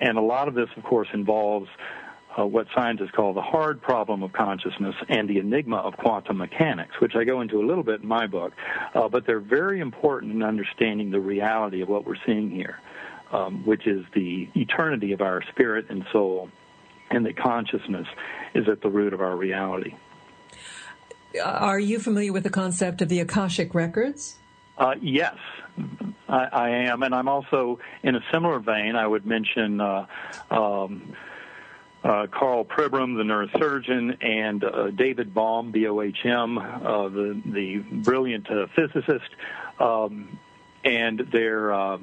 And 0.01 0.17
a 0.17 0.21
lot 0.21 0.47
of 0.47 0.53
this, 0.53 0.69
of 0.77 0.83
course, 0.83 1.09
involves 1.13 1.67
uh, 2.39 2.45
what 2.45 2.67
scientists 2.75 3.11
call 3.11 3.33
the 3.33 3.41
hard 3.41 3.81
problem 3.81 4.23
of 4.23 4.31
consciousness 4.33 4.95
and 5.09 5.29
the 5.29 5.39
enigma 5.39 5.77
of 5.77 5.97
quantum 5.97 6.37
mechanics, 6.37 6.93
which 6.99 7.15
I 7.15 7.23
go 7.23 7.41
into 7.41 7.61
a 7.61 7.65
little 7.65 7.83
bit 7.83 8.01
in 8.01 8.07
my 8.07 8.27
book. 8.27 8.53
Uh, 8.93 9.09
but 9.09 9.25
they're 9.25 9.39
very 9.39 9.79
important 9.79 10.31
in 10.31 10.43
understanding 10.43 11.11
the 11.11 11.19
reality 11.19 11.81
of 11.81 11.89
what 11.89 12.05
we're 12.05 12.15
seeing 12.25 12.49
here, 12.49 12.79
um, 13.31 13.65
which 13.65 13.87
is 13.87 14.05
the 14.13 14.47
eternity 14.55 15.11
of 15.11 15.21
our 15.21 15.41
spirit 15.51 15.87
and 15.89 16.05
soul, 16.11 16.49
and 17.09 17.25
that 17.25 17.37
consciousness 17.37 18.07
is 18.53 18.67
at 18.69 18.81
the 18.81 18.89
root 18.89 19.13
of 19.13 19.21
our 19.21 19.35
reality. 19.35 19.95
Are 21.43 21.79
you 21.79 21.99
familiar 21.99 22.33
with 22.33 22.43
the 22.43 22.49
concept 22.49 23.01
of 23.01 23.09
the 23.09 23.19
Akashic 23.19 23.75
records? 23.75 24.37
Uh, 24.77 24.95
yes, 25.01 25.35
I, 26.27 26.45
I, 26.45 26.69
am, 26.69 27.03
and 27.03 27.13
I'm 27.13 27.27
also 27.27 27.79
in 28.01 28.15
a 28.15 28.21
similar 28.31 28.59
vein. 28.59 28.95
I 28.95 29.05
would 29.05 29.25
mention 29.25 29.81
uh, 29.81 30.07
um, 30.49 31.13
uh, 32.03 32.27
Karl 32.31 32.63
Pribram, 32.63 33.17
the 33.17 33.23
neurosurgeon, 33.23 34.23
and 34.23 34.63
uh, 34.63 34.89
David 34.91 35.33
Bohm, 35.33 35.71
B-O-H-M, 35.71 36.57
uh, 36.57 37.09
the, 37.09 37.41
the 37.45 37.77
brilliant 37.77 38.49
uh, 38.49 38.67
physicist, 38.75 39.29
um, 39.79 40.39
and 40.83 41.19
their 41.31 41.73
uh, 41.73 41.97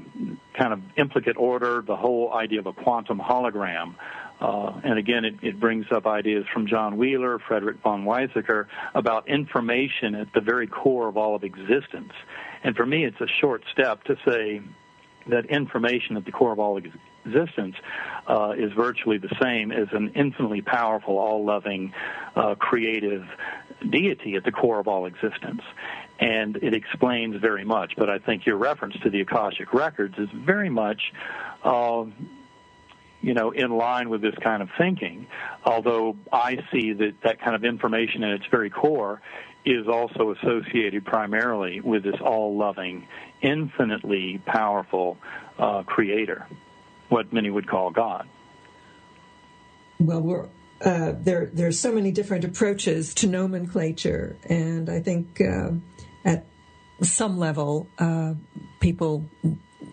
kind 0.55 0.73
of 0.73 0.83
implicate 0.97 1.37
order, 1.39 1.83
the 1.87 1.97
whole 1.97 2.35
idea 2.35 2.59
of 2.59 2.67
a 2.67 2.73
quantum 2.73 3.19
hologram. 3.19 3.95
Uh, 4.39 4.81
and 4.85 4.99
again, 4.99 5.25
it, 5.25 5.35
it, 5.41 5.59
brings 5.59 5.87
up 5.91 6.07
ideas 6.07 6.45
from 6.53 6.67
John 6.67 6.99
Wheeler, 6.99 7.39
Frederick 7.39 7.79
von 7.83 8.05
Weizsäcker, 8.05 8.67
about 8.95 9.29
information 9.29 10.15
at 10.15 10.31
the 10.35 10.43
very 10.43 10.67
core 10.67 11.09
of 11.09 11.17
all 11.17 11.35
of 11.35 11.43
existence. 11.43 12.13
And 12.63 12.77
for 12.77 12.85
me, 12.85 13.07
it's 13.07 13.21
a 13.23 13.29
short 13.41 13.65
step 13.73 14.05
to 14.05 14.17
say 14.27 14.61
that 15.29 15.47
information 15.47 16.19
at 16.19 16.27
the 16.27 16.33
core 16.33 16.53
of 16.53 16.59
all 16.59 16.77
existence 17.27 17.77
uh, 18.27 18.55
is 18.57 18.73
virtually 18.73 19.19
the 19.19 19.35
same 19.41 19.71
as 19.71 19.89
an 19.93 20.13
infinitely 20.15 20.63
powerful, 20.63 21.19
all-loving, 21.19 21.93
uh, 22.35 22.55
creative 22.57 23.25
deity 23.91 24.35
at 24.35 24.45
the 24.45 24.53
core 24.53 24.81
of 24.81 24.89
all 24.89 25.07
existence. 25.07 25.63
And 26.19 26.57
it 26.57 26.75
explains 26.75 27.37
very 27.37 27.65
much. 27.65 27.93
But 27.97 28.09
I 28.09 28.19
think 28.19 28.47
your 28.47 28.57
reference 28.57 28.97
to 29.03 29.11
the 29.11 29.21
Akashic 29.21 29.73
records 29.73 30.15
is 30.19 30.29
very 30.33 30.71
much, 30.71 31.13
uh, 31.63 32.05
you 33.21 33.35
know, 33.35 33.51
in 33.51 33.71
line 33.77 34.09
with 34.09 34.23
this 34.23 34.35
kind 34.43 34.63
of 34.63 34.71
thinking. 34.79 35.27
Although 35.65 36.17
I 36.33 36.59
see 36.73 36.95
that 36.95 37.15
that 37.23 37.41
kind 37.41 37.55
of 37.55 37.65
information 37.65 38.25
at 38.25 38.33
its 38.33 38.47
very 38.51 38.71
core 38.71 39.21
is 39.65 39.89
also 39.89 40.31
associated 40.31 41.05
primarily 41.05 41.81
with 41.81 42.05
this 42.05 42.15
all-loving, 42.21 43.07
infinitely 43.43 44.41
powerful 44.47 45.19
uh, 45.59 45.83
creator 45.83 46.47
what 47.09 47.33
many 47.33 47.51
would 47.51 47.69
call 47.69 47.91
God. 47.91 48.29
Well, 49.99 50.21
we're, 50.21 50.49
uh, 50.85 51.13
there 51.19 51.47
there's 51.47 51.81
so 51.81 51.93
many 51.93 52.11
different 52.11 52.45
approaches 52.45 53.15
to 53.15 53.27
nomenclature, 53.27 54.37
and 54.49 54.91
I 54.91 55.01
think 55.01 55.41
uh, 55.41 55.71
at 56.25 56.45
some 57.01 57.39
level 57.39 57.87
uh, 57.99 58.35
people 58.81 59.25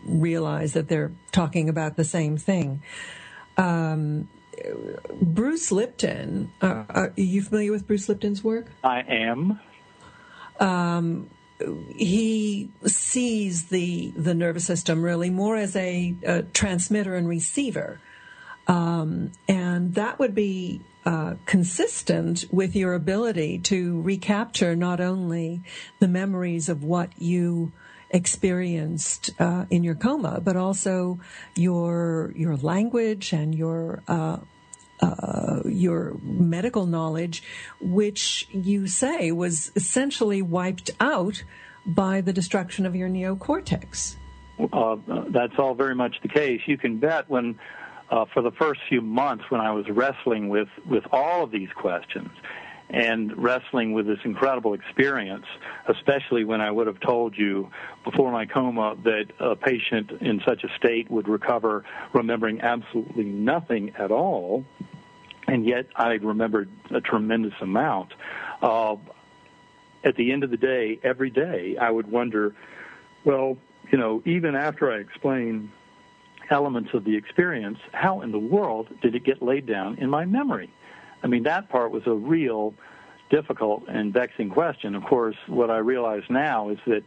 realize 0.05 0.73
that 0.73 0.89
they're 0.89 1.11
talking 1.31 1.69
about 1.69 1.95
the 1.95 2.03
same 2.03 2.37
thing. 2.37 2.81
Um, 3.57 4.29
Bruce 5.21 5.71
Lipton, 5.71 6.51
uh, 6.61 6.83
are 6.89 7.13
you 7.15 7.41
familiar 7.41 7.71
with 7.71 7.87
Bruce 7.87 8.07
Lipton's 8.07 8.43
work? 8.43 8.67
I 8.83 9.01
am. 9.01 9.59
Um, 10.59 11.29
he 11.95 12.69
sees 12.85 13.65
the 13.65 14.11
the 14.15 14.33
nervous 14.33 14.65
system 14.65 15.03
really 15.03 15.29
more 15.29 15.55
as 15.55 15.75
a, 15.75 16.15
a 16.25 16.43
transmitter 16.43 17.15
and 17.15 17.27
receiver, 17.27 17.99
um, 18.67 19.31
and 19.47 19.95
that 19.95 20.19
would 20.19 20.35
be 20.35 20.81
uh, 21.05 21.35
consistent 21.45 22.45
with 22.51 22.75
your 22.75 22.93
ability 22.93 23.59
to 23.59 24.01
recapture 24.01 24.75
not 24.75 25.01
only 25.01 25.61
the 25.99 26.07
memories 26.07 26.69
of 26.69 26.83
what 26.83 27.09
you 27.21 27.71
experienced 28.09 29.31
uh, 29.39 29.65
in 29.69 29.83
your 29.83 29.95
coma, 29.95 30.39
but 30.41 30.55
also 30.55 31.19
your 31.55 32.31
your 32.35 32.55
language 32.57 33.33
and 33.33 33.55
your 33.55 34.03
uh, 34.07 34.37
uh, 35.03 35.61
your 35.65 36.17
medical 36.23 36.85
knowledge, 36.85 37.43
which 37.81 38.47
you 38.51 38.87
say 38.87 39.31
was 39.31 39.71
essentially 39.75 40.41
wiped 40.41 40.91
out 40.99 41.43
by 41.85 42.21
the 42.21 42.31
destruction 42.31 42.85
of 42.85 42.95
your 42.95 43.09
neocortex. 43.09 44.15
Uh, 44.71 44.95
that's 45.29 45.53
all 45.57 45.73
very 45.73 45.95
much 45.95 46.15
the 46.21 46.29
case. 46.29 46.61
You 46.65 46.77
can 46.77 46.99
bet 46.99 47.29
when, 47.29 47.59
uh, 48.09 48.25
for 48.33 48.41
the 48.41 48.51
first 48.51 48.79
few 48.87 49.01
months, 49.01 49.43
when 49.49 49.59
I 49.59 49.71
was 49.71 49.85
wrestling 49.89 50.47
with, 50.47 50.69
with 50.89 51.03
all 51.11 51.43
of 51.43 51.51
these 51.51 51.69
questions 51.75 52.29
and 52.89 53.35
wrestling 53.37 53.93
with 53.93 54.05
this 54.05 54.19
incredible 54.23 54.73
experience, 54.73 55.45
especially 55.87 56.43
when 56.43 56.61
I 56.61 56.69
would 56.69 56.85
have 56.85 56.99
told 56.99 57.35
you 57.35 57.69
before 58.03 58.31
my 58.31 58.45
coma 58.45 58.95
that 59.03 59.25
a 59.39 59.55
patient 59.55 60.11
in 60.21 60.41
such 60.45 60.63
a 60.63 60.67
state 60.77 61.09
would 61.09 61.27
recover 61.27 61.83
remembering 62.13 62.61
absolutely 62.61 63.23
nothing 63.23 63.93
at 63.97 64.11
all, 64.11 64.63
and 65.53 65.67
yet 65.67 65.85
I 65.95 66.13
remembered 66.13 66.67
a 66.89 66.99
tremendous 66.99 67.53
amount. 67.61 68.15
Uh, 68.59 68.95
at 70.03 70.15
the 70.15 70.31
end 70.31 70.43
of 70.43 70.49
the 70.49 70.57
day, 70.57 70.99
every 71.03 71.29
day, 71.29 71.77
I 71.77 71.91
would 71.91 72.09
wonder 72.11 72.55
Well, 73.23 73.57
you 73.91 73.97
know, 73.99 74.23
even 74.25 74.55
after 74.55 74.91
I 74.91 74.97
explain 74.97 75.71
elements 76.49 76.89
of 76.93 77.03
the 77.03 77.15
experience, 77.15 77.77
how 77.91 78.21
in 78.21 78.31
the 78.31 78.39
world 78.39 78.87
did 79.01 79.13
it 79.13 79.23
get 79.23 79.43
laid 79.43 79.67
down 79.67 79.97
in 79.99 80.09
my 80.09 80.25
memory? 80.25 80.71
I 81.21 81.27
mean, 81.27 81.43
that 81.43 81.69
part 81.69 81.91
was 81.91 82.03
a 82.07 82.15
real 82.15 82.73
difficult 83.29 83.83
and 83.87 84.11
vexing 84.11 84.49
question. 84.49 84.95
Of 84.95 85.03
course, 85.03 85.37
what 85.45 85.69
I 85.69 85.77
realize 85.77 86.23
now 86.29 86.69
is 86.69 86.79
that 86.87 87.03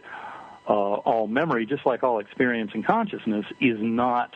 uh, 0.69 0.73
all 0.73 1.27
memory, 1.27 1.67
just 1.67 1.85
like 1.85 2.05
all 2.05 2.21
experience 2.21 2.71
and 2.75 2.87
consciousness, 2.87 3.47
is 3.61 3.79
not 3.81 4.35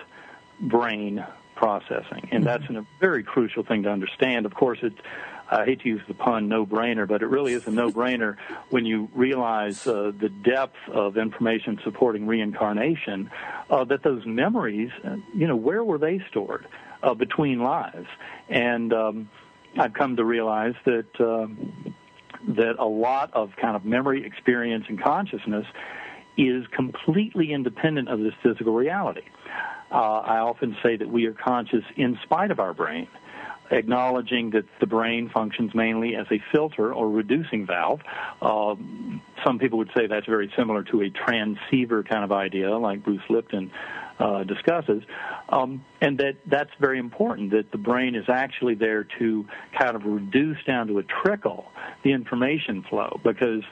brain 0.60 1.24
processing, 1.60 2.26
and 2.32 2.42
that's 2.42 2.64
mm-hmm. 2.64 2.76
a 2.76 2.86
very 3.00 3.22
crucial 3.22 3.62
thing 3.62 3.82
to 3.82 3.90
understand. 3.90 4.46
Of 4.46 4.54
course, 4.54 4.78
it. 4.82 4.94
I 5.52 5.64
hate 5.64 5.80
to 5.80 5.88
use 5.88 6.00
the 6.08 6.14
pun 6.14 6.48
"no-brainer," 6.48 7.06
but 7.06 7.22
it 7.22 7.26
really 7.26 7.52
is 7.52 7.66
a 7.66 7.70
no-brainer 7.70 8.36
when 8.70 8.86
you 8.86 9.10
realize 9.14 9.86
uh, 9.86 10.12
the 10.18 10.30
depth 10.30 10.76
of 10.90 11.18
information 11.18 11.78
supporting 11.84 12.26
reincarnation. 12.26 13.30
Uh, 13.68 13.84
that 13.84 14.02
those 14.02 14.24
memories, 14.24 14.90
uh, 15.04 15.16
you 15.34 15.46
know, 15.46 15.56
where 15.56 15.84
were 15.84 15.98
they 15.98 16.22
stored 16.30 16.66
uh, 17.02 17.12
between 17.12 17.60
lives? 17.60 18.08
And 18.48 18.92
um, 18.94 19.30
I've 19.76 19.92
come 19.92 20.16
to 20.16 20.24
realize 20.24 20.74
that 20.86 21.20
um, 21.20 21.94
that 22.48 22.76
a 22.78 22.86
lot 22.86 23.34
of 23.34 23.50
kind 23.60 23.76
of 23.76 23.84
memory, 23.84 24.24
experience, 24.24 24.86
and 24.88 24.98
consciousness 25.02 25.66
is 26.38 26.64
completely 26.68 27.52
independent 27.52 28.08
of 28.08 28.20
this 28.20 28.32
physical 28.42 28.72
reality. 28.72 29.22
Uh, 29.90 29.94
I 29.94 30.38
often 30.38 30.76
say 30.82 30.96
that 30.96 31.08
we 31.08 31.26
are 31.26 31.32
conscious 31.32 31.84
in 31.96 32.18
spite 32.22 32.50
of 32.50 32.60
our 32.60 32.72
brain, 32.72 33.08
acknowledging 33.70 34.50
that 34.50 34.64
the 34.80 34.86
brain 34.86 35.28
functions 35.28 35.74
mainly 35.74 36.14
as 36.14 36.26
a 36.30 36.40
filter 36.52 36.92
or 36.92 37.10
reducing 37.10 37.66
valve. 37.66 38.00
Uh, 38.40 38.76
some 39.44 39.58
people 39.58 39.78
would 39.78 39.90
say 39.96 40.06
that's 40.06 40.26
very 40.26 40.52
similar 40.56 40.82
to 40.84 41.02
a 41.02 41.10
transceiver 41.10 42.02
kind 42.02 42.24
of 42.24 42.32
idea, 42.32 42.76
like 42.76 43.02
Bruce 43.02 43.22
Lipton 43.28 43.70
uh, 44.20 44.44
discusses, 44.44 45.02
um, 45.48 45.84
and 46.00 46.18
that 46.18 46.36
that's 46.46 46.70
very 46.78 46.98
important. 46.98 47.50
That 47.50 47.72
the 47.72 47.78
brain 47.78 48.14
is 48.14 48.26
actually 48.28 48.74
there 48.74 49.06
to 49.18 49.46
kind 49.78 49.96
of 49.96 50.04
reduce 50.04 50.62
down 50.66 50.86
to 50.88 50.98
a 50.98 51.02
trickle 51.02 51.64
the 52.04 52.12
information 52.12 52.84
flow, 52.88 53.18
because 53.24 53.62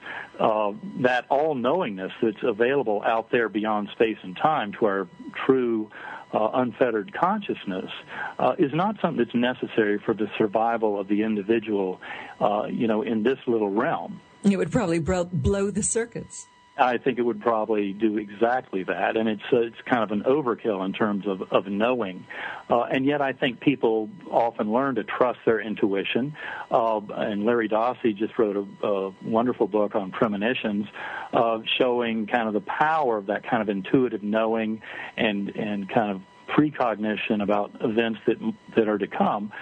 uh, 0.41 0.73
that 1.03 1.27
all 1.31 1.55
knowingness 1.55 2.13
that's 2.23 2.43
available 2.43 3.03
out 3.05 3.31
there 3.31 3.49
beyond 3.49 3.89
space 3.93 4.19
and 4.23 4.37
time 4.37 4.73
to 4.73 4.87
our 4.87 5.09
true 5.47 5.91
uh, 6.33 6.51
unfettered 6.55 7.13
consciousness 7.15 7.91
uh, 8.39 8.55
is 8.59 8.73
not 8.75 8.97
something 9.01 9.25
that's 9.25 9.35
necessary 9.35 9.99
for 10.05 10.15
the 10.15 10.27
survival 10.37 10.99
of 10.99 11.09
the 11.09 11.23
individual, 11.23 12.01
uh, 12.41 12.65
you 12.71 12.87
know, 12.87 13.03
in 13.03 13.23
this 13.23 13.39
little 13.47 13.71
realm. 13.71 14.21
It 14.45 14.57
would 14.57 14.71
probably 14.71 14.99
blow 14.99 15.71
the 15.71 15.83
circuits. 15.83 16.47
I 16.79 16.99
think 16.99 17.19
it 17.19 17.23
would 17.23 17.41
probably 17.41 17.93
do 17.93 18.19
exactly 18.19 18.85
that, 18.85 19.17
and 19.17 19.29
it's 19.29 19.43
uh, 19.53 19.59
it's 19.59 19.77
kind 19.85 20.03
of 20.03 20.13
an 20.13 20.23
overkill 20.23 20.85
in 20.85 20.93
terms 20.93 21.27
of 21.27 21.43
of 21.51 21.67
knowing, 21.67 22.25
uh, 22.71 22.83
and 22.83 23.05
yet 23.05 23.21
I 23.21 23.33
think 23.33 23.61
people 23.61 24.09
often 24.31 24.73
learn 24.73 24.95
to 24.95 25.05
trust 25.05 25.41
their 25.45 25.61
intuition. 25.61 26.37
Uh, 26.71 27.01
and 27.17 27.45
Larry 27.45 27.69
Dossey 27.69 28.17
just 28.17 28.39
wrote 28.39 28.57
a, 28.57 28.87
a 28.87 29.15
wonderful 29.25 29.67
book 29.67 29.97
on 29.97 30.13
premonitions, 30.13 30.87
uh, 31.33 31.59
showing 31.79 32.27
kind 32.27 32.47
of 32.47 32.55
the 32.55 32.61
power 32.61 33.17
of 33.17 33.27
that 33.27 33.49
kind 33.49 33.61
of 33.61 33.69
intuitive 33.69 34.23
knowing 34.23 34.81
and 35.17 35.51
and 35.51 35.89
kind 35.89 36.13
of 36.13 36.23
precognition 36.49 37.43
about 37.43 37.73
events 37.81 38.21
that 38.27 38.37
that 38.77 38.89
are 38.89 38.99
to 38.99 39.09
come 39.09 39.53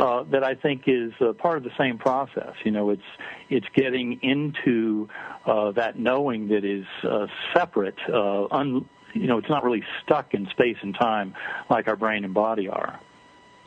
uh, 0.00 0.24
that 0.24 0.42
I 0.42 0.54
think 0.54 0.84
is 0.86 1.12
uh, 1.20 1.32
part 1.34 1.58
of 1.58 1.64
the 1.64 1.70
same 1.78 1.98
process. 1.98 2.54
You 2.64 2.70
know, 2.70 2.90
it's 2.90 3.02
it's 3.48 3.66
getting 3.74 4.20
into 4.22 5.08
uh, 5.46 5.72
that 5.72 5.98
knowing 5.98 6.48
that 6.48 6.64
is 6.64 6.86
uh, 7.04 7.26
separate. 7.54 7.98
Uh, 8.08 8.46
un, 8.50 8.88
you 9.14 9.26
know, 9.26 9.38
it's 9.38 9.48
not 9.48 9.64
really 9.64 9.84
stuck 10.02 10.34
in 10.34 10.46
space 10.50 10.76
and 10.82 10.94
time 10.94 11.34
like 11.68 11.88
our 11.88 11.96
brain 11.96 12.24
and 12.24 12.32
body 12.32 12.68
are. 12.68 13.00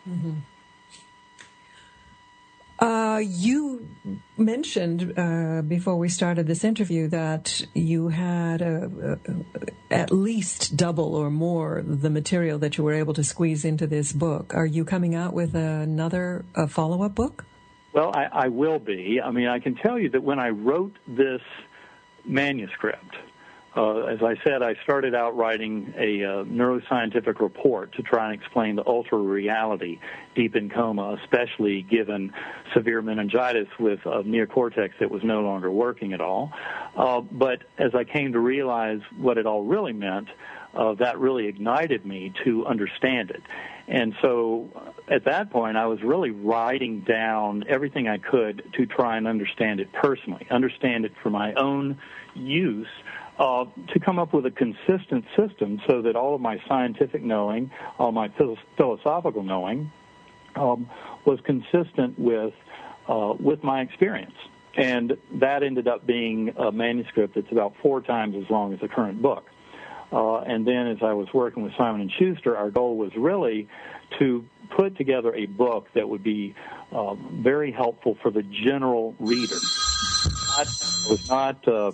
Mm-hmm. 0.08 0.40
Uh, 2.84 3.20
you 3.20 3.88
mentioned 4.36 5.14
uh, 5.18 5.62
before 5.62 5.96
we 5.96 6.10
started 6.10 6.48
this 6.48 6.66
interview 6.66 7.08
that 7.08 7.66
you 7.74 8.10
had 8.10 8.62
a, 8.62 9.18
a, 9.90 9.94
at 9.94 10.12
least 10.12 10.76
double 10.76 11.16
or 11.16 11.30
more 11.30 11.82
the 11.86 12.10
material 12.10 12.60
that 12.60 12.78
you 12.78 12.84
were 12.84 12.92
able 12.92 13.14
to 13.14 13.24
squeeze 13.24 13.64
into 13.64 13.88
this 13.88 14.12
book. 14.12 14.54
Are 14.54 14.66
you 14.66 14.84
coming 14.84 15.16
out 15.16 15.34
with 15.34 15.56
another 15.56 16.44
follow 16.68 17.04
up 17.04 17.16
book? 17.16 17.46
Well, 17.94 18.12
I, 18.14 18.26
I 18.26 18.48
will 18.50 18.80
be. 18.80 19.22
I 19.24 19.32
mean, 19.32 19.48
I 19.48 19.60
can 19.60 19.76
tell 19.76 19.98
you 19.98 20.10
that 20.10 20.22
when 20.22 20.40
I 20.40 20.50
wrote 20.50 20.98
this 21.08 21.42
manuscript, 22.26 23.16
uh, 23.76 24.04
as 24.04 24.22
I 24.22 24.36
said, 24.44 24.62
I 24.62 24.76
started 24.84 25.16
out 25.16 25.36
writing 25.36 25.94
a 25.98 26.24
uh, 26.24 26.28
neuroscientific 26.44 27.40
report 27.40 27.94
to 27.94 28.04
try 28.04 28.32
and 28.32 28.40
explain 28.40 28.76
the 28.76 28.86
ultra 28.86 29.18
reality 29.18 30.00
deep 30.36 30.56
in 30.56 30.70
coma, 30.70 31.18
especially 31.24 31.82
given 31.82 32.32
severe 32.74 33.02
meningitis 33.02 33.68
with 33.80 34.00
a 34.06 34.22
neocortex 34.24 34.92
that 35.00 35.10
was 35.10 35.24
no 35.24 35.42
longer 35.42 35.72
working 35.72 36.14
at 36.14 36.22
all. 36.22 36.52
Uh, 36.96 37.22
but 37.22 37.64
as 37.80 37.96
I 37.96 38.04
came 38.04 38.34
to 38.34 38.40
realize 38.40 39.02
what 39.18 39.40
it 39.40 39.48
all 39.48 39.64
really 39.64 39.94
meant, 39.94 40.28
uh, 40.76 40.94
that 40.96 41.20
really 41.20 41.48
ignited 41.48 42.06
me 42.06 42.32
to 42.44 42.66
understand 42.68 43.32
it. 43.32 43.42
And 43.88 44.14
so 44.22 44.70
uh, 44.76 45.14
at 45.14 45.26
that 45.26 45.50
point, 45.50 45.78
I 45.78 45.88
was 45.88 46.02
really 46.04 46.32
writing 46.32 47.02
down 47.02 47.64
everything 47.68 48.08
I 48.08 48.20
could 48.20 48.64
to 48.74 48.86
try 48.86 49.18
and 49.18 49.28
understand 49.28 49.80
it 49.80 49.92
personally, 49.94 50.46
understand 50.52 51.06
it 51.06 51.14
for 51.22 51.32
my 51.32 51.54
own 51.54 51.98
use 52.36 52.88
uh, 53.40 53.66
to 53.94 54.00
come 54.00 54.20
up 54.20 54.34
with 54.34 54.46
a 54.46 54.52
consistent 54.52 55.26
system 55.36 55.82
so 55.88 56.02
that 56.02 56.16
all 56.16 56.36
of 56.36 56.42
my 56.42 56.62
scientific 56.68 57.24
knowing, 57.24 57.72
all 57.98 58.12
my 58.12 58.32
philosophical 58.78 59.44
knowing, 59.44 59.92
um, 60.56 60.90
was 61.26 61.40
consistent 61.46 62.18
with 62.20 62.54
uh, 63.08 63.34
with 63.40 63.64
my 63.64 63.82
experience. 63.82 64.36
And 64.76 65.18
that 65.36 65.62
ended 65.62 65.88
up 65.88 66.06
being 66.06 66.54
a 66.58 66.72
manuscript 66.72 67.36
that's 67.36 67.52
about 67.52 67.76
four 67.82 68.02
times 68.02 68.36
as 68.36 68.50
long 68.50 68.74
as 68.74 68.80
the 68.80 68.88
current 68.88 69.22
book. 69.22 69.46
Uh, 70.12 70.40
and 70.42 70.66
then, 70.66 70.88
as 70.88 70.98
I 71.02 71.14
was 71.14 71.28
working 71.34 71.64
with 71.64 71.74
Simon 71.76 72.02
and 72.02 72.12
Schuster, 72.12 72.56
our 72.56 72.70
goal 72.70 72.98
was 72.98 73.12
really 73.16 73.68
to 74.20 74.46
put 74.70 74.96
together 74.96 75.34
a 75.34 75.48
book 75.48 75.88
that 75.96 76.08
would 76.08 76.24
be 76.24 76.54
um, 76.92 77.40
very 77.44 77.72
helpful 77.72 78.16
for 78.22 78.30
the 78.30 78.44
general 78.44 79.16
reader. 79.20 79.56
It 79.56 81.10
was 81.10 81.28
not 81.28 81.68
uh, 81.68 81.92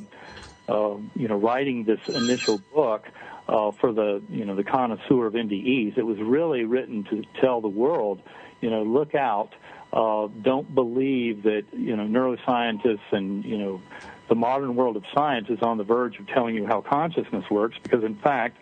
you 1.16 1.28
know, 1.28 1.36
writing 1.36 1.84
this 1.84 2.00
initial 2.08 2.60
book 2.74 3.06
uh, 3.48 3.72
for 3.80 3.92
the, 3.92 4.22
you 4.30 4.46
know, 4.46 4.56
the 4.56 4.64
connoisseur 4.64 5.26
of 5.26 5.34
NDEs. 5.34 5.98
It 5.98 6.06
was 6.06 6.18
really 6.20 6.64
written 6.64 7.04
to 7.06 7.24
tell 7.42 7.62
the 7.62 7.68
world, 7.68 8.22
you 8.62 8.70
know, 8.70 8.84
look 8.84 9.16
out. 9.16 9.54
Uh, 9.92 10.28
don't 10.44 10.74
believe 10.76 11.44
that, 11.44 11.64
you 11.72 11.96
know, 11.96 12.04
neuroscientists 12.04 13.12
and, 13.12 13.44
you 13.44 13.58
know, 13.58 13.82
the 14.28 14.36
modern 14.36 14.76
world 14.76 14.96
of 14.96 15.04
science 15.14 15.48
is 15.50 15.60
on 15.64 15.78
the 15.80 15.84
verge 15.84 16.20
of 16.20 16.28
telling 16.28 16.54
you 16.54 16.68
how 16.68 16.82
consciousness 16.82 17.44
works 17.50 17.76
because, 17.82 18.04
in 18.04 18.16
fact, 18.16 18.58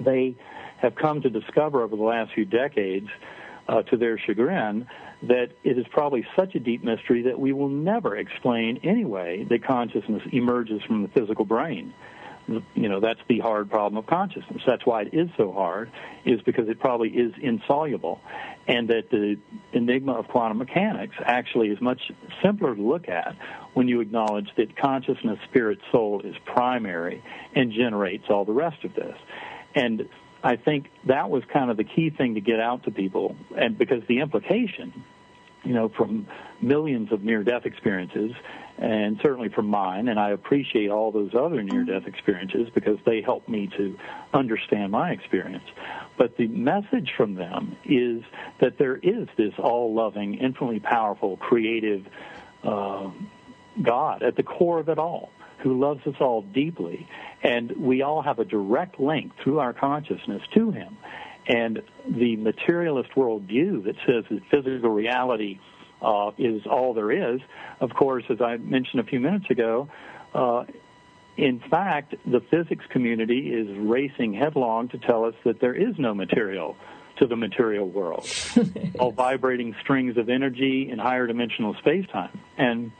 they 0.00 0.34
have 0.78 0.96
come 0.96 1.22
to 1.22 1.30
discover 1.30 1.82
over 1.82 1.94
the 1.94 2.02
last 2.02 2.32
few 2.32 2.44
decades, 2.44 3.08
uh, 3.68 3.82
to 3.82 3.96
their 3.96 4.18
chagrin, 4.18 4.86
that 5.22 5.48
it 5.64 5.78
is 5.78 5.86
probably 5.90 6.26
such 6.36 6.54
a 6.54 6.60
deep 6.60 6.84
mystery 6.84 7.22
that 7.22 7.38
we 7.38 7.52
will 7.52 7.68
never 7.68 8.16
explain 8.16 8.78
anyway 8.84 9.44
that 9.50 9.64
consciousness 9.64 10.22
emerges 10.32 10.80
from 10.82 11.02
the 11.02 11.08
physical 11.08 11.44
brain. 11.44 11.92
You 12.74 12.88
know, 12.88 13.00
that's 13.00 13.20
the 13.28 13.40
hard 13.40 13.68
problem 13.68 13.98
of 13.98 14.06
consciousness. 14.06 14.62
That's 14.66 14.86
why 14.86 15.02
it 15.02 15.12
is 15.12 15.28
so 15.36 15.52
hard, 15.52 15.90
is 16.24 16.40
because 16.42 16.66
it 16.68 16.80
probably 16.80 17.10
is 17.10 17.32
insoluble. 17.42 18.20
And 18.66 18.88
that 18.88 19.10
the 19.10 19.36
enigma 19.72 20.12
of 20.12 20.28
quantum 20.28 20.58
mechanics 20.58 21.14
actually 21.22 21.68
is 21.68 21.80
much 21.80 22.00
simpler 22.42 22.74
to 22.74 22.80
look 22.80 23.08
at 23.08 23.36
when 23.74 23.86
you 23.86 24.00
acknowledge 24.00 24.48
that 24.56 24.76
consciousness, 24.78 25.38
spirit, 25.50 25.78
soul 25.92 26.22
is 26.22 26.36
primary 26.46 27.22
and 27.54 27.70
generates 27.72 28.24
all 28.30 28.46
the 28.46 28.52
rest 28.52 28.82
of 28.82 28.94
this. 28.94 29.16
And 29.74 30.08
I 30.42 30.56
think 30.56 30.90
that 31.06 31.30
was 31.30 31.42
kind 31.52 31.70
of 31.70 31.76
the 31.76 31.84
key 31.84 32.10
thing 32.10 32.34
to 32.34 32.40
get 32.40 32.60
out 32.60 32.84
to 32.84 32.90
people, 32.90 33.36
and 33.56 33.76
because 33.76 34.02
the 34.06 34.20
implication, 34.20 35.04
you 35.64 35.74
know, 35.74 35.88
from 35.88 36.26
millions 36.60 37.12
of 37.12 37.22
near-death 37.24 37.66
experiences, 37.66 38.32
and 38.78 39.18
certainly 39.20 39.48
from 39.48 39.66
mine, 39.66 40.06
and 40.06 40.20
I 40.20 40.30
appreciate 40.30 40.90
all 40.90 41.10
those 41.10 41.34
other 41.34 41.62
near-death 41.64 42.06
experiences 42.06 42.68
because 42.72 42.98
they 43.04 43.20
help 43.20 43.48
me 43.48 43.68
to 43.76 43.98
understand 44.32 44.92
my 44.92 45.10
experience. 45.10 45.64
But 46.16 46.36
the 46.36 46.46
message 46.46 47.12
from 47.16 47.34
them 47.34 47.76
is 47.84 48.22
that 48.60 48.78
there 48.78 48.96
is 48.96 49.26
this 49.36 49.54
all-loving, 49.58 50.34
infinitely 50.34 50.78
powerful, 50.78 51.36
creative 51.38 52.06
uh, 52.62 53.10
God 53.82 54.22
at 54.22 54.36
the 54.36 54.44
core 54.44 54.78
of 54.78 54.88
it 54.88 54.98
all 54.98 55.30
who 55.58 55.78
loves 55.78 56.06
us 56.06 56.14
all 56.20 56.42
deeply. 56.42 57.08
And 57.42 57.72
we 57.76 58.02
all 58.02 58.22
have 58.22 58.38
a 58.38 58.44
direct 58.44 58.98
link 59.00 59.32
through 59.42 59.60
our 59.60 59.72
consciousness 59.72 60.42
to 60.54 60.70
him. 60.70 60.96
And 61.46 61.82
the 62.06 62.36
materialist 62.36 63.10
worldview 63.16 63.84
that 63.84 63.96
says 64.06 64.24
that 64.30 64.42
physical 64.50 64.90
reality 64.90 65.60
uh, 66.02 66.32
is 66.36 66.66
all 66.66 66.94
there 66.94 67.10
is, 67.10 67.40
of 67.80 67.90
course, 67.94 68.24
as 68.28 68.40
I 68.40 68.58
mentioned 68.58 69.00
a 69.00 69.04
few 69.04 69.18
minutes 69.18 69.50
ago, 69.50 69.88
uh, 70.34 70.64
in 71.36 71.60
fact, 71.60 72.16
the 72.26 72.40
physics 72.40 72.84
community 72.90 73.52
is 73.52 73.68
racing 73.78 74.34
headlong 74.34 74.88
to 74.88 74.98
tell 74.98 75.24
us 75.24 75.34
that 75.44 75.60
there 75.60 75.74
is 75.74 75.96
no 75.98 76.12
material 76.12 76.76
to 77.16 77.26
the 77.26 77.36
material 77.36 77.88
world, 77.88 78.28
all 78.98 79.12
vibrating 79.12 79.74
strings 79.80 80.16
of 80.16 80.28
energy 80.28 80.90
in 80.90 80.98
higher 80.98 81.26
dimensional 81.26 81.74
space-time. 81.74 82.38
And 82.56 82.92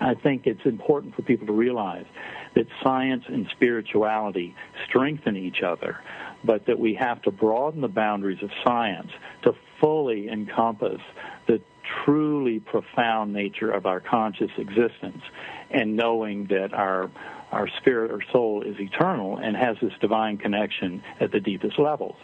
I 0.00 0.14
think 0.14 0.46
it's 0.46 0.64
important 0.64 1.14
for 1.14 1.22
people 1.22 1.46
to 1.46 1.52
realize 1.52 2.06
that 2.54 2.66
science 2.82 3.24
and 3.28 3.46
spirituality 3.52 4.54
strengthen 4.88 5.36
each 5.36 5.62
other, 5.62 5.98
but 6.42 6.66
that 6.66 6.78
we 6.78 6.94
have 6.94 7.20
to 7.22 7.30
broaden 7.30 7.82
the 7.82 7.88
boundaries 7.88 8.42
of 8.42 8.50
science 8.64 9.10
to 9.42 9.52
fully 9.80 10.28
encompass 10.28 11.00
the 11.46 11.60
truly 12.04 12.60
profound 12.60 13.32
nature 13.32 13.70
of 13.70 13.86
our 13.86 14.00
conscious 14.00 14.50
existence 14.58 15.22
and 15.70 15.96
knowing 15.96 16.46
that 16.46 16.72
our 16.72 17.10
our 17.52 17.68
spirit 17.80 18.12
or 18.12 18.20
soul 18.30 18.62
is 18.62 18.78
eternal 18.78 19.36
and 19.38 19.56
has 19.56 19.76
this 19.82 19.92
divine 20.00 20.38
connection 20.38 21.02
at 21.18 21.32
the 21.32 21.40
deepest 21.40 21.80
levels 21.80 22.14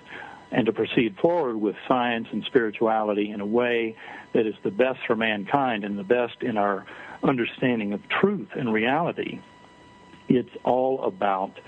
and 0.52 0.66
to 0.66 0.72
proceed 0.72 1.16
forward 1.20 1.56
with 1.56 1.76
science 1.88 2.28
and 2.32 2.44
spirituality 2.44 3.30
in 3.30 3.40
a 3.40 3.46
way 3.46 3.96
that 4.32 4.46
is 4.46 4.54
the 4.62 4.70
best 4.70 5.00
for 5.06 5.16
mankind 5.16 5.84
and 5.84 5.98
the 5.98 6.04
best 6.04 6.42
in 6.42 6.56
our 6.56 6.86
understanding 7.22 7.92
of 7.92 8.00
truth 8.08 8.48
and 8.54 8.72
reality. 8.72 9.40
It's 10.28 10.54
all 10.64 11.02
about 11.04 11.58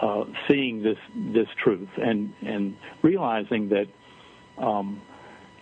uh, 0.00 0.24
seeing 0.48 0.82
this 0.82 0.98
this 1.14 1.48
truth 1.62 1.88
and 1.96 2.32
and 2.42 2.76
realizing 3.02 3.68
that 3.70 3.86
um, 4.58 5.00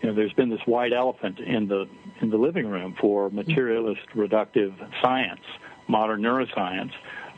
you 0.00 0.08
know 0.08 0.14
there's 0.14 0.32
been 0.32 0.50
this 0.50 0.66
white 0.66 0.92
elephant 0.92 1.38
in 1.38 1.68
the 1.68 1.88
in 2.20 2.30
the 2.30 2.36
living 2.36 2.66
room 2.66 2.96
for 3.00 3.30
materialist 3.30 4.02
reductive 4.14 4.74
science, 5.00 5.42
modern 5.86 6.22
neuroscience 6.22 6.92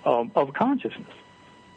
um, 0.04 0.30
of 0.34 0.52
consciousness, 0.54 1.12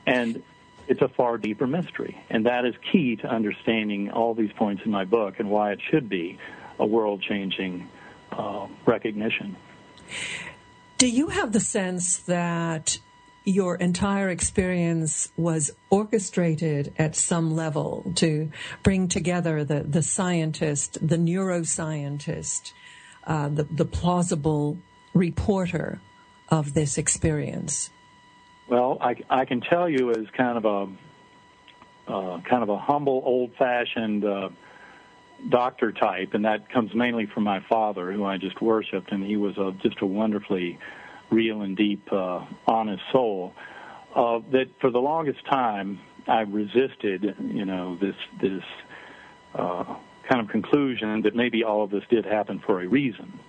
and 0.05 0.41
it's 0.87 1.01
a 1.01 1.07
far 1.09 1.37
deeper 1.37 1.67
mystery. 1.67 2.17
And 2.29 2.45
that 2.45 2.65
is 2.65 2.75
key 2.91 3.15
to 3.17 3.27
understanding 3.27 4.11
all 4.11 4.33
these 4.33 4.51
points 4.53 4.83
in 4.85 4.91
my 4.91 5.05
book 5.05 5.35
and 5.39 5.49
why 5.49 5.71
it 5.71 5.79
should 5.89 6.09
be 6.09 6.37
a 6.79 6.85
world 6.85 7.21
changing 7.21 7.89
uh, 8.31 8.67
recognition. 8.85 9.55
Do 10.97 11.07
you 11.07 11.27
have 11.27 11.51
the 11.51 11.59
sense 11.59 12.17
that 12.19 12.99
your 13.43 13.75
entire 13.75 14.29
experience 14.29 15.31
was 15.37 15.71
orchestrated 15.89 16.93
at 16.97 17.15
some 17.15 17.55
level 17.55 18.11
to 18.15 18.51
bring 18.83 19.07
together 19.07 19.63
the, 19.63 19.81
the 19.83 20.01
scientist, 20.01 20.97
the 21.07 21.15
neuroscientist, 21.15 22.73
uh, 23.25 23.47
the, 23.47 23.63
the 23.63 23.85
plausible 23.85 24.77
reporter 25.13 26.01
of 26.49 26.73
this 26.73 26.97
experience? 26.97 27.89
Well, 28.67 28.97
I, 28.99 29.15
I 29.29 29.45
can 29.45 29.61
tell 29.61 29.89
you 29.89 30.11
as 30.11 30.25
kind 30.35 30.57
of 30.57 30.65
a 30.65 32.11
uh, 32.11 32.41
kind 32.41 32.63
of 32.63 32.69
a 32.69 32.77
humble, 32.77 33.21
old-fashioned 33.25 34.23
uh, 34.23 34.49
doctor 35.49 35.91
type, 35.91 36.33
and 36.33 36.45
that 36.45 36.69
comes 36.69 36.93
mainly 36.93 37.25
from 37.25 37.43
my 37.43 37.59
father, 37.67 38.13
who 38.13 38.23
I 38.23 38.37
just 38.37 38.61
worshipped, 38.61 39.11
and 39.11 39.23
he 39.23 39.35
was 39.35 39.57
a, 39.57 39.73
just 39.83 40.01
a 40.01 40.05
wonderfully 40.05 40.79
real 41.29 41.63
and 41.63 41.75
deep, 41.75 42.11
uh, 42.11 42.45
honest 42.65 43.03
soul. 43.11 43.53
Uh, 44.15 44.39
that 44.51 44.67
for 44.79 44.89
the 44.89 44.99
longest 44.99 45.45
time 45.45 45.99
I 46.27 46.41
resisted, 46.41 47.35
you 47.39 47.65
know, 47.65 47.97
this 47.97 48.15
this 48.41 48.63
uh, 49.53 49.83
kind 50.29 50.41
of 50.41 50.47
conclusion 50.47 51.21
that 51.23 51.35
maybe 51.35 51.63
all 51.63 51.83
of 51.83 51.89
this 51.89 52.03
did 52.09 52.25
happen 52.25 52.59
for 52.59 52.81
a 52.81 52.87
reason, 52.87 53.39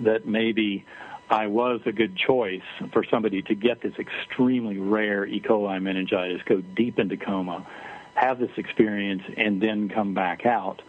that 0.00 0.26
maybe 0.26 0.84
I 1.30 1.46
was 1.46 1.80
a 1.84 1.92
good 1.92 2.16
choice 2.16 2.62
for 2.92 3.04
somebody 3.04 3.42
to 3.42 3.54
get 3.54 3.82
this 3.82 3.92
extremely 3.98 4.78
rare 4.78 5.26
E. 5.26 5.40
coli 5.40 5.80
meningitis, 5.82 6.40
go 6.46 6.60
deep 6.60 6.98
into 6.98 7.16
coma, 7.16 7.66
have 8.14 8.38
this 8.38 8.50
experience, 8.56 9.22
and 9.36 9.62
then 9.62 9.88
come 9.88 10.14
back 10.14 10.46
out 10.46 10.80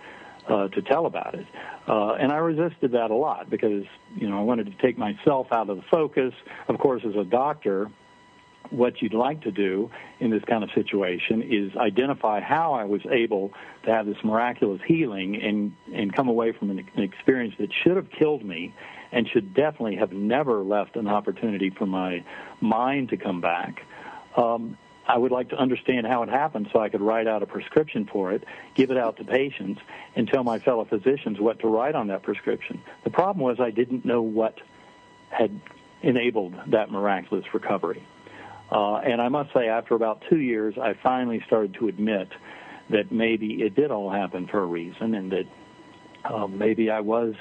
uh, 0.47 0.69
to 0.69 0.81
tell 0.81 1.05
about 1.05 1.35
it. 1.35 1.45
Uh, 1.87 2.13
and 2.13 2.31
I 2.31 2.37
resisted 2.37 2.93
that 2.93 3.11
a 3.11 3.15
lot 3.15 3.49
because, 3.49 3.83
you 4.15 4.29
know, 4.29 4.39
I 4.39 4.41
wanted 4.41 4.67
to 4.67 4.81
take 4.81 4.97
myself 4.97 5.47
out 5.51 5.69
of 5.69 5.77
the 5.77 5.83
focus. 5.91 6.33
Of 6.67 6.79
course, 6.79 7.03
as 7.05 7.15
a 7.15 7.23
doctor, 7.25 7.91
what 8.69 9.01
you'd 9.01 9.13
like 9.13 9.41
to 9.41 9.51
do 9.51 9.89
in 10.19 10.29
this 10.29 10.43
kind 10.47 10.63
of 10.63 10.69
situation 10.73 11.41
is 11.41 11.75
identify 11.75 12.39
how 12.39 12.73
I 12.73 12.85
was 12.85 13.01
able 13.11 13.51
to 13.83 13.91
have 13.91 14.05
this 14.05 14.17
miraculous 14.23 14.81
healing 14.85 15.41
and, 15.41 15.73
and 15.93 16.13
come 16.13 16.29
away 16.29 16.51
from 16.51 16.69
an, 16.69 16.79
an 16.95 17.03
experience 17.03 17.55
that 17.59 17.69
should 17.83 17.95
have 17.95 18.09
killed 18.11 18.45
me 18.45 18.73
and 19.11 19.27
should 19.27 19.53
definitely 19.53 19.95
have 19.95 20.11
never 20.11 20.63
left 20.63 20.95
an 20.95 21.07
opportunity 21.07 21.69
for 21.69 21.85
my 21.85 22.23
mind 22.61 23.09
to 23.09 23.17
come 23.17 23.41
back. 23.41 23.83
Um, 24.35 24.77
I 25.07 25.17
would 25.17 25.31
like 25.31 25.49
to 25.49 25.57
understand 25.57 26.05
how 26.05 26.21
it 26.21 26.29
happened 26.29 26.69
so 26.71 26.79
I 26.79 26.89
could 26.89 27.01
write 27.01 27.25
out 27.25 27.41
a 27.41 27.47
prescription 27.47 28.05
for 28.05 28.31
it, 28.31 28.43
give 28.75 28.91
it 28.91 28.97
out 28.97 29.17
to 29.17 29.23
patients, 29.23 29.81
and 30.15 30.27
tell 30.27 30.43
my 30.43 30.59
fellow 30.59 30.85
physicians 30.85 31.39
what 31.39 31.59
to 31.61 31.67
write 31.67 31.95
on 31.95 32.07
that 32.07 32.21
prescription. 32.21 32.79
The 33.03 33.09
problem 33.09 33.43
was 33.43 33.59
I 33.59 33.71
didn't 33.71 34.05
know 34.05 34.21
what 34.21 34.59
had 35.31 35.59
enabled 36.03 36.53
that 36.67 36.91
miraculous 36.91 37.45
recovery. 37.55 38.03
Uh, 38.71 38.97
and 38.97 39.19
I 39.19 39.29
must 39.29 39.51
say, 39.51 39.67
after 39.67 39.95
about 39.95 40.23
two 40.29 40.37
years, 40.37 40.77
I 40.77 40.93
finally 40.93 41.41
started 41.47 41.73
to 41.75 41.87
admit 41.87 42.29
that 42.91 43.11
maybe 43.11 43.63
it 43.63 43.75
did 43.75 43.89
all 43.89 44.11
happen 44.11 44.45
for 44.47 44.59
a 44.59 44.65
reason 44.65 45.15
and 45.15 45.31
that 45.31 45.45
uh, 46.23 46.45
maybe 46.45 46.91
I 46.91 46.99
was 46.99 47.33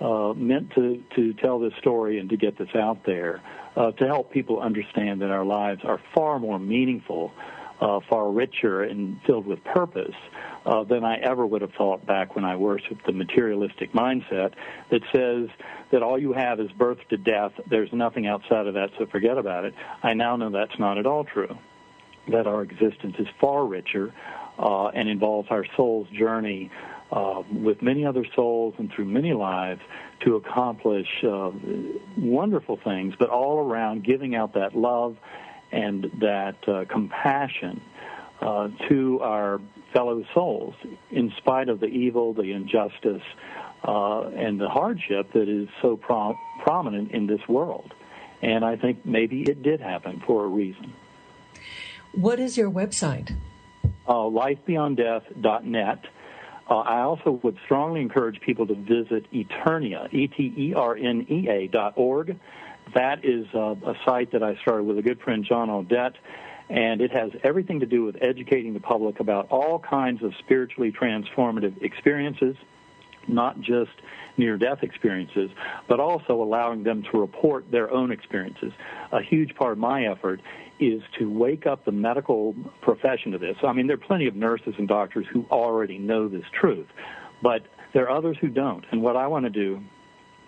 uh, 0.00 0.32
meant 0.34 0.70
to, 0.74 1.02
to 1.16 1.34
tell 1.34 1.58
this 1.58 1.72
story 1.78 2.18
and 2.18 2.30
to 2.30 2.36
get 2.36 2.56
this 2.58 2.74
out 2.74 3.04
there 3.04 3.42
uh, 3.76 3.92
to 3.92 4.06
help 4.06 4.32
people 4.32 4.60
understand 4.60 5.20
that 5.22 5.30
our 5.30 5.44
lives 5.44 5.82
are 5.84 6.00
far 6.14 6.38
more 6.38 6.58
meaningful, 6.58 7.32
uh, 7.80 8.00
far 8.08 8.30
richer, 8.30 8.82
and 8.82 9.20
filled 9.26 9.46
with 9.46 9.62
purpose 9.64 10.14
uh, 10.66 10.84
than 10.84 11.04
I 11.04 11.16
ever 11.18 11.46
would 11.46 11.62
have 11.62 11.72
thought 11.72 12.04
back 12.06 12.34
when 12.34 12.44
I 12.44 12.56
worshiped 12.56 13.06
the 13.06 13.12
materialistic 13.12 13.92
mindset 13.92 14.52
that 14.90 15.02
says 15.12 15.48
that 15.90 16.02
all 16.02 16.18
you 16.18 16.32
have 16.32 16.60
is 16.60 16.70
birth 16.72 16.98
to 17.10 17.16
death. 17.16 17.52
There's 17.68 17.92
nothing 17.92 18.26
outside 18.26 18.66
of 18.66 18.74
that, 18.74 18.90
so 18.98 19.06
forget 19.06 19.38
about 19.38 19.64
it. 19.64 19.74
I 20.02 20.14
now 20.14 20.36
know 20.36 20.50
that's 20.50 20.78
not 20.78 20.98
at 20.98 21.06
all 21.06 21.24
true. 21.24 21.56
That 22.28 22.46
our 22.46 22.62
existence 22.62 23.16
is 23.18 23.26
far 23.40 23.64
richer 23.64 24.12
uh, 24.58 24.88
and 24.88 25.08
involves 25.08 25.48
our 25.50 25.64
soul's 25.76 26.08
journey 26.08 26.70
uh, 27.12 27.42
with 27.52 27.82
many 27.82 28.04
other 28.06 28.24
souls 28.34 28.74
and 28.78 28.92
through 28.92 29.06
many 29.06 29.32
lives 29.32 29.80
to 30.20 30.36
accomplish 30.36 31.08
uh, 31.24 31.50
wonderful 32.16 32.78
things, 32.82 33.14
but 33.18 33.30
all 33.30 33.58
around 33.58 34.04
giving 34.04 34.34
out 34.34 34.54
that 34.54 34.76
love 34.76 35.16
and 35.72 36.10
that 36.20 36.56
uh, 36.68 36.84
compassion 36.88 37.80
uh, 38.40 38.68
to 38.88 39.20
our 39.20 39.60
fellow 39.92 40.24
souls, 40.34 40.74
in 41.10 41.32
spite 41.36 41.68
of 41.68 41.80
the 41.80 41.86
evil, 41.86 42.32
the 42.32 42.52
injustice, 42.52 43.22
uh, 43.84 44.28
and 44.28 44.60
the 44.60 44.68
hardship 44.68 45.32
that 45.32 45.48
is 45.48 45.68
so 45.82 45.96
pro- 45.96 46.38
prominent 46.62 47.10
in 47.12 47.26
this 47.26 47.40
world. 47.48 47.92
And 48.42 48.64
I 48.64 48.76
think 48.76 49.04
maybe 49.04 49.42
it 49.42 49.62
did 49.62 49.80
happen 49.80 50.22
for 50.26 50.44
a 50.44 50.48
reason. 50.48 50.92
What 52.12 52.40
is 52.40 52.56
your 52.56 52.70
website? 52.70 53.34
Uh, 54.06 54.14
lifebeyonddeath.net. 54.14 56.04
Uh, 56.70 56.78
I 56.78 57.00
also 57.00 57.40
would 57.42 57.58
strongly 57.64 58.00
encourage 58.00 58.40
people 58.40 58.66
to 58.68 58.74
visit 58.74 59.26
Eternea, 59.32 60.12
E-T-E-R-N-E-A 60.14 61.66
dot 61.66 61.94
org. 61.96 62.38
That 62.94 63.24
is 63.24 63.46
uh, 63.54 63.74
a 63.84 63.94
site 64.04 64.32
that 64.32 64.42
I 64.44 64.56
started 64.62 64.84
with 64.84 64.96
a 64.98 65.02
good 65.02 65.20
friend, 65.20 65.44
John 65.44 65.68
Audette, 65.68 66.14
and 66.68 67.00
it 67.00 67.10
has 67.10 67.32
everything 67.42 67.80
to 67.80 67.86
do 67.86 68.04
with 68.04 68.16
educating 68.22 68.72
the 68.72 68.80
public 68.80 69.18
about 69.18 69.48
all 69.50 69.80
kinds 69.80 70.22
of 70.22 70.32
spiritually 70.38 70.92
transformative 70.92 71.82
experiences, 71.82 72.54
not 73.26 73.60
just 73.60 73.90
near 74.36 74.56
death 74.56 74.82
experiences, 74.82 75.50
but 75.88 75.98
also 75.98 76.40
allowing 76.40 76.84
them 76.84 77.02
to 77.12 77.18
report 77.18 77.68
their 77.72 77.90
own 77.90 78.12
experiences. 78.12 78.72
A 79.10 79.20
huge 79.20 79.54
part 79.56 79.72
of 79.72 79.78
my 79.78 80.06
effort 80.06 80.40
is 80.80 81.02
to 81.18 81.30
wake 81.30 81.66
up 81.66 81.84
the 81.84 81.92
medical 81.92 82.54
profession 82.80 83.32
to 83.32 83.38
this. 83.38 83.56
I 83.62 83.72
mean, 83.72 83.86
there 83.86 83.94
are 83.94 83.98
plenty 83.98 84.26
of 84.26 84.34
nurses 84.34 84.74
and 84.78 84.88
doctors 84.88 85.26
who 85.30 85.44
already 85.50 85.98
know 85.98 86.28
this 86.28 86.44
truth, 86.58 86.86
but 87.42 87.62
there 87.92 88.08
are 88.08 88.16
others 88.16 88.38
who 88.40 88.48
don't. 88.48 88.84
And 88.90 89.02
what 89.02 89.16
I 89.16 89.26
want 89.26 89.44
to 89.44 89.50
do 89.50 89.82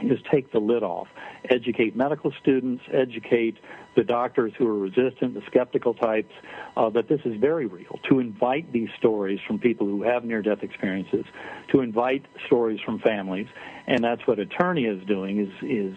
is 0.00 0.18
take 0.30 0.50
the 0.52 0.58
lid 0.58 0.82
off, 0.82 1.06
educate 1.48 1.94
medical 1.94 2.32
students, 2.40 2.82
educate 2.92 3.58
the 3.94 4.02
doctors 4.02 4.52
who 4.56 4.66
are 4.66 4.78
resistant, 4.78 5.34
the 5.34 5.42
skeptical 5.46 5.94
types, 5.94 6.32
uh, 6.76 6.88
that 6.90 7.08
this 7.08 7.20
is 7.24 7.38
very 7.38 7.66
real. 7.66 8.00
To 8.08 8.18
invite 8.18 8.72
these 8.72 8.88
stories 8.98 9.38
from 9.46 9.58
people 9.58 9.86
who 9.86 10.02
have 10.02 10.24
near-death 10.24 10.62
experiences, 10.62 11.24
to 11.68 11.80
invite 11.80 12.24
stories 12.46 12.80
from 12.80 12.98
families, 12.98 13.46
and 13.86 14.02
that's 14.02 14.26
what 14.26 14.38
Eternea 14.38 15.00
is 15.00 15.06
doing 15.06 15.38
is 15.38 15.52
is 15.62 15.96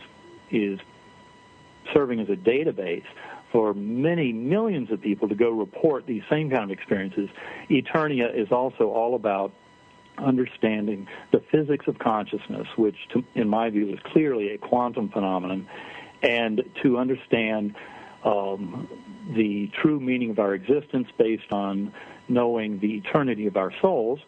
is 0.52 0.80
serving 1.94 2.20
as 2.20 2.30
a 2.30 2.36
database 2.36 3.06
for 3.56 3.74
many 3.74 4.34
millions 4.34 4.92
of 4.92 5.02
people 5.02 5.30
to 5.30 5.34
go 5.34 5.50
report 5.50 6.06
these 6.06 6.24
same 6.30 6.50
kind 6.50 6.66
of 6.66 6.72
experiences. 6.72 7.30
Eternea 7.70 8.38
is 8.38 8.52
also 8.52 8.90
all 8.90 9.16
about 9.16 9.54
understanding 10.18 11.08
the 11.32 11.42
physics 11.54 11.88
of 11.88 11.98
consciousness, 11.98 12.68
which, 12.76 12.98
to, 13.14 13.24
in 13.34 13.48
my 13.48 13.70
view, 13.70 13.94
is 13.94 14.00
clearly 14.12 14.50
a 14.50 14.58
quantum 14.58 15.08
phenomenon, 15.08 15.70
and 16.22 16.64
to 16.84 16.98
understand 16.98 17.74
um, 18.26 18.90
the 19.38 19.72
true 19.82 20.02
meaning 20.02 20.32
of 20.32 20.40
our 20.40 20.54
existence 20.54 21.08
based 21.18 21.54
on 21.54 21.94
knowing 22.28 22.80
the 22.80 22.96
eternity 22.96 23.48
of 23.48 23.56
our 23.56 23.72
souls. 23.82 24.20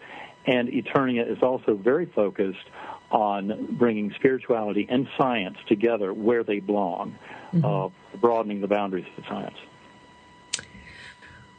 And 0.46 0.70
Eternea 0.70 1.30
is 1.30 1.44
also 1.44 1.76
very 1.76 2.06
focused 2.06 2.70
on 3.12 3.76
bringing 3.78 4.12
spirituality 4.14 4.86
and 4.90 5.08
science 5.18 5.58
together 5.68 6.14
where 6.14 6.44
they 6.44 6.60
belong, 6.60 7.16
mm-hmm. 7.54 7.66
uh, 7.66 7.90
broadening 8.20 8.62
the 8.62 8.68
boundaries 8.68 9.06
of 9.18 9.24
science. 9.26 9.58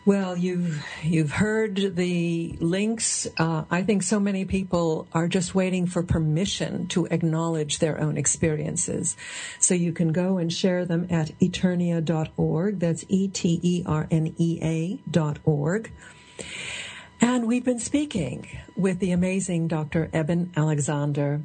Well, 0.09 0.39
you've 0.39 0.83
you've 1.03 1.33
heard 1.33 1.97
the 1.97 2.57
links. 2.61 3.27
Uh, 3.37 3.65
I 3.71 3.83
think 3.83 4.03
so 4.03 4.19
many 4.19 4.47
people 4.47 5.07
are 5.13 5.29
just 5.29 5.55
waiting 5.55 5.85
for 5.85 6.03
permission 6.03 6.87
to 6.89 7.05
acknowledge 7.11 7.79
their 7.79 8.01
own 8.01 8.17
experiences. 8.17 9.19
So 9.59 9.75
you 9.75 9.93
can 9.93 10.13
go 10.13 10.39
and 10.39 10.51
share 10.51 10.87
them 10.87 11.09
at 11.11 11.39
eternea.org. 11.41 12.79
That's 12.81 13.05
e 13.11 13.29
t 13.29 13.61
e 13.63 13.83
r 13.85 14.07
n 14.11 14.35
e 14.39 14.59
a 14.63 14.99
dot 15.11 15.41
org. 15.45 15.93
And 17.21 17.47
we've 17.47 17.65
been 17.65 17.81
speaking 17.81 18.47
with 18.77 19.01
the 19.01 19.13
amazing 19.13 19.69
Dr. 19.69 20.09
Eben 20.13 20.53
Alexander 20.57 21.43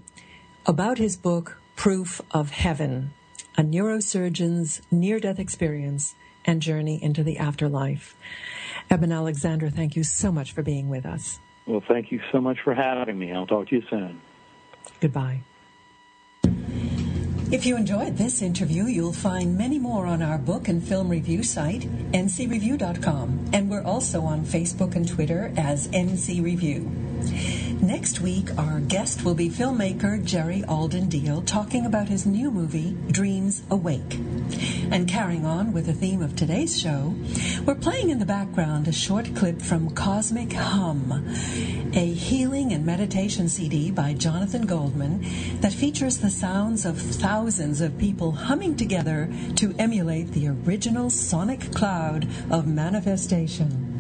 about 0.66 0.98
his 0.98 1.18
book 1.18 1.60
Proof 1.76 2.22
of 2.32 2.52
Heaven: 2.52 3.12
A 3.58 3.64
Neurosurgeon's 3.64 4.82
Near-Death 4.92 5.40
Experience 5.40 6.16
and 6.46 6.62
Journey 6.62 7.02
into 7.02 7.24
the 7.24 7.38
Afterlife. 7.38 8.16
Eben 8.90 9.12
Alexander, 9.12 9.70
thank 9.70 9.96
you 9.96 10.04
so 10.04 10.32
much 10.32 10.52
for 10.52 10.62
being 10.62 10.90
with 10.90 11.06
us. 11.06 11.40
Well, 11.66 11.84
thank 11.88 12.12
you 12.12 12.22
so 12.32 12.40
much 12.42 12.58
for 12.64 12.74
having 12.74 13.18
me. 13.18 13.32
I'll 13.32 13.48
talk 13.48 13.70
to 13.70 13.76
you 13.76 13.84
soon. 13.90 14.22
Goodbye. 15.00 15.42
If 17.54 17.68
you 17.68 17.78
enjoyed 17.78 18.18
this 18.18 18.42
interview, 18.42 18.86
you'll 18.86 19.14
find 19.14 19.56
many 19.56 19.78
more 19.78 20.08
on 20.08 20.24
our 20.24 20.40
book 20.40 20.70
and 20.70 20.84
film 20.84 21.08
review 21.08 21.44
site, 21.44 21.82
ncreview.com. 22.12 23.46
And 23.54 23.70
we're 23.70 23.84
also 23.84 24.24
on 24.24 24.44
Facebook 24.44 24.96
and 24.96 25.08
Twitter 25.08 25.54
as 25.56 25.88
NC 25.90 26.44
Review. 26.44 27.13
Next 27.82 28.22
week, 28.22 28.48
our 28.58 28.80
guest 28.80 29.26
will 29.26 29.36
be 29.36 29.50
filmmaker 29.50 30.24
Jerry 30.24 30.64
Alden 30.64 31.10
Deal 31.10 31.42
talking 31.42 31.86
about 31.86 32.08
his 32.08 32.26
new 32.26 32.50
movie, 32.50 32.96
Dreams 33.12 33.62
Awake. 33.70 34.20
And 34.92 35.08
carrying 35.08 35.46
on 35.46 35.74
with 35.74 35.88
the 35.88 35.94
theme 35.94 36.22
of 36.22 36.36
today's 36.36 36.80
show, 36.80 37.14
we're 37.66 37.76
playing 37.76 38.10
in 38.10 38.20
the 38.20 38.26
background 38.26 38.88
a 38.88 38.92
short 38.92 39.36
clip 39.36 39.62
from 39.62 39.90
Cosmic 39.90 40.54
Hum, 40.54 41.12
a 41.94 42.14
healing 42.14 42.72
and 42.72 42.86
meditation 42.86 43.50
CD 43.50 43.92
by 43.92 44.14
Jonathan 44.14 44.66
Goldman 44.66 45.26
that 45.62 45.74
features 45.74 46.18
the 46.18 46.30
sounds 46.30 46.86
of 46.86 46.98
thousands 46.98 47.82
of 47.82 47.98
people 47.98 48.32
humming 48.32 48.76
together 48.76 49.30
to 49.56 49.76
emulate 49.78 50.32
the 50.32 50.48
original 50.48 51.10
sonic 51.10 51.74
cloud 51.74 52.28
of 52.50 52.66
manifestation. 52.66 53.93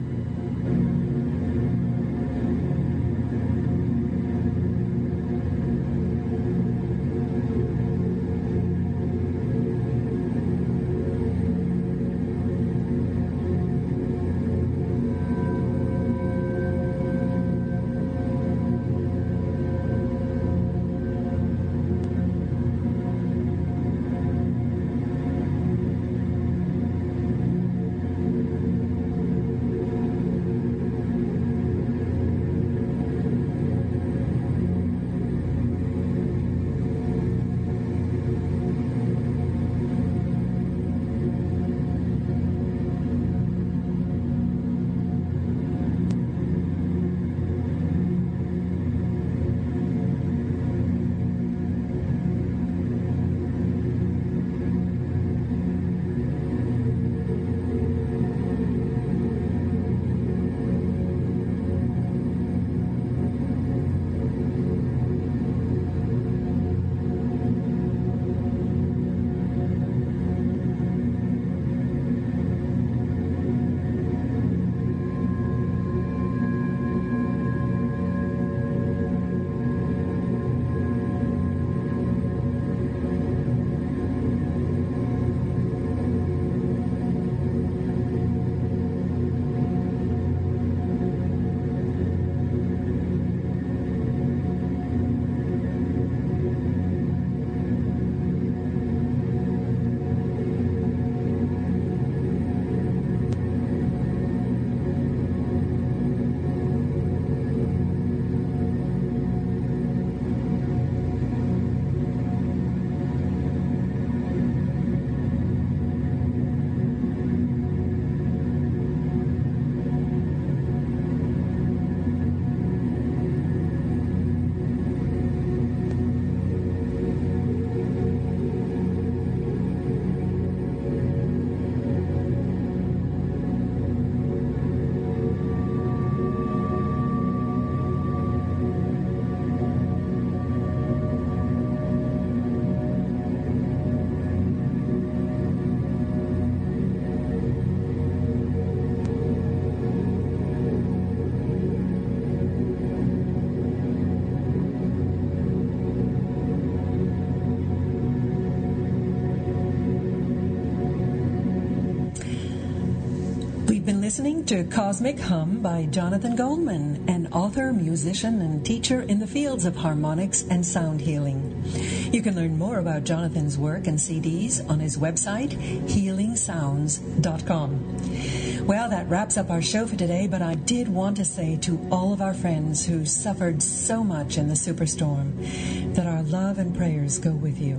Listening 164.13 164.45
to 164.45 164.63
Cosmic 164.65 165.19
Hum 165.19 165.59
by 165.59 165.87
Jonathan 165.87 166.35
Goldman, 166.35 167.03
an 167.09 167.33
author, 167.33 167.73
musician, 167.73 168.41
and 168.41 168.63
teacher 168.63 169.01
in 169.01 169.17
the 169.17 169.25
fields 169.25 169.65
of 169.65 169.75
harmonics 169.75 170.45
and 170.51 170.63
sound 170.63 171.01
healing. 171.01 171.63
You 172.11 172.21
can 172.21 172.35
learn 172.35 172.59
more 172.59 172.77
about 172.77 173.05
Jonathan's 173.05 173.57
work 173.57 173.87
and 173.87 173.97
CDs 173.97 174.69
on 174.69 174.79
his 174.79 174.99
website, 174.99 175.53
healingsounds.com. 175.87 178.67
Well, 178.67 178.87
that 178.91 179.09
wraps 179.09 179.35
up 179.35 179.49
our 179.49 179.63
show 179.63 179.87
for 179.87 179.95
today, 179.95 180.27
but 180.27 180.43
I 180.43 180.53
did 180.53 180.89
want 180.89 181.17
to 181.17 181.25
say 181.25 181.57
to 181.61 181.79
all 181.91 182.13
of 182.13 182.21
our 182.21 182.35
friends 182.35 182.85
who 182.85 183.07
suffered 183.07 183.63
so 183.63 184.03
much 184.03 184.37
in 184.37 184.47
the 184.47 184.53
superstorm 184.53 185.95
that 185.95 186.05
our 186.05 186.21
love 186.21 186.59
and 186.59 186.77
prayers 186.77 187.17
go 187.17 187.31
with 187.31 187.59
you. 187.59 187.77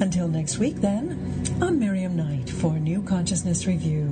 Until 0.00 0.28
next 0.28 0.56
week, 0.56 0.76
then, 0.76 1.18
I'm 1.60 1.78
Miriam 1.78 2.16
Knight 2.16 2.48
for 2.48 2.78
New 2.78 3.02
Consciousness 3.02 3.66
Review. 3.66 4.11